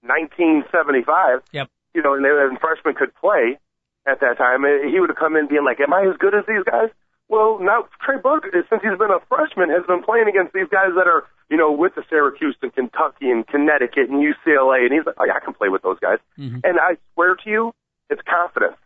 1975, 0.03 1.41
Yep. 1.51 1.67
you 1.93 2.01
know, 2.01 2.13
and, 2.13 2.23
they, 2.23 2.29
and 2.29 2.59
freshmen 2.59 2.95
could 2.95 3.13
play 3.15 3.59
at 4.07 4.19
that 4.21 4.37
time, 4.37 4.63
he 4.63 4.99
would 4.99 5.09
have 5.09 5.17
come 5.17 5.35
in 5.35 5.47
being 5.47 5.63
like, 5.63 5.79
"Am 5.79 5.93
I 5.93 6.01
as 6.09 6.17
good 6.17 6.33
as 6.33 6.45
these 6.47 6.63
guys?" 6.63 6.89
Well, 7.29 7.59
now 7.59 7.87
Trey 8.01 8.17
Burke, 8.17 8.51
since 8.51 8.81
he's 8.81 8.97
been 8.97 9.11
a 9.11 9.19
freshman, 9.29 9.69
has 9.69 9.85
been 9.85 10.03
playing 10.03 10.27
against 10.27 10.53
these 10.53 10.67
guys 10.67 10.91
that 10.95 11.07
are, 11.07 11.23
you 11.49 11.55
know, 11.55 11.71
with 11.71 11.95
the 11.95 12.03
Syracuse 12.09 12.57
and 12.61 12.73
Kentucky 12.73 13.29
and 13.31 13.47
Connecticut 13.47 14.09
and 14.09 14.21
UCLA, 14.21 14.83
and 14.83 14.91
he's 14.93 15.05
like, 15.05 15.15
"Oh 15.17 15.25
yeah, 15.25 15.35
I 15.35 15.39
can 15.39 15.53
play 15.53 15.69
with 15.69 15.81
those 15.81 15.99
guys." 15.99 16.19
Mhm. 16.37 16.61
And 16.63 16.79
I 16.79 16.97
swear 17.13 17.35
to 17.35 17.49
you, 17.49 17.73
it's 18.09 18.21
confidence. 18.23 18.77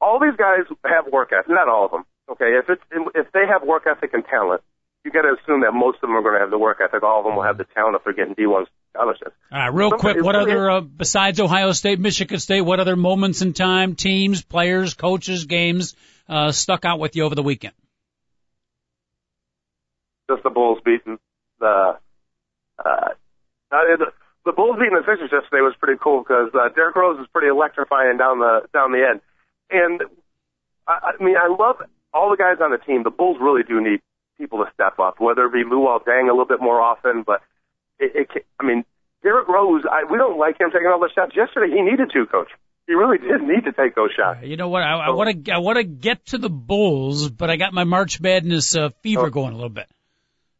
All 0.00 0.18
these 0.18 0.36
guys 0.36 0.66
have 0.84 1.06
work 1.06 1.32
ethic. 1.32 1.48
Not 1.48 1.68
all 1.68 1.84
of 1.86 1.92
them. 1.92 2.04
Okay, 2.28 2.56
if 2.56 2.68
it's 2.68 2.82
if 3.14 3.30
they 3.32 3.46
have 3.46 3.62
work 3.62 3.86
ethic 3.86 4.12
and 4.12 4.24
talent, 4.26 4.62
you 5.04 5.10
got 5.10 5.22
to 5.22 5.32
assume 5.34 5.60
that 5.60 5.72
most 5.72 5.96
of 5.96 6.02
them 6.02 6.16
are 6.16 6.22
going 6.22 6.34
to 6.34 6.40
have 6.40 6.50
the 6.50 6.58
work 6.58 6.80
ethic. 6.80 7.02
All 7.02 7.20
of 7.20 7.24
them 7.24 7.36
will 7.36 7.42
have 7.42 7.58
the 7.58 7.64
talent 7.64 7.96
if 7.96 8.04
they're 8.04 8.12
getting 8.12 8.34
D1s 8.34 8.68
scholarships. 8.92 9.34
All 9.50 9.58
right, 9.58 9.72
real 9.72 9.90
Somebody- 9.90 10.14
quick, 10.14 10.24
what 10.24 10.36
other 10.36 10.70
uh, 10.70 10.80
besides 10.80 11.40
Ohio 11.40 11.72
State, 11.72 11.98
Michigan 12.00 12.38
State, 12.38 12.60
what 12.62 12.80
other 12.80 12.96
moments 12.96 13.42
in 13.42 13.52
time, 13.52 13.94
teams, 13.94 14.42
players, 14.42 14.94
coaches, 14.94 15.44
games 15.44 15.94
uh, 16.28 16.52
stuck 16.52 16.84
out 16.84 16.98
with 16.98 17.16
you 17.16 17.24
over 17.24 17.34
the 17.34 17.42
weekend? 17.42 17.74
Just 20.30 20.42
the 20.42 20.50
Bulls 20.50 20.78
beating 20.84 21.18
the 21.58 21.98
uh, 22.78 22.84
uh, 22.84 23.08
the, 23.70 24.06
the 24.44 24.52
Bulls 24.52 24.76
beating 24.78 24.94
the 24.94 25.04
Sixers 25.06 25.30
yesterday 25.32 25.60
was 25.60 25.74
pretty 25.78 25.98
cool 26.02 26.22
because 26.22 26.50
uh, 26.54 26.68
Derrick 26.74 26.96
Rose 26.96 27.20
is 27.20 27.26
pretty 27.32 27.48
electrifying 27.48 28.16
down 28.18 28.38
the 28.38 28.62
down 28.72 28.92
the 28.92 29.04
end, 29.08 29.20
and 29.70 30.02
I, 30.86 31.12
I 31.18 31.22
mean 31.22 31.36
I 31.36 31.48
love 31.48 31.76
all 32.14 32.30
the 32.30 32.36
guys 32.36 32.58
on 32.62 32.70
the 32.70 32.78
team. 32.78 33.02
The 33.02 33.10
Bulls 33.10 33.38
really 33.40 33.62
do 33.62 33.80
need 33.82 34.00
people 34.38 34.64
to 34.64 34.70
step 34.72 34.98
up, 34.98 35.20
whether 35.20 35.44
it 35.46 35.52
be 35.52 35.64
Luol 35.64 36.02
Deng 36.04 36.28
a 36.28 36.32
little 36.32 36.46
bit 36.46 36.60
more 36.60 36.80
often, 36.80 37.22
but 37.26 37.42
it, 38.02 38.12
it 38.16 38.28
ca- 38.28 38.46
I 38.60 38.64
mean 38.66 38.84
Derrick 39.22 39.46
Rose, 39.48 39.82
I, 39.90 40.04
we 40.10 40.18
don't 40.18 40.38
like 40.38 40.58
him 40.60 40.70
taking 40.72 40.88
all 40.88 40.98
the 40.98 41.08
shots. 41.14 41.32
Yesterday 41.36 41.72
he 41.74 41.80
needed 41.82 42.10
to, 42.12 42.26
coach. 42.26 42.48
He 42.88 42.94
really 42.94 43.18
did 43.18 43.40
need 43.42 43.64
to 43.66 43.72
take 43.72 43.94
those 43.94 44.10
shots. 44.16 44.40
You 44.42 44.56
know 44.56 44.68
what? 44.68 44.82
I, 44.82 44.96
I 45.06 45.10
want 45.10 45.44
to 45.46 45.52
I 45.52 45.58
want 45.58 45.76
to 45.76 45.84
get 45.84 46.26
to 46.26 46.38
the 46.38 46.50
Bulls, 46.50 47.30
but 47.30 47.48
I 47.48 47.56
got 47.56 47.72
my 47.72 47.84
March 47.84 48.20
Madness 48.20 48.74
uh, 48.76 48.90
fever 49.02 49.26
Oh. 49.26 49.30
going 49.30 49.52
a 49.52 49.56
little 49.56 49.68
bit. 49.70 49.86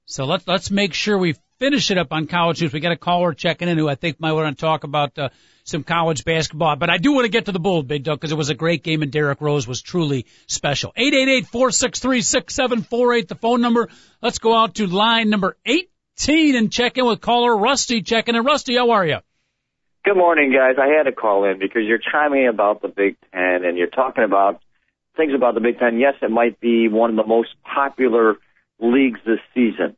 So 0.06 0.24
let's 0.24 0.46
let's 0.46 0.70
make 0.70 0.94
sure 0.94 1.18
we 1.18 1.34
finish 1.58 1.90
it 1.90 1.98
up 1.98 2.12
on 2.12 2.26
college 2.28 2.60
hoops. 2.60 2.72
We 2.72 2.80
got 2.80 2.92
a 2.92 2.96
caller 2.96 3.34
checking 3.34 3.68
in 3.68 3.76
who 3.78 3.88
I 3.88 3.96
think 3.96 4.20
might 4.20 4.32
want 4.32 4.56
to 4.56 4.60
talk 4.60 4.84
about 4.84 5.18
uh, 5.18 5.28
some 5.64 5.82
college 5.84 6.24
basketball. 6.24 6.76
But 6.76 6.90
I 6.90 6.98
do 6.98 7.12
want 7.12 7.24
to 7.24 7.28
get 7.30 7.46
to 7.46 7.52
the 7.52 7.60
Bulls, 7.60 7.84
Big 7.86 8.04
Dog, 8.04 8.18
because 8.20 8.32
it 8.32 8.38
was 8.38 8.50
a 8.50 8.54
great 8.54 8.82
game 8.84 9.02
and 9.02 9.10
Derrick 9.12 9.40
Rose 9.40 9.66
was 9.66 9.80
truly 9.82 10.26
special. 10.46 10.92
Eight 10.96 11.14
eight 11.14 11.28
eight 11.28 11.46
four 11.46 11.70
six 11.72 11.98
three 11.98 12.20
six 12.22 12.54
seven 12.54 12.82
four 12.82 13.12
eight. 13.14 13.26
The 13.28 13.34
phone 13.34 13.60
number. 13.60 13.88
Let's 14.20 14.38
go 14.38 14.54
out 14.56 14.76
to 14.76 14.86
line 14.86 15.28
number 15.30 15.56
eighteen 16.28 16.56
and 16.56 16.72
check 16.72 16.98
in 16.98 17.06
with 17.06 17.20
caller 17.20 17.56
Rusty. 17.56 18.02
Checking 18.02 18.34
in. 18.34 18.44
Rusty, 18.44 18.76
how 18.76 18.90
are 18.90 19.06
you? 19.06 19.18
Good 20.04 20.16
morning, 20.16 20.52
guys. 20.52 20.76
I 20.80 20.88
had 20.96 21.04
to 21.04 21.12
call 21.12 21.44
in 21.44 21.58
because 21.58 21.82
you're 21.84 21.98
chiming 21.98 22.48
about 22.48 22.82
the 22.82 22.88
Big 22.88 23.16
Ten 23.32 23.64
and 23.64 23.78
you're 23.78 23.86
talking 23.86 24.24
about 24.24 24.60
things 25.16 25.32
about 25.34 25.54
the 25.54 25.60
Big 25.60 25.78
Ten. 25.78 25.98
Yes, 25.98 26.14
it 26.22 26.30
might 26.30 26.60
be 26.60 26.88
one 26.88 27.10
of 27.10 27.16
the 27.16 27.26
most 27.26 27.50
popular 27.62 28.36
leagues 28.80 29.20
this 29.24 29.38
season 29.54 29.96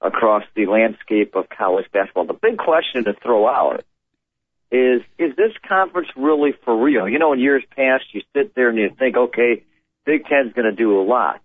across 0.00 0.42
the 0.56 0.66
landscape 0.66 1.34
of 1.36 1.48
college 1.48 1.86
basketball. 1.92 2.26
The 2.26 2.32
big 2.34 2.58
question 2.58 3.04
to 3.04 3.12
throw 3.22 3.46
out 3.46 3.84
is, 4.70 5.02
is 5.18 5.36
this 5.36 5.52
conference 5.68 6.08
really 6.16 6.52
for 6.64 6.82
real? 6.82 7.08
You 7.08 7.18
know, 7.18 7.32
in 7.34 7.38
years 7.38 7.62
past, 7.76 8.04
you 8.12 8.22
sit 8.34 8.54
there 8.54 8.70
and 8.70 8.78
you 8.78 8.90
think, 8.98 9.16
okay, 9.16 9.64
Big 10.06 10.24
Ten's 10.24 10.54
going 10.54 10.64
to 10.64 10.72
do 10.72 11.00
a 11.00 11.04
lot. 11.04 11.40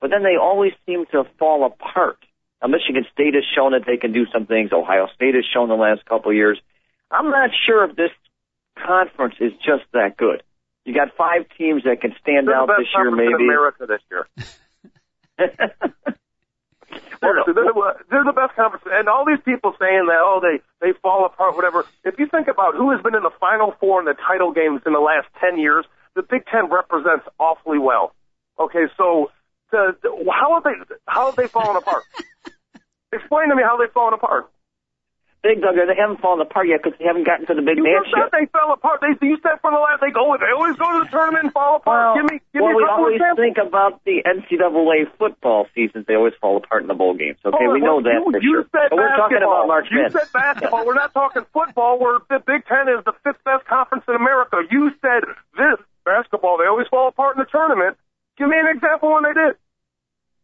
But 0.00 0.10
then 0.10 0.22
they 0.22 0.36
always 0.40 0.72
seem 0.86 1.04
to 1.10 1.24
fall 1.38 1.66
apart. 1.66 2.18
Now, 2.62 2.68
Michigan 2.68 3.06
State 3.12 3.34
has 3.34 3.44
shown 3.54 3.72
that 3.72 3.86
they 3.86 3.96
can 3.96 4.12
do 4.12 4.26
some 4.32 4.46
things. 4.46 4.72
Ohio 4.72 5.06
State 5.14 5.34
has 5.34 5.44
shown 5.52 5.68
the 5.68 5.76
last 5.76 6.04
couple 6.06 6.30
of 6.30 6.36
years. 6.36 6.60
I'm 7.10 7.30
not 7.30 7.50
sure 7.66 7.84
if 7.84 7.96
this 7.96 8.10
conference 8.86 9.36
is 9.40 9.52
just 9.64 9.84
that 9.92 10.16
good. 10.16 10.42
You 10.84 10.94
got 10.94 11.14
five 11.16 11.46
teams 11.56 11.84
that 11.84 12.00
can 12.00 12.14
stand 12.20 12.48
They're 12.48 12.54
the 12.54 12.60
out 12.60 12.68
this 12.78 12.88
year, 12.94 13.10
conference 13.10 13.28
in 13.28 13.32
maybe. 13.32 13.44
America 13.44 13.86
this 13.86 14.00
year. 14.10 14.26
Seriously, 17.20 17.52
they're, 17.52 17.66
the, 17.66 17.94
they're 18.10 18.24
the 18.24 18.32
best 18.32 18.54
conference, 18.54 18.86
and 18.88 19.08
all 19.08 19.26
these 19.26 19.42
people 19.44 19.74
saying 19.78 20.06
that 20.06 20.22
oh 20.22 20.40
they 20.40 20.62
they 20.80 20.96
fall 21.02 21.26
apart, 21.26 21.56
whatever. 21.56 21.84
If 22.04 22.18
you 22.18 22.26
think 22.26 22.48
about 22.48 22.74
who 22.76 22.92
has 22.92 23.02
been 23.02 23.14
in 23.14 23.22
the 23.22 23.34
Final 23.40 23.74
Four 23.80 24.00
in 24.00 24.06
the 24.06 24.14
title 24.14 24.52
games 24.52 24.82
in 24.86 24.92
the 24.92 25.00
last 25.02 25.26
ten 25.40 25.58
years, 25.58 25.84
the 26.14 26.22
Big 26.22 26.46
Ten 26.46 26.70
represents 26.70 27.26
awfully 27.38 27.78
well. 27.78 28.14
Okay, 28.58 28.86
so 28.96 29.30
the, 29.70 29.96
the, 30.02 30.10
how 30.32 30.54
have 30.54 30.64
they 30.64 30.94
how 31.06 31.26
have 31.26 31.36
they 31.36 31.46
fallen 31.48 31.76
apart? 31.76 32.04
Explain 33.12 33.48
to 33.50 33.56
me 33.56 33.62
how 33.62 33.76
they've 33.78 33.92
fallen 33.92 34.14
apart. 34.14 34.50
Big 35.40 35.62
Dog, 35.62 35.78
they 35.78 35.94
haven't 35.94 36.18
fallen 36.20 36.42
apart 36.42 36.66
yet 36.66 36.82
because 36.82 36.98
they 36.98 37.06
haven't 37.06 37.22
gotten 37.22 37.46
to 37.46 37.54
the 37.54 37.62
big 37.62 37.78
You 37.78 37.86
dance 37.86 38.10
just 38.10 38.10
said 38.10 38.26
yet. 38.26 38.34
they 38.34 38.46
fell 38.50 38.74
apart. 38.74 38.98
They 39.00 39.14
you 39.22 39.38
said 39.38 39.62
from 39.62 39.70
the 39.72 39.78
last 39.78 40.02
they 40.02 40.10
go 40.10 40.34
they 40.34 40.50
always 40.50 40.74
go 40.74 40.98
to 40.98 41.06
the 41.06 41.10
tournament 41.14 41.46
and 41.46 41.52
fall 41.54 41.78
apart. 41.78 41.94
Well, 41.94 42.14
give 42.18 42.26
me 42.26 42.36
give 42.50 42.58
well, 42.66 42.74
me 42.74 42.82
we 42.82 42.82
a 42.82 42.90
couple 42.90 43.06
always 43.06 43.22
examples. 43.22 43.44
think 43.46 43.56
about 43.62 44.02
the 44.02 44.18
NCAA 44.26 45.06
football 45.14 45.70
seasons. 45.78 46.10
They 46.10 46.18
always 46.18 46.34
fall 46.42 46.58
apart 46.58 46.82
in 46.82 46.88
the 46.90 46.98
bowl 46.98 47.14
games. 47.14 47.38
Okay, 47.46 47.54
Hold 47.54 47.70
we 47.70 47.80
on, 47.80 47.86
know 47.86 47.98
that 48.02 48.18
you, 48.18 48.34
for 48.34 48.42
you 48.42 48.52
sure. 48.60 48.66
Said 48.74 48.90
But 48.90 48.98
we're 48.98 49.14
talking 49.14 49.38
about 49.38 49.70
March 49.70 49.86
You 49.94 50.10
said 50.10 50.26
basketball. 50.34 50.82
We're 50.84 50.98
not 50.98 51.14
talking 51.14 51.46
football. 51.54 52.02
Where 52.02 52.18
the 52.28 52.42
Big 52.42 52.66
Ten 52.66 52.90
is 52.90 53.06
the 53.06 53.14
fifth 53.22 53.38
best 53.46 53.62
conference 53.70 54.04
in 54.10 54.18
America. 54.18 54.66
You 54.68 54.90
said 55.00 55.22
this 55.54 55.78
basketball. 56.02 56.58
They 56.58 56.66
always 56.66 56.90
fall 56.90 57.06
apart 57.14 57.38
in 57.38 57.46
the 57.46 57.48
tournament. 57.48 57.94
Give 58.38 58.48
me 58.48 58.56
an 58.58 58.70
example 58.74 59.12
when 59.12 59.24
they 59.24 59.34
did. 59.34 59.56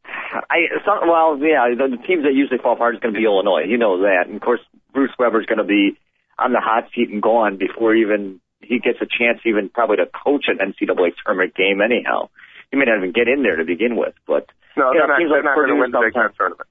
I 0.04 0.68
some, 0.84 1.08
well, 1.08 1.38
yeah, 1.38 1.70
the, 1.72 1.96
the 1.96 2.02
teams 2.02 2.24
that 2.24 2.34
usually 2.34 2.58
fall 2.58 2.74
apart 2.74 2.94
is 2.96 3.00
going 3.00 3.14
to 3.14 3.18
be 3.18 3.24
Illinois. 3.24 3.64
You 3.66 3.78
know 3.78 4.02
that, 4.02 4.26
and 4.26 4.36
of 4.36 4.42
course 4.42 4.60
Bruce 4.92 5.12
Weber's 5.18 5.46
going 5.46 5.58
to 5.58 5.64
be 5.64 5.96
on 6.38 6.52
the 6.52 6.60
hot 6.60 6.90
seat 6.94 7.08
and 7.08 7.22
gone 7.22 7.56
before 7.56 7.94
even 7.94 8.40
he 8.60 8.78
gets 8.78 8.98
a 9.00 9.06
chance, 9.06 9.40
even 9.46 9.68
probably 9.68 9.96
to 9.96 10.06
coach 10.06 10.46
an 10.48 10.58
NCAA 10.58 11.12
tournament 11.24 11.54
game. 11.54 11.80
Anyhow, 11.80 12.28
he 12.70 12.76
may 12.76 12.84
not 12.84 12.98
even 12.98 13.12
get 13.12 13.28
in 13.28 13.42
there 13.42 13.56
to 13.56 13.64
begin 13.64 13.96
with. 13.96 14.14
But 14.26 14.50
No, 14.76 14.92
you 14.92 14.98
they're 14.98 15.08
know, 15.08 15.14
not, 15.14 15.18
they're 15.18 15.28
like 15.28 15.44
not 15.44 15.56
going 15.56 15.68
to 15.68 15.80
win 15.80 15.90
the 15.92 16.02
Big 16.04 16.14
Ten 16.14 16.30
tournament. 16.36 16.68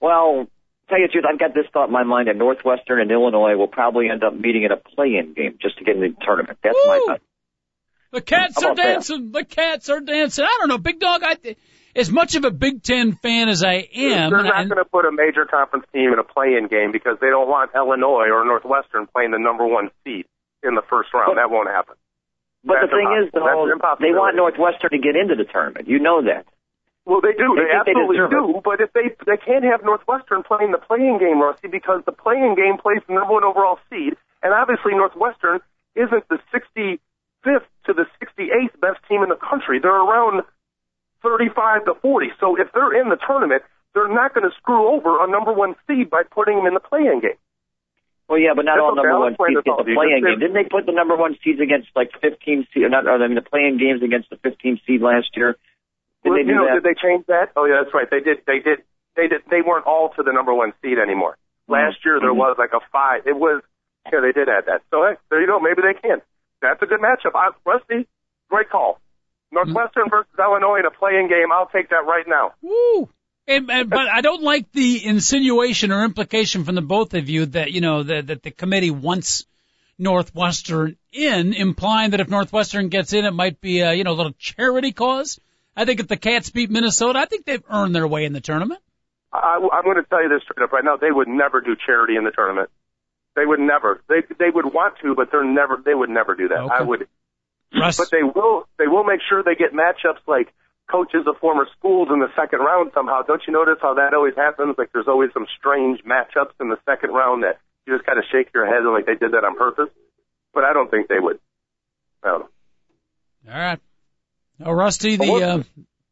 Well, 0.00 0.46
tell 0.88 0.98
you 0.98 1.08
the 1.08 1.12
truth, 1.12 1.24
I've 1.28 1.38
got 1.38 1.54
this 1.54 1.66
thought 1.72 1.88
in 1.88 1.92
my 1.92 2.04
mind 2.04 2.28
that 2.28 2.36
Northwestern 2.36 3.00
and 3.00 3.10
Illinois 3.10 3.56
will 3.56 3.68
probably 3.68 4.08
end 4.10 4.22
up 4.22 4.36
meeting 4.36 4.64
in 4.64 4.72
a 4.72 4.76
play-in 4.76 5.34
game 5.34 5.58
just 5.60 5.78
to 5.78 5.84
get 5.84 5.96
in 5.96 6.02
the 6.02 6.14
tournament. 6.24 6.58
That's 6.62 6.78
my 6.86 7.00
thought. 7.06 7.20
The 8.14 8.22
cats 8.22 8.56
are 8.62 8.66
about 8.72 8.76
that? 8.76 8.82
dancing. 8.82 9.32
The 9.32 9.44
cats 9.44 9.90
are 9.90 9.98
dancing. 10.00 10.44
I 10.44 10.56
don't 10.60 10.68
know, 10.68 10.78
Big 10.78 11.00
Dog. 11.00 11.22
I, 11.24 11.56
as 11.96 12.10
much 12.10 12.36
of 12.36 12.44
a 12.44 12.50
Big 12.50 12.82
Ten 12.82 13.14
fan 13.16 13.48
as 13.48 13.64
I 13.64 13.88
am, 13.90 14.30
They're 14.30 14.42
not 14.42 14.68
going 14.70 14.78
to 14.78 14.84
put 14.84 15.04
a 15.04 15.10
major 15.10 15.46
conference 15.46 15.86
team 15.92 16.12
in 16.12 16.18
a 16.18 16.24
play-in 16.24 16.68
game 16.68 16.92
because 16.92 17.18
they 17.20 17.26
don't 17.26 17.48
want 17.48 17.72
Illinois 17.74 18.30
or 18.30 18.44
Northwestern 18.44 19.06
playing 19.10 19.32
the 19.32 19.42
number 19.42 19.66
one 19.66 19.90
seed 20.04 20.26
in 20.62 20.74
the 20.74 20.82
first 20.88 21.10
round. 21.12 21.38
That 21.38 21.50
won't 21.50 21.68
happen. 21.68 21.94
But 22.62 22.86
That's 22.86 22.94
the 22.94 23.02
thing 23.02 23.10
is, 23.18 23.26
impossible. 23.34 23.66
That's 23.66 23.98
though, 23.98 24.06
they 24.06 24.14
want 24.14 24.36
Northwestern 24.38 24.90
to 24.94 24.98
get 25.02 25.16
into 25.18 25.34
the 25.34 25.44
tournament. 25.44 25.88
You 25.90 25.98
know 25.98 26.22
that. 26.22 26.46
Well, 27.04 27.20
they 27.20 27.36
do. 27.36 27.50
They 27.58 27.66
They, 27.66 27.82
think 27.84 27.98
they 27.98 27.98
absolutely 27.98 28.16
deserve 28.16 28.30
do. 28.30 28.62
But 28.64 28.80
if 28.80 28.90
they 28.94 29.12
they 29.26 29.36
can't 29.36 29.66
have 29.66 29.84
Northwestern 29.84 30.46
playing 30.46 30.72
the 30.72 30.80
playing 30.80 31.18
game, 31.18 31.42
Rusty, 31.42 31.68
because 31.68 32.00
the 32.06 32.16
playing 32.16 32.54
game 32.54 32.78
plays 32.78 33.02
the 33.04 33.18
number 33.18 33.34
one 33.36 33.44
overall 33.44 33.76
seed, 33.90 34.16
and 34.40 34.54
obviously 34.54 34.94
Northwestern 34.96 35.60
isn't 35.98 36.24
the 36.32 36.38
65th 37.44 37.64
to 37.86 37.92
the 37.92 38.06
68th 38.22 38.80
best 38.80 39.00
team 39.08 39.22
in 39.22 39.28
the 39.28 39.36
country. 39.36 39.78
They're 39.80 39.92
around 39.94 40.42
35 41.22 41.84
to 41.86 41.94
40. 42.00 42.32
So 42.40 42.56
if 42.60 42.68
they're 42.72 43.00
in 43.00 43.08
the 43.08 43.16
tournament, 43.26 43.62
they're 43.94 44.08
not 44.12 44.34
going 44.34 44.48
to 44.48 44.54
screw 44.56 44.88
over 44.88 45.22
a 45.22 45.28
number 45.30 45.52
one 45.52 45.74
seed 45.86 46.10
by 46.10 46.22
putting 46.28 46.56
them 46.56 46.66
in 46.66 46.74
the 46.74 46.80
play-in 46.80 47.20
game. 47.20 47.38
Well, 48.28 48.38
yeah, 48.40 48.56
but 48.56 48.64
not 48.64 48.76
That's 48.76 48.82
all 48.82 48.92
okay. 48.96 49.04
number 49.04 49.20
one 49.20 49.36
seeds 49.36 49.60
get 49.64 49.76
the 49.76 49.84
play-in 49.94 50.24
game. 50.24 50.40
Didn't 50.40 50.54
they 50.56 50.64
put 50.64 50.86
the 50.86 50.96
number 50.96 51.14
one 51.16 51.36
seeds 51.44 51.60
against 51.60 51.88
like 51.94 52.10
15 52.20 52.66
seed? 52.72 52.88
Not, 52.90 53.06
or, 53.06 53.20
I 53.20 53.28
mean, 53.28 53.36
the 53.36 53.44
play-in 53.44 53.76
games 53.78 54.00
against 54.02 54.30
the 54.30 54.36
15 54.40 54.80
seed 54.86 55.02
last 55.04 55.28
year. 55.36 55.56
Did 56.24 56.30
Well, 56.32 56.38
they 56.40 56.44
do 56.44 56.48
you 56.48 56.54
know, 56.56 56.64
that? 56.64 56.80
did 56.80 56.84
they 56.88 56.96
change 56.96 57.26
that? 57.28 57.52
Oh 57.54 57.66
yeah, 57.68 57.84
that's 57.84 57.92
right. 57.92 58.08
They 58.08 58.20
did. 58.24 58.40
They 58.48 58.58
did. 58.64 58.80
They 59.14 59.28
did. 59.28 59.44
They 59.52 59.60
weren't 59.60 59.84
all 59.84 60.08
to 60.16 60.22
the 60.24 60.32
number 60.32 60.54
one 60.56 60.72
seed 60.80 60.96
anymore. 60.98 61.36
Last 61.68 62.00
year 62.04 62.16
there 62.18 62.32
Mhm. 62.32 62.40
was 62.40 62.56
like 62.58 62.72
a 62.72 62.80
five. 62.90 63.26
It 63.28 63.36
was. 63.36 63.60
Yeah, 64.10 64.20
they 64.20 64.32
did 64.32 64.48
add 64.48 64.64
that. 64.66 64.80
So 64.90 65.04
hey, 65.04 65.16
there 65.28 65.40
you 65.40 65.46
go. 65.46 65.60
Maybe 65.60 65.82
they 65.84 65.92
can. 65.92 66.22
That's 66.68 66.82
a 66.82 66.86
good 66.86 67.00
matchup. 67.00 67.34
I, 67.34 67.50
Rusty, 67.64 68.06
great 68.48 68.70
call. 68.70 69.00
Northwestern 69.52 70.04
mm-hmm. 70.04 70.10
versus 70.10 70.32
Illinois 70.38 70.80
in 70.80 70.86
a 70.86 70.90
playing 70.90 71.28
game. 71.28 71.52
I'll 71.52 71.68
take 71.68 71.90
that 71.90 72.04
right 72.06 72.24
now. 72.26 72.54
Woo! 72.60 73.08
And, 73.46 73.70
and, 73.70 73.90
but 73.90 74.08
I 74.08 74.22
don't 74.22 74.42
like 74.42 74.72
the 74.72 75.04
insinuation 75.04 75.92
or 75.92 76.04
implication 76.04 76.64
from 76.64 76.74
the 76.74 76.82
both 76.82 77.14
of 77.14 77.28
you 77.28 77.46
that 77.46 77.72
you 77.72 77.80
know 77.80 78.02
that, 78.02 78.28
that 78.28 78.42
the 78.42 78.50
committee 78.50 78.90
wants 78.90 79.44
Northwestern 79.98 80.96
in, 81.12 81.52
implying 81.52 82.10
that 82.12 82.20
if 82.20 82.28
Northwestern 82.28 82.88
gets 82.88 83.12
in, 83.12 83.24
it 83.24 83.32
might 83.32 83.60
be 83.60 83.80
a 83.80 83.92
you 83.92 84.04
know 84.04 84.12
a 84.12 84.18
little 84.18 84.34
charity 84.38 84.92
cause. 84.92 85.38
I 85.76 85.84
think 85.84 86.00
if 86.00 86.08
the 86.08 86.16
Cats 86.16 86.50
beat 86.50 86.70
Minnesota, 86.70 87.18
I 87.18 87.26
think 87.26 87.44
they've 87.44 87.62
earned 87.68 87.94
their 87.94 88.08
way 88.08 88.24
in 88.24 88.32
the 88.32 88.40
tournament. 88.40 88.80
I, 89.32 89.56
I'm 89.72 89.84
going 89.84 89.96
to 89.96 90.08
tell 90.08 90.22
you 90.22 90.28
this 90.28 90.42
straight 90.42 90.64
up 90.64 90.72
right 90.72 90.84
now. 90.84 90.96
They 90.96 91.10
would 91.10 91.28
never 91.28 91.60
do 91.60 91.76
charity 91.84 92.16
in 92.16 92.24
the 92.24 92.30
tournament. 92.30 92.70
They 93.36 93.44
would 93.44 93.60
never. 93.60 94.00
They 94.08 94.22
they 94.38 94.50
would 94.50 94.66
want 94.66 94.94
to, 95.02 95.14
but 95.14 95.30
they're 95.30 95.44
never. 95.44 95.80
They 95.84 95.94
would 95.94 96.10
never 96.10 96.34
do 96.34 96.48
that. 96.48 96.58
Okay. 96.58 96.74
I 96.74 96.82
would. 96.82 97.08
Russ, 97.76 97.96
But 97.96 98.10
they 98.10 98.22
will 98.22 98.68
they 98.78 98.86
will 98.86 99.04
make 99.04 99.20
sure 99.28 99.42
they 99.42 99.56
get 99.56 99.72
matchups 99.72 100.22
like 100.28 100.52
coaches 100.90 101.26
of 101.26 101.36
former 101.38 101.66
schools 101.76 102.08
in 102.12 102.20
the 102.20 102.28
second 102.36 102.60
round 102.60 102.92
somehow. 102.94 103.22
Don't 103.22 103.42
you 103.46 103.52
notice 103.52 103.78
how 103.80 103.94
that 103.94 104.14
always 104.14 104.34
happens? 104.36 104.76
Like 104.78 104.90
there's 104.92 105.08
always 105.08 105.30
some 105.32 105.46
strange 105.58 106.00
matchups 106.04 106.54
in 106.60 106.68
the 106.68 106.78
second 106.86 107.10
round 107.10 107.42
that 107.42 107.58
you 107.86 107.94
just 107.94 108.06
kind 108.06 108.18
of 108.18 108.24
shake 108.30 108.54
your 108.54 108.66
head 108.66 108.82
and 108.82 108.92
like 108.92 109.06
they 109.06 109.16
did 109.16 109.32
that 109.32 109.44
on 109.44 109.56
purpose. 109.56 109.90
But 110.52 110.64
I 110.64 110.72
don't 110.72 110.90
think 110.90 111.08
they 111.08 111.18
would. 111.18 111.40
I 112.22 112.28
don't 112.28 112.40
know. 112.40 113.52
all 113.52 113.58
right. 113.58 113.80
Oh, 114.64 114.72
Rusty, 114.72 115.16
the 115.16 115.32
uh, 115.32 115.62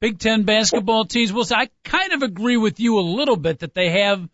Big 0.01 0.19
Ten 0.19 0.43
basketball 0.43 1.05
teams. 1.05 1.33
Well, 1.33 1.47
I 1.53 1.71
kind 1.85 2.13
of 2.13 2.23
agree 2.23 2.57
with 2.57 2.81
you 2.81 2.99
a 2.99 3.03
little 3.07 3.37
bit 3.37 3.61
that 3.61 3.73
they 3.73 3.91
have. 4.03 4.29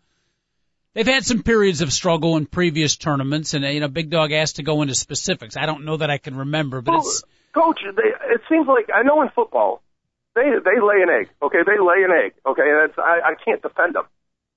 They've 0.99 1.07
had 1.07 1.25
some 1.25 1.43
periods 1.43 1.79
of 1.79 1.93
struggle 1.93 2.35
in 2.35 2.45
previous 2.45 2.97
tournaments, 2.97 3.53
and 3.53 3.63
uh, 3.63 3.69
you 3.69 3.79
know, 3.79 3.87
Big 3.87 4.09
Dog 4.09 4.33
asked 4.33 4.57
to 4.57 4.63
go 4.63 4.81
into 4.81 4.93
specifics. 4.93 5.55
I 5.55 5.65
don't 5.65 5.85
know 5.85 5.95
that 5.95 6.09
I 6.09 6.17
can 6.17 6.35
remember, 6.35 6.81
but 6.81 6.95
it's 6.95 7.23
Coach, 7.53 7.79
they, 7.95 8.33
it 8.33 8.41
seems 8.49 8.67
like 8.67 8.89
I 8.93 9.03
know 9.03 9.21
in 9.21 9.29
football 9.29 9.81
they 10.35 10.43
they 10.43 10.81
lay 10.81 11.01
an 11.01 11.09
egg. 11.09 11.29
Okay, 11.41 11.59
they 11.65 11.79
lay 11.79 12.03
an 12.03 12.11
egg. 12.11 12.33
Okay, 12.45 12.63
and 12.63 12.89
it's, 12.89 12.99
I 12.99 13.21
I 13.23 13.35
can't 13.35 13.61
defend 13.61 13.95
them. 13.95 14.07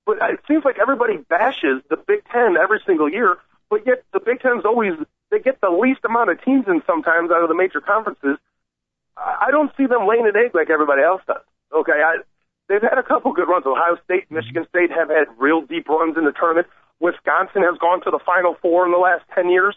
but 0.05 0.17
it 0.19 0.41
seems 0.45 0.65
like 0.65 0.79
everybody 0.79 1.15
bashes 1.15 1.81
the 1.89 1.95
Big 1.95 2.25
Ten 2.29 2.57
every 2.57 2.81
single 2.85 3.07
year, 3.07 3.37
but 3.69 3.87
yet 3.87 4.03
the 4.11 4.19
Big 4.19 4.41
Ten's 4.41 4.65
always 4.65 4.95
they 5.31 5.39
get 5.39 5.61
the 5.61 5.69
least 5.69 6.01
amount 6.03 6.29
of 6.29 6.43
teams 6.43 6.67
in 6.67 6.83
sometimes 6.85 7.31
out 7.31 7.43
of 7.43 7.47
the 7.47 7.55
major 7.55 7.79
conferences. 7.79 8.37
I 9.15 9.49
don't 9.49 9.71
see 9.77 9.85
them 9.85 10.07
laying 10.07 10.27
an 10.27 10.35
egg 10.35 10.53
like 10.53 10.69
everybody 10.69 11.03
else 11.03 11.21
does. 11.25 11.45
Okay, 11.73 12.03
I, 12.03 12.17
they've 12.69 12.81
had 12.81 12.97
a 12.97 13.03
couple 13.03 13.33
good 13.33 13.47
runs. 13.47 13.65
Ohio 13.65 13.97
State, 14.03 14.29
Michigan 14.29 14.65
State 14.69 14.91
have 14.91 15.09
had 15.09 15.27
real 15.37 15.61
deep 15.61 15.87
runs 15.89 16.17
in 16.17 16.25
the 16.25 16.31
tournament. 16.31 16.67
Wisconsin 16.99 17.63
has 17.63 17.77
gone 17.79 18.01
to 18.03 18.11
the 18.11 18.19
Final 18.25 18.55
Four 18.61 18.85
in 18.85 18.91
the 18.91 18.97
last 18.97 19.23
ten 19.33 19.49
years. 19.49 19.75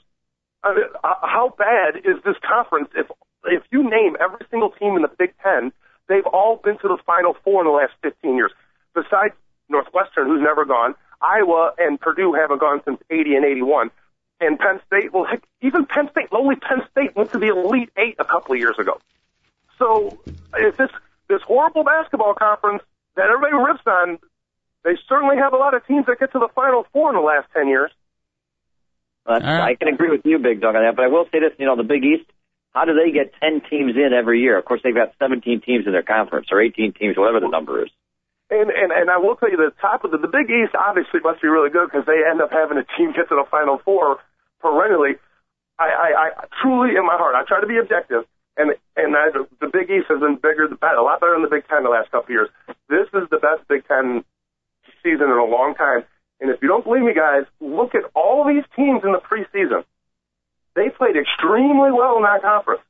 I 0.62 0.74
mean, 0.74 0.84
how 1.02 1.54
bad 1.56 1.96
is 1.96 2.22
this 2.24 2.36
conference? 2.42 2.88
If 2.94 3.06
if 3.44 3.62
you 3.70 3.88
name 3.88 4.16
every 4.20 4.44
single 4.50 4.70
team 4.70 4.96
in 4.96 5.02
the 5.02 5.10
Big 5.18 5.34
Ten, 5.42 5.72
they've 6.08 6.26
all 6.26 6.56
been 6.56 6.78
to 6.78 6.88
the 6.88 6.98
Final 7.06 7.36
Four 7.44 7.62
in 7.62 7.66
the 7.66 7.72
last 7.72 7.92
15 8.02 8.34
years. 8.36 8.52
Besides 8.94 9.34
Northwestern, 9.68 10.26
who's 10.26 10.42
never 10.42 10.64
gone, 10.64 10.94
Iowa 11.20 11.72
and 11.78 12.00
Purdue 12.00 12.32
haven't 12.32 12.60
gone 12.60 12.80
since 12.84 13.00
80 13.10 13.36
and 13.36 13.44
81. 13.44 13.90
And 14.40 14.58
Penn 14.58 14.80
State, 14.86 15.12
well, 15.12 15.24
heck, 15.24 15.42
even 15.62 15.86
Penn 15.86 16.08
State, 16.10 16.32
lowly 16.32 16.56
Penn 16.56 16.82
State 16.90 17.16
went 17.16 17.32
to 17.32 17.38
the 17.38 17.48
Elite 17.48 17.90
Eight 17.96 18.16
a 18.18 18.24
couple 18.24 18.54
of 18.54 18.58
years 18.58 18.78
ago. 18.78 18.98
So 19.78 20.18
if 20.54 20.76
this 20.76 20.90
this 21.28 21.42
horrible 21.46 21.84
basketball 21.84 22.34
conference 22.34 22.82
that 23.16 23.26
everybody 23.30 23.56
rips 23.56 23.84
on, 23.86 24.18
they 24.84 24.94
certainly 25.08 25.36
have 25.36 25.52
a 25.52 25.56
lot 25.56 25.74
of 25.74 25.86
teams 25.86 26.06
that 26.06 26.18
get 26.20 26.32
to 26.32 26.38
the 26.38 26.48
Final 26.54 26.86
Four 26.92 27.10
in 27.10 27.16
the 27.16 27.22
last 27.22 27.48
10 27.54 27.68
years. 27.68 27.90
Uh, 29.26 29.40
right. 29.42 29.72
I 29.72 29.74
can 29.74 29.88
agree 29.88 30.10
with 30.10 30.22
you, 30.24 30.38
Big 30.38 30.60
Dog, 30.60 30.76
on 30.76 30.82
that. 30.82 30.94
But 30.94 31.06
I 31.06 31.08
will 31.08 31.26
say 31.32 31.40
this: 31.40 31.50
you 31.58 31.66
know, 31.66 31.76
the 31.76 31.82
Big 31.82 32.04
East. 32.04 32.30
How 32.70 32.84
do 32.84 32.92
they 32.92 33.10
get 33.10 33.32
10 33.40 33.62
teams 33.70 33.96
in 33.96 34.12
every 34.12 34.40
year? 34.40 34.58
Of 34.58 34.64
course, 34.66 34.82
they've 34.84 34.94
got 34.94 35.16
17 35.18 35.62
teams 35.62 35.86
in 35.86 35.92
their 35.92 36.04
conference, 36.04 36.48
or 36.52 36.60
18 36.60 36.92
teams, 36.92 37.16
whatever 37.16 37.40
the 37.40 37.48
number 37.48 37.82
is. 37.82 37.90
And, 38.50 38.70
and 38.70 38.92
and 38.92 39.10
I 39.10 39.18
will 39.18 39.34
tell 39.34 39.50
you, 39.50 39.56
the 39.56 39.74
top 39.80 40.04
of 40.04 40.12
the 40.12 40.18
the 40.18 40.30
Big 40.30 40.46
East 40.46 40.78
obviously 40.78 41.18
must 41.24 41.42
be 41.42 41.48
really 41.48 41.70
good 41.70 41.90
because 41.90 42.06
they 42.06 42.22
end 42.22 42.40
up 42.40 42.52
having 42.52 42.78
a 42.78 42.86
team 42.94 43.10
get 43.10 43.26
to 43.28 43.34
the 43.34 43.48
Final 43.50 43.82
Four 43.82 44.22
perennially. 44.60 45.18
I, 45.78 45.90
I, 45.90 46.08
I 46.14 46.28
truly, 46.62 46.94
in 46.94 47.04
my 47.04 47.18
heart, 47.18 47.34
I 47.34 47.42
try 47.42 47.60
to 47.60 47.66
be 47.66 47.76
objective, 47.76 48.22
and 48.56 48.72
and 48.96 49.16
I, 49.16 49.28
the 49.60 49.68
Big 49.68 49.90
East 49.90 50.08
has 50.08 50.20
been 50.20 50.36
bigger, 50.36 50.68
the 50.68 50.76
a 50.80 51.02
lot 51.02 51.20
better 51.20 51.34
than 51.34 51.42
the 51.42 51.52
Big 51.52 51.68
Ten 51.68 51.84
the 51.84 51.90
last 51.90 52.10
couple 52.10 52.32
of 52.32 52.36
years. 52.36 52.48
This 52.88 53.08
is 53.12 53.28
the 53.30 53.38
best 53.38 53.68
Big 53.68 53.86
Ten 53.86 54.24
season 55.02 55.28
in 55.28 55.38
a 55.38 55.44
long 55.44 55.74
time. 55.74 56.04
And 56.40 56.50
if 56.50 56.60
you 56.60 56.68
don't 56.68 56.84
believe 56.84 57.04
me, 57.04 57.14
guys, 57.14 57.44
look 57.60 57.94
at 57.94 58.04
all 58.14 58.44
these 58.44 58.64
teams 58.74 59.04
in 59.04 59.12
the 59.12 59.20
preseason. 59.20 59.84
They 60.74 60.90
played 60.90 61.16
extremely 61.16 61.92
well 61.92 62.16
in 62.16 62.24
that 62.24 62.42
conference, 62.42 62.84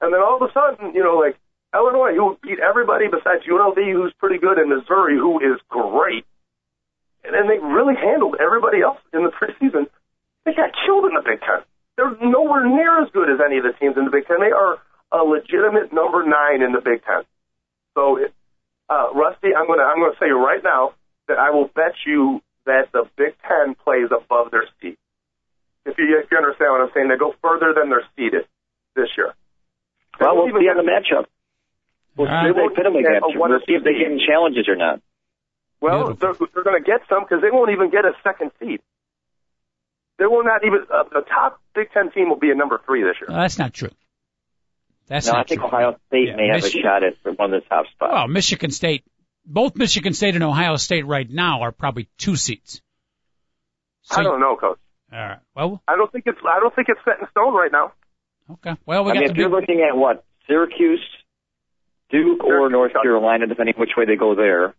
and 0.00 0.12
then 0.12 0.20
all 0.20 0.42
of 0.42 0.42
a 0.42 0.52
sudden, 0.52 0.94
you 0.94 1.02
know, 1.02 1.18
like 1.18 1.38
Illinois, 1.74 2.14
who 2.14 2.38
beat 2.42 2.58
everybody 2.58 3.06
besides 3.06 3.46
UNLV, 3.46 3.78
who's 3.78 4.12
pretty 4.18 4.38
good, 4.38 4.58
and 4.58 4.70
Missouri, 4.70 5.14
who 5.14 5.38
is 5.38 5.60
great. 5.68 6.26
And 7.22 7.34
then 7.34 7.46
they 7.46 7.62
really 7.62 7.94
handled 7.94 8.36
everybody 8.40 8.82
else 8.82 8.98
in 9.12 9.22
the 9.22 9.30
preseason. 9.30 9.86
They 10.44 10.54
got 10.54 10.74
killed 10.86 11.04
in 11.06 11.14
the 11.14 11.22
Big 11.22 11.38
Ten. 11.40 11.62
They're 11.96 12.16
nowhere 12.18 12.66
near 12.66 13.02
as 13.02 13.10
good 13.12 13.30
as 13.30 13.38
any 13.44 13.58
of 13.58 13.64
the 13.64 13.76
teams 13.78 13.96
in 13.96 14.06
the 14.06 14.10
Big 14.10 14.26
Ten. 14.26 14.40
They 14.40 14.50
are 14.50 14.78
a 15.12 15.18
legitimate 15.24 15.92
number 15.92 16.24
nine 16.24 16.62
in 16.62 16.72
the 16.72 16.80
Big 16.80 17.04
Ten. 17.04 17.22
So, 17.94 18.18
uh, 18.88 19.12
Rusty, 19.14 19.48
I'm 19.56 19.66
gonna 19.66 19.82
I'm 19.82 19.98
gonna 19.98 20.18
say 20.20 20.30
right 20.30 20.62
now 20.62 20.94
that 21.28 21.38
I 21.38 21.50
will 21.50 21.68
bet 21.68 21.94
you 22.06 22.40
that 22.66 22.92
the 22.92 23.04
Big 23.16 23.34
Ten 23.46 23.74
plays 23.74 24.08
above 24.10 24.50
their 24.50 24.64
seed. 24.80 24.96
If 25.86 25.98
you 25.98 26.20
if 26.22 26.30
you 26.30 26.36
understand 26.36 26.72
what 26.72 26.80
I'm 26.82 26.90
saying, 26.94 27.08
they 27.08 27.16
go 27.16 27.34
further 27.42 27.74
than 27.74 27.90
they're 27.90 28.06
seeded 28.16 28.46
this 28.94 29.08
year. 29.16 29.34
Well, 30.20 30.36
we'll 30.36 30.52
see 30.60 30.68
on 30.68 30.76
the 30.76 30.84
matchup. 30.86 31.26
We'll 32.16 32.28
see 32.28 32.50
if 32.50 32.56
they 32.56 32.74
pit 32.74 32.84
them 32.84 32.96
against 32.96 33.32
you. 33.32 33.40
We'll 33.40 33.60
see 33.66 33.74
if 33.74 33.84
they 33.84 33.94
get 33.94 34.10
any 34.12 34.24
challenges 34.26 34.68
or 34.68 34.76
not. 34.76 35.00
Well, 35.80 36.12
they're, 36.14 36.34
they're 36.34 36.62
going 36.64 36.82
to 36.82 36.84
get 36.84 37.00
some 37.08 37.24
because 37.24 37.40
they 37.40 37.50
won't 37.50 37.70
even 37.70 37.88
get 37.90 38.04
a 38.04 38.12
second 38.22 38.50
seed. 38.60 38.80
They 40.18 40.26
will 40.26 40.44
not 40.44 40.62
even. 40.64 40.84
Uh, 40.92 41.04
the 41.04 41.22
top 41.22 41.60
Big 41.74 41.90
Ten 41.92 42.10
team 42.10 42.28
will 42.28 42.36
be 42.38 42.50
a 42.50 42.54
number 42.54 42.78
three 42.84 43.02
this 43.02 43.16
year. 43.20 43.28
that's 43.34 43.58
not 43.58 43.72
true. 43.72 43.88
That's 45.10 45.26
no, 45.26 45.32
not 45.34 45.40
I 45.40 45.44
think 45.48 45.60
true. 45.60 45.68
Ohio 45.68 45.96
State 46.06 46.28
Yeah, 46.28 46.36
may 46.36 46.46
have 46.48 46.62
Michigan- 46.62 46.80
a 46.80 46.88
shot 46.88 47.02
at 47.02 47.38
one 47.38 47.52
of 47.52 47.62
the 47.62 47.68
top 47.68 47.84
spots. 47.88 48.12
Well, 48.14 48.28
Michigan 48.28 48.70
State, 48.70 49.04
both 49.44 49.76
Michigan 49.76 50.14
State 50.14 50.36
and 50.36 50.44
Ohio 50.44 50.76
State 50.76 51.04
right 51.04 51.28
now 51.28 51.60
are 51.62 51.72
probably 51.72 52.08
two 52.16 52.36
seats. 52.36 52.80
So, 54.02 54.20
I 54.20 54.22
don't 54.22 54.40
know, 54.40 54.56
coach. 54.56 54.78
All 55.12 55.18
right. 55.18 55.38
Well, 55.54 55.82
I 55.88 55.96
don't 55.96 56.10
think 56.10 56.24
it's. 56.26 56.38
I 56.46 56.60
don't 56.60 56.74
think 56.74 56.88
it's 56.88 57.00
set 57.04 57.18
in 57.20 57.26
stone 57.32 57.52
right 57.54 57.72
now. 57.72 57.92
okay. 58.52 58.76
Well, 58.86 59.04
we 59.04 59.10
I 59.10 59.14
got 59.14 59.20
mean, 59.20 59.26
the 59.26 59.32
if 59.32 59.36
you're 59.38 59.48
big, 59.50 59.68
looking 59.68 59.86
at 59.88 59.96
what 59.96 60.24
Syracuse, 60.46 61.04
Duke, 62.10 62.44
or 62.44 62.70
Syracuse, 62.70 62.72
North 62.72 62.92
Carolina, 63.02 63.46
depending 63.48 63.74
which 63.76 63.90
way 63.96 64.04
they 64.06 64.14
go 64.16 64.34
there, 64.36 64.74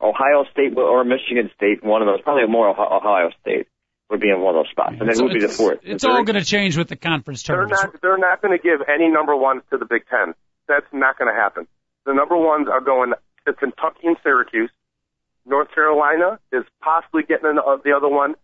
Ohio 0.00 0.44
State 0.52 0.76
or 0.76 1.04
Michigan 1.04 1.50
State, 1.54 1.84
one 1.84 2.00
of 2.02 2.06
those, 2.06 2.22
probably 2.22 2.46
more 2.48 2.70
Ohio 2.70 2.96
Ohio 2.96 3.30
State 3.42 3.66
would 4.14 4.20
be 4.20 4.30
in 4.30 4.40
one 4.40 4.54
of 4.54 4.62
those 4.62 4.70
spots. 4.70 4.94
And 5.00 5.08
then 5.08 5.16
who 5.16 5.24
would 5.24 5.34
be 5.34 5.40
the 5.40 5.46
it's, 5.46 5.56
fourth? 5.56 5.78
it's 5.82 6.04
Missouri? 6.04 6.14
all 6.14 6.24
going 6.24 6.38
to 6.38 6.44
change 6.44 6.78
with 6.78 6.88
the 6.88 6.96
conference 6.96 7.42
tournament. 7.42 7.70
They're 7.70 7.76
tournaments. 7.76 8.02
not. 8.02 8.08
They're 8.08 8.30
not 8.30 8.42
going 8.42 8.56
to 8.56 8.62
give 8.62 8.86
any 8.88 9.08
number 9.10 9.34
ones 9.34 9.62
to 9.70 9.78
the 9.78 9.86
Big 9.86 10.06
Ten. 10.08 10.34
That's 10.68 10.86
not 10.92 11.18
going 11.18 11.34
to 11.34 11.38
happen. 11.38 11.66
The 12.06 12.14
number 12.14 12.36
ones 12.36 12.68
are 12.70 12.80
going 12.80 13.12
to 13.46 13.52
Kentucky 13.52 14.06
and 14.06 14.16
Syracuse. 14.22 14.70
North 15.46 15.68
Carolina 15.74 16.38
is 16.52 16.64
possibly 16.80 17.22
getting 17.22 17.50
an, 17.50 17.58
uh, 17.58 17.76
the 17.84 17.92
other 17.92 18.08
one. 18.08 18.34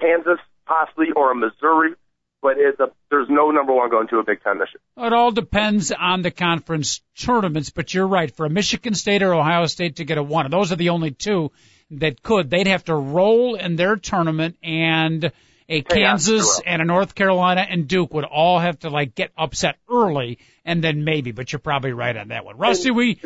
Kansas 0.00 0.38
possibly 0.64 1.06
or 1.14 1.32
a 1.32 1.34
Missouri, 1.34 1.94
but 2.40 2.54
it's 2.56 2.80
a, 2.80 2.90
there's 3.10 3.28
no 3.28 3.50
number 3.50 3.74
one 3.74 3.90
going 3.90 4.08
to 4.08 4.18
a 4.18 4.24
Big 4.24 4.42
Ten 4.42 4.58
this 4.58 4.68
year. 4.72 5.06
It 5.06 5.12
all 5.12 5.32
depends 5.32 5.92
on 5.92 6.22
the 6.22 6.30
conference 6.30 7.02
tournaments, 7.18 7.70
but 7.70 7.92
you're 7.92 8.06
right. 8.06 8.34
For 8.34 8.46
a 8.46 8.50
Michigan 8.50 8.94
State 8.94 9.22
or 9.22 9.34
Ohio 9.34 9.66
State 9.66 9.96
to 9.96 10.04
get 10.04 10.16
a 10.16 10.22
one, 10.22 10.50
those 10.50 10.72
are 10.72 10.76
the 10.76 10.90
only 10.90 11.10
two 11.10 11.50
that 11.92 12.22
could. 12.22 12.50
They'd 12.50 12.66
have 12.66 12.84
to 12.84 12.94
roll 12.94 13.54
in 13.54 13.76
their 13.76 13.96
tournament, 13.96 14.56
and 14.62 15.32
a 15.68 15.82
Kansas 15.82 16.56
sure. 16.56 16.62
and 16.66 16.82
a 16.82 16.84
North 16.84 17.14
Carolina 17.14 17.66
and 17.68 17.88
Duke 17.88 18.12
would 18.14 18.24
all 18.24 18.58
have 18.58 18.78
to 18.80 18.90
like 18.90 19.14
get 19.14 19.30
upset 19.36 19.76
early, 19.90 20.38
and 20.64 20.82
then 20.82 21.04
maybe. 21.04 21.32
But 21.32 21.52
you're 21.52 21.60
probably 21.60 21.92
right 21.92 22.16
on 22.16 22.28
that 22.28 22.44
one, 22.44 22.58
Rusty. 22.58 22.90
We 22.90 23.20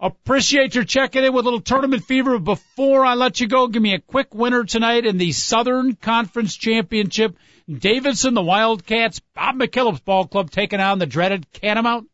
appreciate 0.00 0.74
your 0.74 0.84
checking 0.84 1.24
in 1.24 1.32
with 1.32 1.44
a 1.44 1.48
little 1.48 1.60
tournament 1.60 2.04
fever. 2.04 2.38
Before 2.38 3.04
I 3.04 3.14
let 3.14 3.40
you 3.40 3.48
go, 3.48 3.68
give 3.68 3.82
me 3.82 3.94
a 3.94 4.00
quick 4.00 4.34
winner 4.34 4.64
tonight 4.64 5.06
in 5.06 5.18
the 5.18 5.32
Southern 5.32 5.94
Conference 5.94 6.56
Championship. 6.56 7.36
Davidson, 7.68 8.34
the 8.34 8.42
Wildcats, 8.42 9.20
Bob 9.34 9.56
McKillop's 9.56 10.00
ball 10.00 10.26
club 10.28 10.50
taking 10.50 10.80
on 10.80 10.98
the 10.98 11.06
dreaded 11.06 11.50
Catamount 11.52 12.06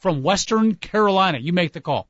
from 0.00 0.22
Western 0.22 0.74
Carolina. 0.74 1.38
You 1.38 1.52
make 1.52 1.72
the 1.72 1.80
call. 1.80 2.08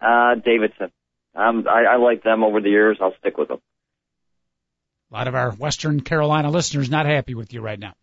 Uh, 0.00 0.36
Davidson. 0.36 0.90
Um, 1.34 1.66
I, 1.68 1.84
I 1.84 1.96
like 1.96 2.22
them 2.22 2.44
over 2.44 2.60
the 2.60 2.70
years. 2.70 2.98
I'll 3.00 3.14
stick 3.18 3.36
with 3.36 3.48
them. 3.48 3.60
A 5.10 5.14
lot 5.14 5.28
of 5.28 5.34
our 5.34 5.52
Western 5.52 6.00
Carolina 6.00 6.50
listeners 6.50 6.90
not 6.90 7.06
happy 7.06 7.34
with 7.34 7.52
you 7.52 7.60
right 7.60 7.78
now. 7.78 7.94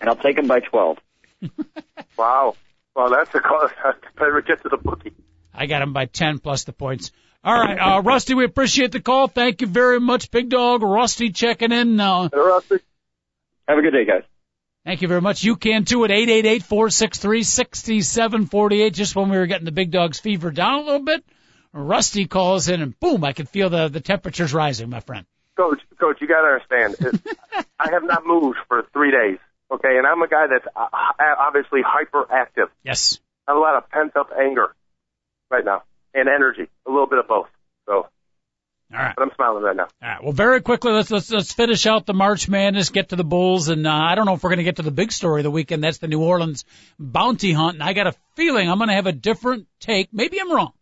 And 0.00 0.10
I'll 0.10 0.16
take 0.16 0.36
them 0.36 0.46
by 0.46 0.60
12. 0.60 0.98
Wow. 2.18 2.56
Well, 2.94 3.10
that's 3.10 3.34
a 3.34 3.40
call. 3.40 3.68
Better 4.18 4.40
get 4.40 4.62
to 4.62 4.70
the 4.70 4.78
bookie. 4.78 5.12
I 5.52 5.66
got 5.66 5.80
them 5.80 5.92
by 5.92 6.06
10 6.06 6.38
plus 6.38 6.64
the 6.64 6.72
points. 6.72 7.10
All 7.44 7.54
right, 7.54 7.76
uh, 7.76 8.02
Rusty, 8.02 8.34
we 8.34 8.44
appreciate 8.44 8.90
the 8.90 9.00
call. 9.00 9.28
Thank 9.28 9.60
you 9.60 9.66
very 9.66 10.00
much, 10.00 10.30
Big 10.30 10.48
Dog. 10.48 10.82
Rusty 10.82 11.30
checking 11.30 11.72
in. 11.72 12.00
Uh, 12.00 12.28
Rusty. 12.32 12.76
Have 13.68 13.78
a 13.78 13.82
good 13.82 13.92
day, 13.92 14.06
guys. 14.06 14.22
Thank 14.84 15.02
you 15.02 15.08
very 15.08 15.20
much. 15.20 15.44
You 15.44 15.56
can 15.56 15.84
too 15.84 16.04
at 16.04 16.10
888-463-6748. 16.10 18.92
Just 18.92 19.14
when 19.14 19.28
we 19.28 19.36
were 19.36 19.46
getting 19.46 19.64
the 19.64 19.72
big 19.72 19.90
dog's 19.90 20.20
fever 20.20 20.50
down 20.50 20.80
a 20.80 20.84
little 20.84 21.04
bit, 21.04 21.24
Rusty 21.76 22.26
calls 22.26 22.68
in 22.68 22.80
and 22.82 22.98
boom, 22.98 23.24
I 23.24 23.32
can 23.32 23.46
feel 23.46 23.70
the, 23.70 23.88
the 23.88 24.00
temperatures 24.00 24.54
rising, 24.54 24.90
my 24.90 25.00
friend. 25.00 25.26
Coach, 25.56 25.80
coach, 25.98 26.18
you 26.20 26.26
got 26.26 26.42
to 26.42 26.48
understand. 26.48 27.14
I 27.78 27.90
have 27.90 28.04
not 28.04 28.26
moved 28.26 28.58
for 28.68 28.84
three 28.92 29.10
days. 29.10 29.38
Okay, 29.70 29.96
and 29.98 30.06
I'm 30.06 30.22
a 30.22 30.28
guy 30.28 30.46
that's 30.48 30.66
uh, 30.76 30.86
obviously 31.38 31.80
hyperactive. 31.82 32.68
Yes. 32.84 33.18
I 33.46 33.52
have 33.52 33.58
a 33.58 33.60
lot 33.60 33.76
of 33.76 33.90
pent 33.90 34.16
up 34.16 34.30
anger 34.38 34.74
right 35.50 35.64
now 35.64 35.82
and 36.14 36.28
energy, 36.28 36.68
a 36.86 36.90
little 36.90 37.06
bit 37.06 37.18
of 37.18 37.26
both. 37.26 37.48
So, 37.86 37.92
All 37.94 38.08
right. 38.92 39.14
but 39.16 39.22
I'm 39.22 39.30
smiling 39.34 39.62
right 39.64 39.76
now. 39.76 39.88
All 40.02 40.08
right. 40.08 40.22
Well, 40.22 40.32
very 40.32 40.60
quickly, 40.60 40.92
let's 40.92 41.10
let's 41.10 41.30
let's 41.30 41.52
finish 41.52 41.84
out 41.86 42.06
the 42.06 42.14
March 42.14 42.48
Madness, 42.48 42.90
get 42.90 43.08
to 43.08 43.16
the 43.16 43.24
Bulls, 43.24 43.68
and 43.68 43.86
uh, 43.86 43.90
I 43.90 44.14
don't 44.14 44.26
know 44.26 44.34
if 44.34 44.42
we're 44.42 44.50
going 44.50 44.58
to 44.58 44.64
get 44.64 44.76
to 44.76 44.82
the 44.82 44.90
big 44.92 45.10
story 45.10 45.40
of 45.40 45.44
the 45.44 45.50
weekend. 45.50 45.82
That's 45.82 45.98
the 45.98 46.08
New 46.08 46.22
Orleans 46.22 46.64
bounty 46.98 47.52
hunt, 47.52 47.74
and 47.74 47.82
I 47.82 47.92
got 47.92 48.06
a 48.06 48.14
feeling 48.34 48.70
I'm 48.70 48.78
going 48.78 48.88
to 48.88 48.94
have 48.94 49.06
a 49.06 49.12
different 49.12 49.66
take. 49.80 50.08
Maybe 50.12 50.40
I'm 50.40 50.52
wrong, 50.52 50.72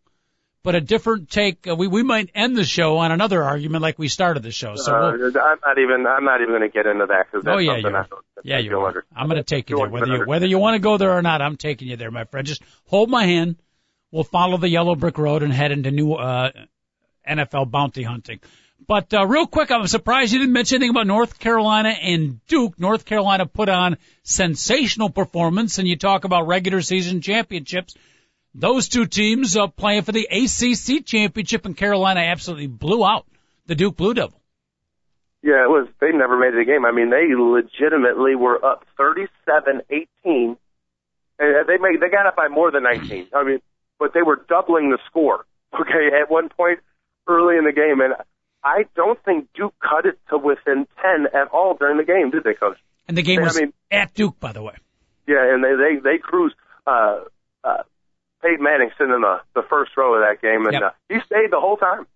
but 0.65 0.75
a 0.75 0.81
different 0.81 1.31
take. 1.31 1.69
Uh, 1.69 1.77
we 1.77 1.87
we 1.87 2.03
might 2.03 2.31
end 2.35 2.57
the 2.57 2.65
show 2.65 2.97
on 2.99 3.13
another 3.13 3.45
argument 3.45 3.83
like 3.83 3.99
we 3.99 4.09
started 4.09 4.43
the 4.43 4.51
show. 4.51 4.75
So 4.75 4.93
Uh, 4.93 5.13
we'll, 5.17 5.27
I'm 5.41 5.59
not 5.65 5.79
even. 5.79 6.07
I'm 6.07 6.25
not 6.25 6.41
even 6.41 6.51
going 6.53 6.63
to 6.63 6.69
get 6.69 6.87
into 6.87 7.07
that 7.07 7.27
because 7.31 7.45
that's 7.45 7.55
Oh, 7.55 7.59
yeah, 7.59 7.75
something 7.81 7.95
I 7.95 8.05
yeah, 8.43 8.59
you 8.59 8.77
are. 8.81 8.89
under- 8.89 9.05
I'm 9.15 9.29
going 9.29 9.37
to 9.41 9.45
take 9.45 9.71
you 9.71 9.77
there, 9.77 9.89
whether 9.89 10.07
you 10.07 10.25
whether 10.27 10.47
you 10.47 10.59
want 10.59 10.75
to 10.75 10.81
go 10.81 10.97
there 10.97 11.13
or 11.13 11.23
not. 11.23 11.41
I'm 11.41 11.57
taking 11.57 11.87
you 11.87 11.97
there, 11.97 12.11
my 12.11 12.25
friend. 12.25 12.45
Just 12.47 12.63
hold 12.87 13.09
my 13.09 13.25
hand. 13.25 13.57
We'll 14.11 14.25
follow 14.25 14.57
the 14.57 14.69
yellow 14.69 14.97
brick 14.97 15.19
road 15.19 15.43
and 15.43 15.53
head 15.53 15.71
into 15.71 15.91
new 15.91 16.15
uh, 16.15 16.51
NFL 17.29 17.71
bounty 17.71 18.03
hunting. 18.03 18.41
But 18.87 19.13
uh, 19.15 19.27
real 19.27 19.47
quick, 19.47 19.71
I'm 19.71 19.87
surprised 19.87 20.33
you 20.33 20.41
didn't 20.41 20.53
mention 20.53 20.77
anything 20.77 20.91
about 20.91 21.07
North 21.07 21.39
Carolina 21.39 21.89
and 21.91 22.45
Duke. 22.47 22.79
North 22.79 23.05
Carolina 23.07 23.47
put 23.47 23.69
on 23.69 23.97
sensational 24.23 25.11
performance, 25.11 25.79
and 25.79 25.89
you 25.89 25.97
talk 25.97 26.25
about 26.25 26.47
regular 26.47 26.81
season 26.83 27.21
championships. 27.23 27.95
Those 28.55 28.89
two 28.89 29.07
teams 29.07 29.57
uh, 29.57 29.67
playing 29.67 30.03
for 30.03 30.13
the 30.13 30.29
ACC 30.31 31.05
championship, 31.05 31.67
and 31.67 31.77
Carolina 31.77 32.21
absolutely 32.21 32.69
blew 32.69 33.05
out 33.05 33.27
the 33.67 33.75
Duke 33.75 33.97
Blue 33.97 34.15
Devil. 34.15 34.41
Yeah, 35.43 35.65
it 35.65 35.69
was. 35.69 35.89
They 36.01 36.11
never 36.13 36.39
made 36.39 36.55
it 36.55 36.61
a 36.61 36.65
game. 36.65 36.87
I 36.87 36.93
mean, 36.93 37.11
they 37.11 37.35
legitimately 37.35 38.35
were 38.35 38.65
up 38.65 38.87
37-18, 38.99 39.83
and 40.25 40.57
they 41.39 41.77
made 41.79 42.01
they 42.01 42.09
got 42.09 42.27
up 42.27 42.37
by 42.37 42.49
more 42.49 42.71
than 42.71 42.85
19. 42.85 43.29
I 43.35 43.45
mean, 43.45 43.59
but 43.99 44.15
they 44.15 44.23
were 44.23 44.43
doubling 44.49 44.91
the 44.91 44.99
score. 45.07 45.45
Okay, 45.75 46.17
at 46.23 46.31
one 46.31 46.51
point 46.51 46.79
early 47.27 47.57
in 47.57 47.65
the 47.65 47.73
game, 47.73 48.01
and 48.01 48.15
I 48.63 48.85
don't 48.95 49.19
think 49.25 49.49
Duke 49.57 49.75
cut 49.81 50.07
it 50.07 50.17
to 50.31 50.39
within 50.39 50.87
10 51.03 51.27
at 51.35 51.49
all 51.49 51.75
during 51.75 51.97
the 51.97 52.05
game, 52.05 52.31
did 52.31 52.45
they, 52.45 52.55
Coach? 52.55 52.79
And 53.09 53.19
the 53.19 53.23
game 53.23 53.43
was 53.43 53.57
I 53.57 53.63
mean- 53.63 53.73
at 53.91 54.15
Duke, 54.15 54.39
by 54.39 54.53
the 54.53 54.63
way. 54.63 54.75
Yeah, 55.27 55.53
and 55.53 55.65
they 55.65 55.75
they 55.75 56.01
they 56.01 56.19
cruised. 56.19 56.55
Uh, 56.87 57.23
uh, 57.65 57.83
Peyton 58.45 58.63
Manning 58.63 58.91
sitting 58.99 59.15
in 59.15 59.23
the 59.23 59.41
the 59.55 59.63
first 59.71 59.93
row 59.97 60.15
of 60.15 60.21
that 60.21 60.43
game, 60.43 60.67
and 60.67 60.75
Yep. 60.75 60.83
uh, 60.83 60.91
he 61.09 61.17
stayed 61.27 61.51
the 61.51 61.59
whole 61.61 61.77
time. 61.79 62.07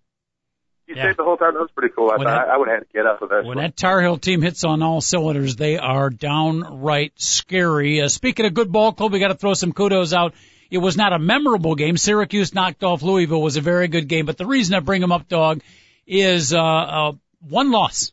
He 0.85 0.93
Yeah. 0.95 1.03
stayed 1.03 1.17
the 1.17 1.23
whole 1.23 1.37
time. 1.37 1.53
That 1.53 1.59
was 1.61 1.71
pretty 1.75 1.93
cool. 1.95 2.09
I 2.11 2.17
When 2.17 2.27
thought 2.27 2.45
that- 2.45 2.53
I, 2.53 2.57
would 2.57 2.67
have 2.67 2.79
had 2.79 2.87
to 2.87 2.93
get 2.93 3.05
up 3.05 3.19
eventually. 3.21 3.47
When 3.49 3.57
that 3.57 3.75
Tar 3.75 4.01
Heel 4.01 4.17
team 4.17 4.41
hits 4.41 4.63
on 4.63 4.81
all 4.83 5.01
cylinders, 5.01 5.55
they 5.55 5.77
are 5.77 6.09
downright 6.09 7.13
scary. 7.17 8.01
Uh, 8.01 8.07
speaking 8.07 8.45
of 8.45 8.53
good 8.53 8.71
ball 8.71 8.93
club, 8.93 9.11
we 9.11 9.19
got 9.19 9.27
to 9.29 9.35
throw 9.35 9.53
some 9.53 9.73
kudos 9.73 10.13
out. 10.13 10.33
It 10.71 10.77
was 10.79 10.95
not 10.97 11.13
a 11.13 11.19
memorable 11.19 11.73
game. 11.75 11.97
Syracuse 11.97 12.53
knocked 12.53 12.83
off 12.83 13.01
Louisville 13.01 13.41
was 13.41 13.57
a 13.57 13.61
very 13.61 13.87
good 13.87 14.07
game, 14.07 14.25
but 14.27 14.37
the 14.37 14.45
reason 14.45 14.75
I 14.75 14.79
bring 14.81 15.01
them 15.01 15.11
up, 15.11 15.27
dog, 15.27 15.61
is 16.05 16.53
uh, 16.53 16.59
uh, 16.59 17.11
one 17.47 17.71
loss. 17.71 18.11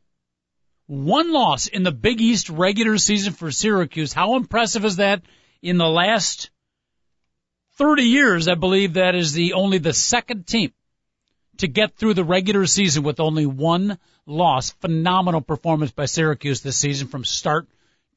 One 0.86 1.32
loss 1.32 1.66
in 1.66 1.82
the 1.82 1.92
Big 1.92 2.20
East 2.20 2.48
regular 2.48 2.96
season 2.98 3.32
for 3.32 3.50
Syracuse. 3.50 4.12
How 4.12 4.36
impressive 4.36 4.84
is 4.84 4.96
that? 4.96 5.22
In 5.62 5.78
the 5.78 5.88
last 5.88 6.50
30 7.76 8.02
years, 8.02 8.48
I 8.48 8.54
believe 8.54 8.94
that 8.94 9.14
is 9.14 9.32
the 9.32 9.52
only 9.54 9.78
the 9.78 9.92
second 9.92 10.46
team 10.46 10.72
to 11.58 11.68
get 11.68 11.96
through 11.96 12.14
the 12.14 12.24
regular 12.24 12.66
season 12.66 13.02
with 13.02 13.20
only 13.20 13.46
one 13.46 13.98
loss. 14.26 14.70
Phenomenal 14.70 15.40
performance 15.40 15.90
by 15.90 16.06
Syracuse 16.06 16.60
this 16.60 16.76
season 16.76 17.08
from 17.08 17.24
start 17.24 17.66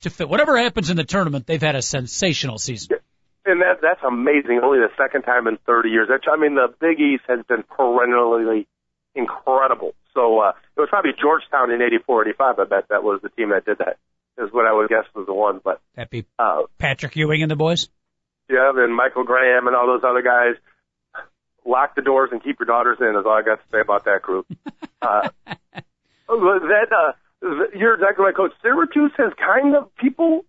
to 0.02 0.10
fit. 0.10 0.30
Whatever 0.30 0.58
happens 0.58 0.90
in 0.90 0.98
the 0.98 1.04
tournament, 1.04 1.46
they've 1.46 1.62
had 1.62 1.76
a 1.76 1.82
sensational 1.82 2.58
season. 2.58 2.98
And 3.46 3.62
that 3.62 3.80
that's 3.82 4.02
amazing. 4.06 4.60
Only 4.64 4.80
the 4.80 4.92
second 4.98 5.24
time 5.24 5.48
in 5.48 5.58
30 5.66 5.90
years. 5.90 6.10
I 6.10 6.38
mean, 6.38 6.56
the 6.56 6.74
Big 6.80 7.00
East 7.00 7.24
has 7.28 7.46
been 7.48 7.64
perennially 7.64 8.68
incredible. 9.16 9.94
So 10.14 10.40
uh, 10.40 10.54
it 10.76 10.80
was 10.80 10.90
probably 10.90 11.12
Georgetown 11.20 11.72
in 11.72 11.82
84, 11.82 12.30
85. 12.30 12.60
I 12.60 12.64
bet 12.66 12.90
that 12.90 13.04
was 13.04 13.22
the 13.22 13.30
team 13.30 13.50
that 13.50 13.66
did 13.66 13.80
that. 13.80 13.98
Is 14.38 14.54
what 14.54 14.66
I 14.66 14.74
would 14.74 14.88
guess 14.90 15.04
was 15.14 15.26
the 15.26 15.34
one. 15.34 15.60
But 15.64 15.82
That'd 15.96 16.10
be 16.10 16.26
uh, 16.38 16.64
Patrick 16.78 17.16
Ewing 17.16 17.42
and 17.42 17.52
the 17.52 17.58
boys. 17.58 17.90
Yeah, 18.50 18.72
and 18.76 18.96
Michael 18.96 19.24
Graham 19.24 19.68
and 19.68 19.76
all 19.76 19.88
those 19.88 20.04
other 20.04 20.22
guys. 20.22 20.56
Lock 21.66 21.96
the 21.96 22.02
doors 22.02 22.30
and 22.32 22.44
keep 22.44 22.60
your 22.60 22.66
daughters 22.66 22.98
in. 23.00 23.16
Is 23.16 23.26
all 23.26 23.38
I 23.38 23.44
got 23.44 23.60
to 23.60 23.66
say 23.72 23.80
about 23.80 24.06
that 24.06 24.22
group. 24.22 24.48
Uh, 25.02 25.30
that 26.28 26.92
uh, 26.92 27.14
you're 27.74 27.96
exactly 27.96 28.26
right, 28.26 28.36
Coach. 28.36 28.52
Syracuse 28.62 29.14
has 29.16 29.32
kind 29.40 29.74
of 29.74 29.96
people. 29.96 30.44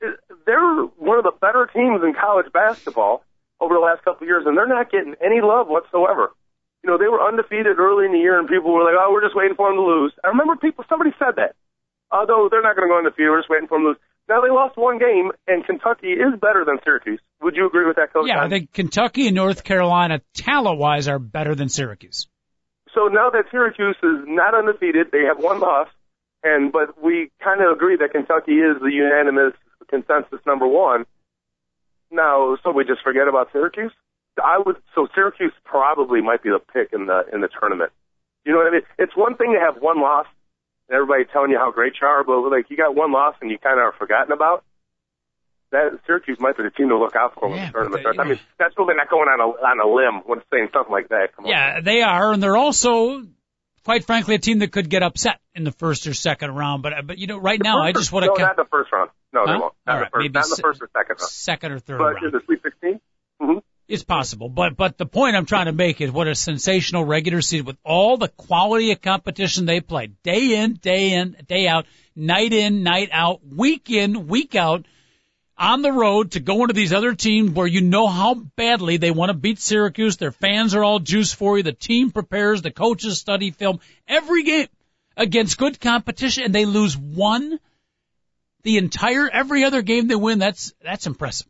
They're 0.00 0.82
one 0.96 1.18
of 1.18 1.24
the 1.24 1.36
better 1.38 1.68
teams 1.70 2.00
in 2.02 2.14
college 2.18 2.50
basketball 2.54 3.22
over 3.60 3.74
the 3.74 3.80
last 3.80 4.02
couple 4.02 4.24
of 4.24 4.28
years, 4.28 4.44
and 4.46 4.56
they're 4.56 4.66
not 4.66 4.90
getting 4.90 5.14
any 5.22 5.42
love 5.42 5.68
whatsoever. 5.68 6.32
You 6.82 6.90
know, 6.90 6.96
they 6.96 7.06
were 7.06 7.20
undefeated 7.20 7.78
early 7.78 8.06
in 8.06 8.12
the 8.12 8.18
year, 8.18 8.38
and 8.38 8.48
people 8.48 8.72
were 8.72 8.82
like, 8.82 8.96
"Oh, 8.96 9.12
we're 9.12 9.22
just 9.22 9.36
waiting 9.36 9.54
for 9.54 9.68
them 9.68 9.76
to 9.76 9.84
lose." 9.84 10.12
I 10.24 10.28
remember 10.28 10.56
people. 10.56 10.84
Somebody 10.88 11.12
said 11.18 11.36
that. 11.36 11.54
Although 12.10 12.48
they're 12.50 12.62
not 12.62 12.76
going 12.76 12.88
to 12.88 12.92
go 12.92 12.98
undefeated, 12.98 13.30
we're 13.30 13.40
just 13.40 13.50
waiting 13.50 13.68
for 13.68 13.76
them 13.76 13.84
to 13.84 13.88
lose. 13.90 14.00
Now 14.28 14.40
they 14.40 14.50
lost 14.50 14.76
one 14.76 14.98
game, 14.98 15.32
and 15.48 15.64
Kentucky 15.64 16.08
is 16.08 16.38
better 16.40 16.64
than 16.64 16.78
Syracuse. 16.84 17.20
Would 17.42 17.56
you 17.56 17.66
agree 17.66 17.86
with 17.86 17.96
that, 17.96 18.12
Coach? 18.12 18.28
Yeah, 18.28 18.42
I 18.42 18.48
think 18.48 18.72
Kentucky 18.72 19.26
and 19.26 19.34
North 19.34 19.64
Carolina 19.64 20.20
talent 20.34 20.78
wise 20.78 21.08
are 21.08 21.18
better 21.18 21.54
than 21.54 21.68
Syracuse. 21.68 22.28
So 22.94 23.06
now 23.06 23.30
that 23.30 23.44
Syracuse 23.50 23.96
is 24.02 24.24
not 24.26 24.54
undefeated, 24.54 25.08
they 25.12 25.24
have 25.24 25.38
one 25.38 25.60
loss, 25.60 25.88
and 26.44 26.70
but 26.70 27.02
we 27.02 27.30
kind 27.42 27.60
of 27.60 27.72
agree 27.72 27.96
that 27.96 28.12
Kentucky 28.12 28.52
is 28.52 28.80
the 28.80 28.90
unanimous 28.92 29.54
consensus 29.88 30.40
number 30.46 30.66
one. 30.66 31.04
Now, 32.10 32.56
so 32.62 32.70
we 32.70 32.84
just 32.84 33.02
forget 33.02 33.28
about 33.28 33.50
Syracuse. 33.52 33.92
I 34.42 34.58
would 34.64 34.76
so 34.94 35.08
Syracuse 35.14 35.52
probably 35.64 36.20
might 36.20 36.42
be 36.42 36.50
the 36.50 36.58
pick 36.58 36.92
in 36.92 37.06
the 37.06 37.24
in 37.32 37.40
the 37.40 37.48
tournament. 37.48 37.92
You 38.44 38.52
know 38.52 38.58
what 38.58 38.68
I 38.68 38.70
mean? 38.70 38.82
It's 38.98 39.16
one 39.16 39.36
thing 39.36 39.54
to 39.54 39.60
have 39.60 39.82
one 39.82 40.00
loss 40.00 40.26
everybody 40.90 41.24
telling 41.32 41.50
you 41.50 41.58
how 41.58 41.70
great 41.70 41.94
you 42.00 42.06
are, 42.06 42.24
but 42.24 42.40
like 42.50 42.70
you 42.70 42.76
got 42.76 42.94
one 42.94 43.12
loss 43.12 43.34
and 43.40 43.50
you 43.50 43.58
kind 43.58 43.78
of 43.78 43.84
are 43.86 43.92
forgotten 43.98 44.32
about. 44.32 44.64
That 45.70 45.98
Syracuse 46.06 46.36
might 46.38 46.56
be 46.56 46.64
the 46.64 46.70
team 46.70 46.90
to 46.90 46.98
look 46.98 47.16
out 47.16 47.32
for 47.34 47.48
when 47.48 47.56
Yeah, 47.58 47.66
the 47.68 47.72
tournament 47.72 48.02
starts. 48.02 48.18
I 48.18 48.24
mean, 48.24 48.38
that's 48.58 48.74
really 48.76 48.94
not 48.94 49.08
going 49.08 49.28
on 49.28 49.40
a 49.40 49.44
on 49.44 49.80
a 49.80 49.88
limb 49.88 50.22
when 50.26 50.42
saying 50.52 50.68
something 50.72 50.92
like 50.92 51.08
that. 51.08 51.34
Come 51.34 51.46
on. 51.46 51.50
Yeah, 51.50 51.80
they 51.80 52.02
are, 52.02 52.32
and 52.34 52.42
they're 52.42 52.58
also, 52.58 53.22
quite 53.82 54.04
frankly, 54.04 54.34
a 54.34 54.38
team 54.38 54.58
that 54.58 54.70
could 54.70 54.90
get 54.90 55.02
upset 55.02 55.40
in 55.54 55.64
the 55.64 55.72
first 55.72 56.06
or 56.06 56.12
second 56.12 56.54
round. 56.54 56.82
But 56.82 57.06
but 57.06 57.16
you 57.16 57.26
know, 57.26 57.38
right 57.38 57.60
now, 57.62 57.80
I 57.80 57.92
just 57.92 58.12
want 58.12 58.26
no, 58.26 58.34
to 58.34 58.42
not 58.42 58.56
the 58.56 58.66
first 58.70 58.92
round. 58.92 59.10
No, 59.32 59.46
they 59.46 59.52
won't. 59.52 59.72
Not, 59.86 59.94
All 59.94 59.98
the 60.00 60.04
first, 60.10 60.22
maybe 60.22 60.32
not 60.34 60.44
the 60.50 60.60
first 60.62 60.82
or 60.82 60.90
second 60.92 61.16
round. 61.20 61.30
second 61.30 61.72
or 61.72 61.78
third 61.78 61.98
But 61.98 62.04
round. 62.04 62.24
in 62.26 62.30
the 62.32 62.40
Sweet 62.44 62.60
16? 62.62 63.00
Mm-hmm. 63.40 63.58
It's 63.92 64.02
possible, 64.02 64.48
but 64.48 64.74
but 64.74 64.96
the 64.96 65.04
point 65.04 65.36
I'm 65.36 65.44
trying 65.44 65.66
to 65.66 65.72
make 65.72 66.00
is 66.00 66.10
what 66.10 66.26
a 66.26 66.34
sensational 66.34 67.04
regular 67.04 67.42
season 67.42 67.66
with 67.66 67.76
all 67.84 68.16
the 68.16 68.28
quality 68.28 68.90
of 68.90 69.02
competition 69.02 69.66
they 69.66 69.80
played, 69.80 70.22
day 70.22 70.54
in, 70.54 70.76
day 70.76 71.12
in, 71.12 71.36
day 71.46 71.68
out, 71.68 71.84
night 72.16 72.54
in, 72.54 72.82
night 72.84 73.10
out, 73.12 73.46
week 73.46 73.90
in, 73.90 74.28
week 74.28 74.54
out, 74.54 74.86
on 75.58 75.82
the 75.82 75.92
road 75.92 76.30
to 76.30 76.40
go 76.40 76.62
into 76.62 76.72
these 76.72 76.94
other 76.94 77.14
teams 77.14 77.50
where 77.50 77.66
you 77.66 77.82
know 77.82 78.06
how 78.06 78.32
badly 78.32 78.96
they 78.96 79.10
want 79.10 79.28
to 79.28 79.34
beat 79.34 79.58
Syracuse. 79.58 80.16
Their 80.16 80.32
fans 80.32 80.74
are 80.74 80.82
all 80.82 80.98
juice 80.98 81.34
for 81.34 81.58
you. 81.58 81.62
The 81.62 81.74
team 81.74 82.12
prepares, 82.12 82.62
the 82.62 82.70
coaches 82.70 83.18
study 83.18 83.50
film 83.50 83.78
every 84.08 84.42
game 84.44 84.68
against 85.18 85.58
good 85.58 85.78
competition, 85.78 86.44
and 86.44 86.54
they 86.54 86.64
lose 86.64 86.96
one. 86.96 87.60
The 88.62 88.78
entire 88.78 89.28
every 89.28 89.64
other 89.64 89.82
game 89.82 90.06
they 90.06 90.16
win, 90.16 90.38
that's 90.38 90.72
that's 90.82 91.06
impressive. 91.06 91.48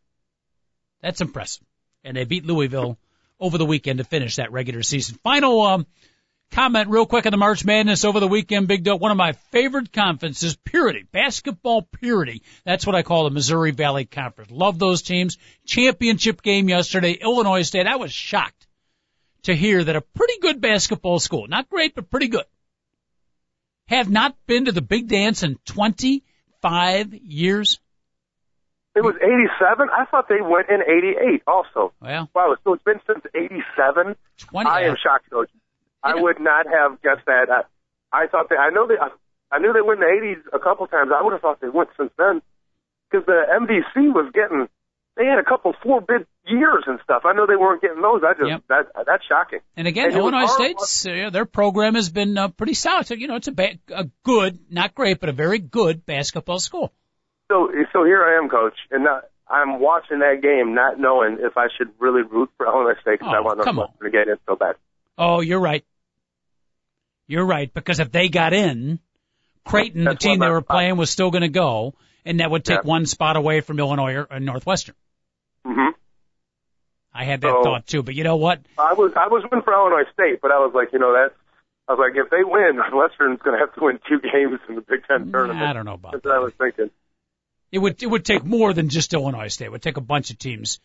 That's 1.02 1.20
impressive 1.20 1.64
and 2.04 2.16
they 2.16 2.24
beat 2.24 2.44
Louisville 2.44 2.98
over 3.38 3.58
the 3.58 3.66
weekend 3.66 3.98
to 3.98 4.04
finish 4.04 4.36
that 4.36 4.52
regular 4.52 4.82
season. 4.82 5.18
Final 5.22 5.60
um, 5.62 5.86
comment, 6.52 6.88
real 6.88 7.06
quick, 7.06 7.26
on 7.26 7.32
the 7.32 7.36
March 7.36 7.64
Madness 7.64 8.04
over 8.04 8.20
the 8.20 8.28
weekend. 8.28 8.68
Big 8.68 8.84
Dope. 8.84 9.00
One 9.00 9.10
of 9.10 9.16
my 9.16 9.32
favorite 9.50 9.92
conferences, 9.92 10.56
Purity, 10.64 11.04
basketball 11.10 11.82
Purity. 11.82 12.42
That's 12.64 12.86
what 12.86 12.94
I 12.94 13.02
call 13.02 13.24
the 13.24 13.30
Missouri 13.30 13.72
Valley 13.72 14.04
Conference. 14.04 14.50
Love 14.50 14.78
those 14.78 15.02
teams. 15.02 15.38
Championship 15.66 16.42
game 16.42 16.68
yesterday, 16.68 17.12
Illinois 17.12 17.62
State. 17.62 17.86
I 17.86 17.96
was 17.96 18.12
shocked 18.12 18.66
to 19.44 19.54
hear 19.54 19.82
that 19.82 19.96
a 19.96 20.00
pretty 20.00 20.38
good 20.40 20.60
basketball 20.60 21.18
school, 21.18 21.48
not 21.48 21.68
great, 21.68 21.94
but 21.94 22.10
pretty 22.10 22.28
good, 22.28 22.44
have 23.86 24.08
not 24.08 24.36
been 24.46 24.66
to 24.66 24.72
the 24.72 24.82
big 24.82 25.08
dance 25.08 25.42
in 25.42 25.58
25 25.64 27.14
years. 27.14 27.80
It 28.94 29.02
was 29.02 29.14
87? 29.16 29.88
I 29.90 30.04
thought 30.10 30.28
they 30.28 30.42
went 30.42 30.68
in 30.68 30.82
88 30.82 31.42
also. 31.46 31.92
Well, 32.00 32.28
Wow, 32.34 32.56
so 32.62 32.74
it's 32.74 32.82
been 32.82 33.00
since 33.06 33.24
87? 33.34 34.16
20. 34.38 34.68
I 34.70 34.82
am 34.82 34.96
shocked, 35.02 35.30
Coach. 35.30 35.50
I 36.02 36.14
would 36.16 36.40
not 36.40 36.66
have 36.66 37.00
guessed 37.00 37.24
that. 37.26 37.46
I, 37.50 37.62
I 38.12 38.26
thought 38.26 38.48
they, 38.50 38.56
I 38.56 38.70
know 38.70 38.86
they, 38.86 38.98
I, 39.00 39.08
I 39.50 39.58
knew 39.60 39.72
they 39.72 39.80
went 39.80 40.02
in 40.02 40.06
the 40.08 40.26
80s 40.52 40.56
a 40.56 40.58
couple 40.58 40.86
times. 40.88 41.10
I 41.16 41.22
would 41.22 41.32
have 41.32 41.40
thought 41.40 41.60
they 41.60 41.68
went 41.70 41.88
since 41.96 42.10
then. 42.18 42.42
Because 43.10 43.24
the 43.26 43.42
MVC 43.60 44.12
was 44.12 44.30
getting, 44.34 44.68
they 45.16 45.24
had 45.26 45.38
a 45.38 45.44
couple 45.44 45.72
four 45.82 46.00
bid 46.00 46.26
years 46.46 46.84
and 46.86 46.98
stuff. 47.04 47.22
I 47.24 47.32
know 47.34 47.46
they 47.46 47.56
weren't 47.56 47.80
getting 47.82 48.02
those. 48.02 48.22
I 48.26 48.32
just, 48.34 48.48
Yep. 48.48 48.62
that, 48.68 48.86
that's 49.06 49.24
shocking. 49.26 49.60
And 49.76 49.86
again, 49.86 50.06
And 50.08 50.16
Illinois. 50.16 50.46
State's 50.46 51.06
uh, 51.06 51.30
their 51.30 51.44
program 51.46 51.94
has 51.94 52.10
been 52.10 52.36
uh, 52.36 52.48
pretty 52.48 52.74
solid. 52.74 53.06
So, 53.06 53.14
you 53.14 53.28
know, 53.28 53.36
it's 53.36 53.48
a 53.48 53.52
ba- 53.52 53.78
a 53.94 54.08
good, 54.24 54.58
not 54.70 54.94
great, 54.94 55.20
but 55.20 55.28
a 55.28 55.32
very 55.32 55.58
good 55.60 56.04
basketball 56.04 56.58
school. 56.58 56.92
So, 57.50 57.68
so 57.92 58.04
here 58.04 58.24
I 58.24 58.38
am, 58.42 58.48
Coach, 58.48 58.74
and 58.90 59.04
not, 59.04 59.24
I'm 59.48 59.78
watching 59.80 60.20
that 60.20 60.40
game, 60.42 60.74
not 60.74 60.98
knowing 60.98 61.38
if 61.40 61.56
I 61.56 61.66
should 61.76 61.90
really 61.98 62.22
root 62.22 62.50
for 62.56 62.66
Illinois 62.66 62.98
State 63.02 63.18
because 63.18 63.28
Oh, 63.32 63.36
I 63.36 63.40
want 63.40 63.58
Northwestern 63.58 64.04
to 64.04 64.10
get 64.10 64.28
in 64.28 64.36
so 64.48 64.56
bad. 64.56 64.76
Oh, 65.18 65.40
you're 65.40 65.60
right. 65.60 65.84
You're 67.26 67.44
right 67.44 67.72
because 67.72 68.00
if 68.00 68.10
they 68.10 68.28
got 68.28 68.52
in, 68.52 68.98
Creighton, 69.64 70.04
the 70.04 70.14
team 70.14 70.38
they 70.40 70.48
were 70.48 70.60
spot. 70.60 70.74
playing, 70.74 70.96
was 70.96 71.10
still 71.10 71.30
going 71.30 71.42
to 71.42 71.48
go, 71.48 71.94
and 72.24 72.40
that 72.40 72.50
would 72.50 72.64
take 72.64 72.78
Yeah. 72.84 72.88
one 72.88 73.06
spot 73.06 73.36
away 73.36 73.60
from 73.60 73.78
Illinois 73.78 74.14
or, 74.14 74.26
or 74.30 74.40
Northwestern. 74.40 74.94
hmm 75.64 75.90
I 77.14 77.24
had 77.24 77.42
that 77.42 77.50
So- 77.52 77.62
thought 77.62 77.86
too, 77.86 78.02
but 78.02 78.14
you 78.14 78.24
know 78.24 78.36
what? 78.36 78.60
I 78.78 78.94
was 78.94 79.12
I 79.14 79.28
was 79.28 79.42
rooting 79.44 79.62
for 79.62 79.72
Illinois 79.74 80.10
State, 80.14 80.40
but 80.40 80.50
I 80.50 80.58
was 80.58 80.72
like, 80.74 80.92
you 80.92 80.98
know, 80.98 81.12
that's 81.12 81.34
I 81.88 81.92
was 81.92 82.00
like, 82.00 82.16
if 82.16 82.30
they 82.30 82.42
win, 82.42 82.76
Northwestern's 82.76 83.40
going 83.42 83.58
to 83.58 83.64
have 83.64 83.74
to 83.74 83.84
win 83.84 84.00
two 84.08 84.18
games 84.32 84.58
in 84.68 84.76
the 84.76 84.80
Big 84.80 85.04
Ten 85.06 85.30
tournament. 85.30 85.62
I 85.62 85.72
don't 85.74 85.84
know 85.84 85.94
about 85.94 86.12
That's 86.12 86.24
what 86.24 86.32
I 86.34 86.38
that. 86.38 86.44
was 86.44 86.54
thinking. 86.54 86.90
It 87.72 87.78
would 87.78 88.02
it 88.02 88.06
would 88.06 88.24
take 88.24 88.44
more 88.44 88.72
than 88.72 88.88
just 88.90 89.14
Illinois 89.14 89.48
State. 89.48 89.64
It 89.64 89.72
would 89.72 89.82
take 89.82 89.96
a 89.96 90.02
bunch 90.02 90.30
of 90.30 90.38
teams 90.38 90.78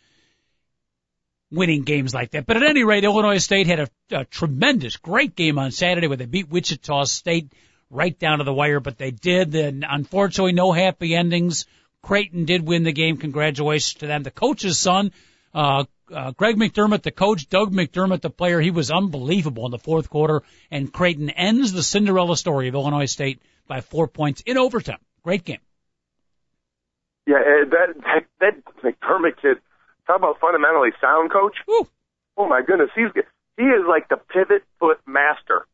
winning 1.51 1.83
games 1.83 2.13
like 2.13 2.31
that. 2.31 2.45
But 2.45 2.57
at 2.57 2.63
any 2.63 2.83
rate, 2.83 3.03
Illinois 3.03 3.37
State 3.37 3.67
had 3.67 3.79
a, 3.79 3.87
a 4.11 4.25
tremendous, 4.25 4.97
great 4.97 5.35
game 5.35 5.59
on 5.59 5.71
Saturday 5.71 6.07
where 6.07 6.17
they 6.17 6.25
beat 6.25 6.49
Wichita 6.49 7.03
State 7.03 7.53
right 7.89 8.17
down 8.17 8.39
to 8.39 8.43
the 8.43 8.53
wire. 8.53 8.79
But 8.79 8.97
they 8.97 9.11
did. 9.11 9.51
Then 9.51 9.85
unfortunately, 9.87 10.53
no 10.53 10.71
happy 10.71 11.13
endings. 11.15 11.65
Creighton 12.01 12.45
did 12.45 12.65
win 12.65 12.83
the 12.83 12.93
game. 12.93 13.17
Congratulations 13.17 13.95
to 13.95 14.07
them. 14.07 14.23
The 14.23 14.31
coach's 14.31 14.79
son 14.79 15.11
Uh, 15.53 15.85
uh, 16.13 16.31
Greg 16.31 16.55
McDermott, 16.55 17.01
the 17.01 17.11
coach, 17.11 17.49
Doug 17.49 17.73
McDermott, 17.73 18.21
the 18.21 18.29
player, 18.29 18.61
he 18.61 18.71
was 18.71 18.91
unbelievable 18.91 19.65
in 19.65 19.71
the 19.71 19.79
fourth 19.79 20.09
quarter, 20.09 20.43
and 20.69 20.93
Creighton 20.93 21.29
ends 21.29 21.71
the 21.71 21.83
Cinderella 21.83 22.37
story 22.37 22.67
of 22.67 22.75
Illinois 22.75 23.11
State 23.11 23.41
by 23.67 23.81
four 23.81 24.07
points 24.07 24.41
in 24.45 24.57
overtime. 24.57 24.99
Great 25.23 25.43
game. 25.43 25.59
Yeah, 27.27 27.43
uh, 27.43 27.69
that 27.69 27.87
that, 28.07 28.25
that 28.39 28.55
McDermott 28.81 29.35
kid, 29.41 29.57
talk 30.07 30.17
about 30.17 30.39
fundamentally 30.39 30.91
sound 31.01 31.29
coach. 31.29 31.57
Ooh. 31.69 31.85
Oh 32.37 32.47
my 32.47 32.61
goodness, 32.65 32.89
he's 32.95 33.11
he 33.57 33.63
is 33.63 33.83
like 33.87 34.07
the 34.07 34.15
pivot 34.15 34.63
foot 34.79 34.99
master. 35.05 35.67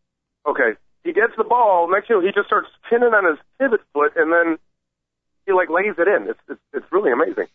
Okay, 0.47 0.73
he 1.03 1.13
gets 1.13 1.33
the 1.37 1.43
ball. 1.43 1.87
Next 1.91 2.09
know, 2.09 2.21
he 2.21 2.31
just 2.33 2.47
starts 2.47 2.69
pinning 2.89 3.13
on 3.13 3.29
his 3.29 3.39
pivot 3.59 3.81
foot, 3.93 4.13
and 4.15 4.33
then 4.33 4.57
he 5.45 5.53
like 5.53 5.69
lays 5.69 5.93
it 5.99 6.07
in. 6.07 6.29
It's 6.29 6.39
it's, 6.49 6.61
it's 6.73 6.91
really 6.91 7.11
amazing. 7.11 7.47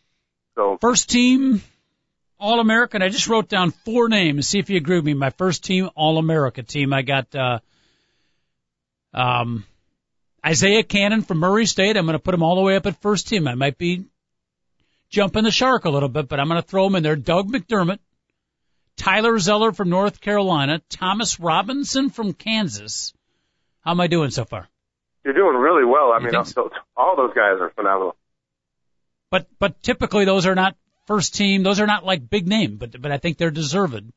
So 0.54 0.78
First 0.80 1.10
team 1.10 1.60
All 2.38 2.60
American. 2.60 3.02
I 3.02 3.08
just 3.08 3.26
wrote 3.26 3.48
down 3.48 3.72
four 3.72 4.08
names. 4.08 4.46
See 4.46 4.60
if 4.60 4.70
you 4.70 4.76
agree 4.76 4.96
with 4.96 5.06
me. 5.06 5.14
My 5.14 5.30
first 5.30 5.64
team 5.64 5.90
All 5.96 6.18
America 6.18 6.62
team. 6.62 6.92
I 6.92 7.02
got 7.02 7.34
uh, 7.34 7.58
um, 9.12 9.64
Isaiah 10.48 10.82
Canaan 10.82 11.20
from 11.22 11.38
Murray 11.38 11.66
State. 11.66 11.98
I'm 11.98 12.06
going 12.06 12.14
to 12.14 12.22
put 12.22 12.32
him 12.34 12.42
all 12.42 12.56
the 12.56 12.62
way 12.62 12.76
up 12.76 12.86
at 12.86 13.02
first 13.02 13.28
team. 13.28 13.46
I 13.46 13.54
might 13.54 13.76
be 13.76 14.06
jumping 15.10 15.44
the 15.44 15.50
shark 15.50 15.84
a 15.84 15.90
little 15.90 16.08
bit, 16.08 16.26
but 16.26 16.40
I'm 16.40 16.48
going 16.48 16.62
to 16.62 16.66
throw 16.66 16.86
him 16.86 16.94
in 16.94 17.02
there. 17.02 17.16
Doug 17.16 17.50
McDermott, 17.50 17.98
Tyler 18.96 19.38
Zeller 19.38 19.72
from 19.72 19.90
North 19.90 20.22
Carolina, 20.22 20.80
Thomas 20.88 21.38
Robinson 21.38 22.08
from 22.08 22.32
Kansas. 22.32 23.12
How 23.82 23.90
am 23.90 24.00
I 24.00 24.06
doing 24.06 24.30
so 24.30 24.46
far? 24.46 24.68
you're 25.24 25.34
doing 25.34 25.56
really 25.56 25.84
well. 25.84 26.12
I 26.12 26.18
You 26.20 26.30
mean, 26.30 26.44
so? 26.46 26.70
all, 26.96 27.14
those 27.14 27.34
guys 27.34 27.60
are 27.60 27.70
phenomenal. 27.76 28.16
But 29.30 29.46
but 29.58 29.82
typically 29.82 30.24
those 30.24 30.46
are 30.46 30.54
not 30.54 30.74
first 31.06 31.34
team. 31.34 31.62
Those 31.62 31.80
are 31.80 31.86
not 31.86 32.06
like 32.06 32.30
big 32.30 32.48
name, 32.48 32.76
but 32.76 32.98
but 32.98 33.12
I 33.12 33.18
think 33.18 33.36
they're 33.36 33.50
deserved 33.50 34.10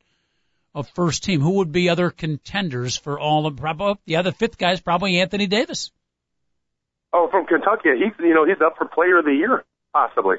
of 0.74 0.88
first 0.90 1.26
team. 1.26 1.42
Who 1.42 1.56
would 1.56 1.74
be 1.74 1.90
other 1.90 2.10
contenders 2.12 2.96
for 2.96 3.20
all 3.20 3.46
of 3.46 3.58
probably 3.58 3.96
the 4.06 4.16
other 4.16 4.32
fifth 4.32 4.58
guy 4.58 4.72
is 4.72 4.80
probably 4.80 5.20
Anthony 5.20 5.48
Davis. 5.48 5.92
Oh, 7.14 7.28
from 7.30 7.46
Kentucky, 7.46 7.90
he's 7.98 8.14
you 8.20 8.34
know 8.34 8.46
he's 8.46 8.62
up 8.66 8.78
for 8.78 8.86
Player 8.88 9.20
of 9.20 9.26
the 9.26 9.34
Year 9.34 9.64
possibly. 9.94 10.38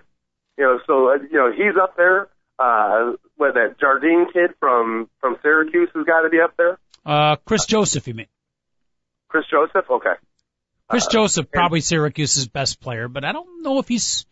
You 0.59 0.65
know, 0.65 0.81
so 0.87 1.09
uh, 1.11 1.15
you 1.31 1.39
know 1.39 1.53
he's 1.53 1.77
up 1.81 1.97
there. 1.97 2.29
Uh, 2.59 3.13
what 3.37 3.55
that 3.55 3.77
Jardine 3.81 4.27
kid 4.33 4.53
from 4.61 5.09
from 5.21 5.37
Syracuse 5.43 5.89
has 5.95 6.05
got 6.07 6.23
to 6.23 6.29
be 6.31 6.41
up 6.41 6.55
there. 6.57 6.79
Uh, 7.05 7.37
Kris 7.37 7.67
Joseph, 7.67 8.07
you 8.07 8.15
mean? 8.15 8.27
Kris 9.29 9.45
Joseph, 9.51 9.91
okay. 9.91 10.15
Kris 10.89 11.07
Uh, 11.07 11.11
Joseph 11.11 11.45
and- 11.47 11.53
probably 11.53 11.81
Syracuse's 11.81 12.47
best 12.49 12.81
player, 12.81 13.09
but 13.09 13.25
I 13.25 13.33
don't 13.33 13.63
know 13.63 13.79
if 13.79 13.89
he's 13.89 14.27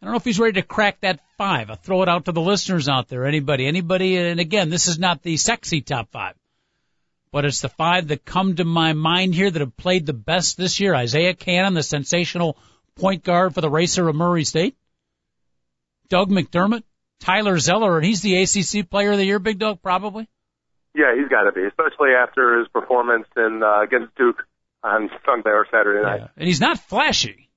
I 0.00 0.06
don't 0.06 0.12
know 0.12 0.18
if 0.18 0.24
he's 0.24 0.38
ready 0.38 0.60
to 0.60 0.66
crack 0.66 1.00
that 1.00 1.20
five. 1.38 1.70
I'll 1.70 1.76
throw 1.76 2.02
it 2.02 2.08
out 2.08 2.26
to 2.26 2.32
the 2.32 2.40
listeners 2.40 2.88
out 2.88 3.08
there. 3.08 3.24
Anybody, 3.26 3.66
anybody, 3.66 4.16
and 4.16 4.38
again, 4.38 4.70
this 4.70 4.86
is 4.86 4.98
not 4.98 5.22
the 5.22 5.36
sexy 5.36 5.80
top 5.80 6.10
five, 6.12 6.34
but 7.30 7.44
it's 7.44 7.60
the 7.60 7.68
five 7.68 8.08
that 8.08 8.24
come 8.24 8.56
to 8.56 8.64
my 8.64 8.92
mind 8.92 9.34
here 9.34 9.50
that 9.50 9.60
have 9.60 9.76
played 9.76 10.06
the 10.06 10.12
best 10.12 10.56
this 10.56 10.80
year. 10.80 10.94
Isaiah 10.94 11.34
Canaan, 11.34 11.74
the 11.74 11.82
sensational 11.82 12.56
point 12.96 13.24
guard 13.24 13.54
for 13.54 13.60
the 13.60 13.70
Racer 13.70 14.08
of 14.08 14.16
Murray 14.16 14.44
State. 14.44 14.76
Doug 16.08 16.30
McDermott, 16.30 16.84
Tyler 17.20 17.58
Zeller, 17.58 17.96
and 17.96 18.06
he's 18.06 18.22
the 18.22 18.42
ACC 18.42 18.88
Player 18.88 19.12
of 19.12 19.18
the 19.18 19.24
Year, 19.24 19.38
Big 19.38 19.58
Dog, 19.58 19.82
probably. 19.82 20.28
Yeah, 20.94 21.14
he's 21.14 21.28
got 21.28 21.42
to 21.42 21.52
be, 21.52 21.64
especially 21.64 22.10
after 22.10 22.58
his 22.58 22.68
performance 22.68 23.26
in 23.36 23.62
uh, 23.62 23.82
against 23.82 24.14
Duke 24.16 24.42
on 24.82 25.10
Sunday 25.24 25.50
or 25.50 25.66
Saturday 25.70 26.02
night. 26.02 26.20
Yeah. 26.20 26.28
And 26.36 26.46
he's 26.46 26.60
not 26.60 26.78
flashy, 26.78 27.50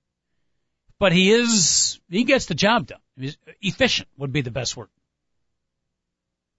but 1.00 1.14
he 1.14 1.32
is, 1.32 2.00
he 2.10 2.24
gets 2.24 2.48
the 2.48 2.56
job 2.56 2.88
done. 2.88 3.00
He's 3.18 3.38
efficient 3.62 4.10
would 4.18 4.32
be 4.32 4.42
the 4.42 4.52
best 4.52 4.76
word. 4.76 4.90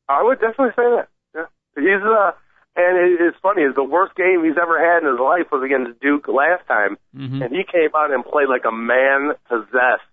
I 0.08 0.22
would 0.22 0.40
definitely 0.40 0.72
say 0.76 0.82
that. 0.96 1.08
Yeah, 1.34 1.46
he's 1.76 2.02
uh, 2.02 2.32
and 2.76 2.96
it, 2.96 3.20
it's 3.20 3.36
funny 3.42 3.62
is 3.62 3.74
the 3.74 3.84
worst 3.84 4.14
game 4.16 4.44
he's 4.44 4.56
ever 4.60 4.78
had 4.78 5.02
in 5.04 5.10
his 5.10 5.20
life 5.20 5.50
was 5.52 5.62
against 5.64 6.00
Duke 6.00 6.26
last 6.28 6.66
time, 6.66 6.96
hmm 7.14 7.42
and 7.42 7.52
he 7.52 7.64
came 7.64 7.90
out 7.96 8.12
and 8.12 8.24
played 8.24 8.48
like 8.48 8.64
a 8.68 8.72
man 8.72 9.32
possessed. 9.48 10.06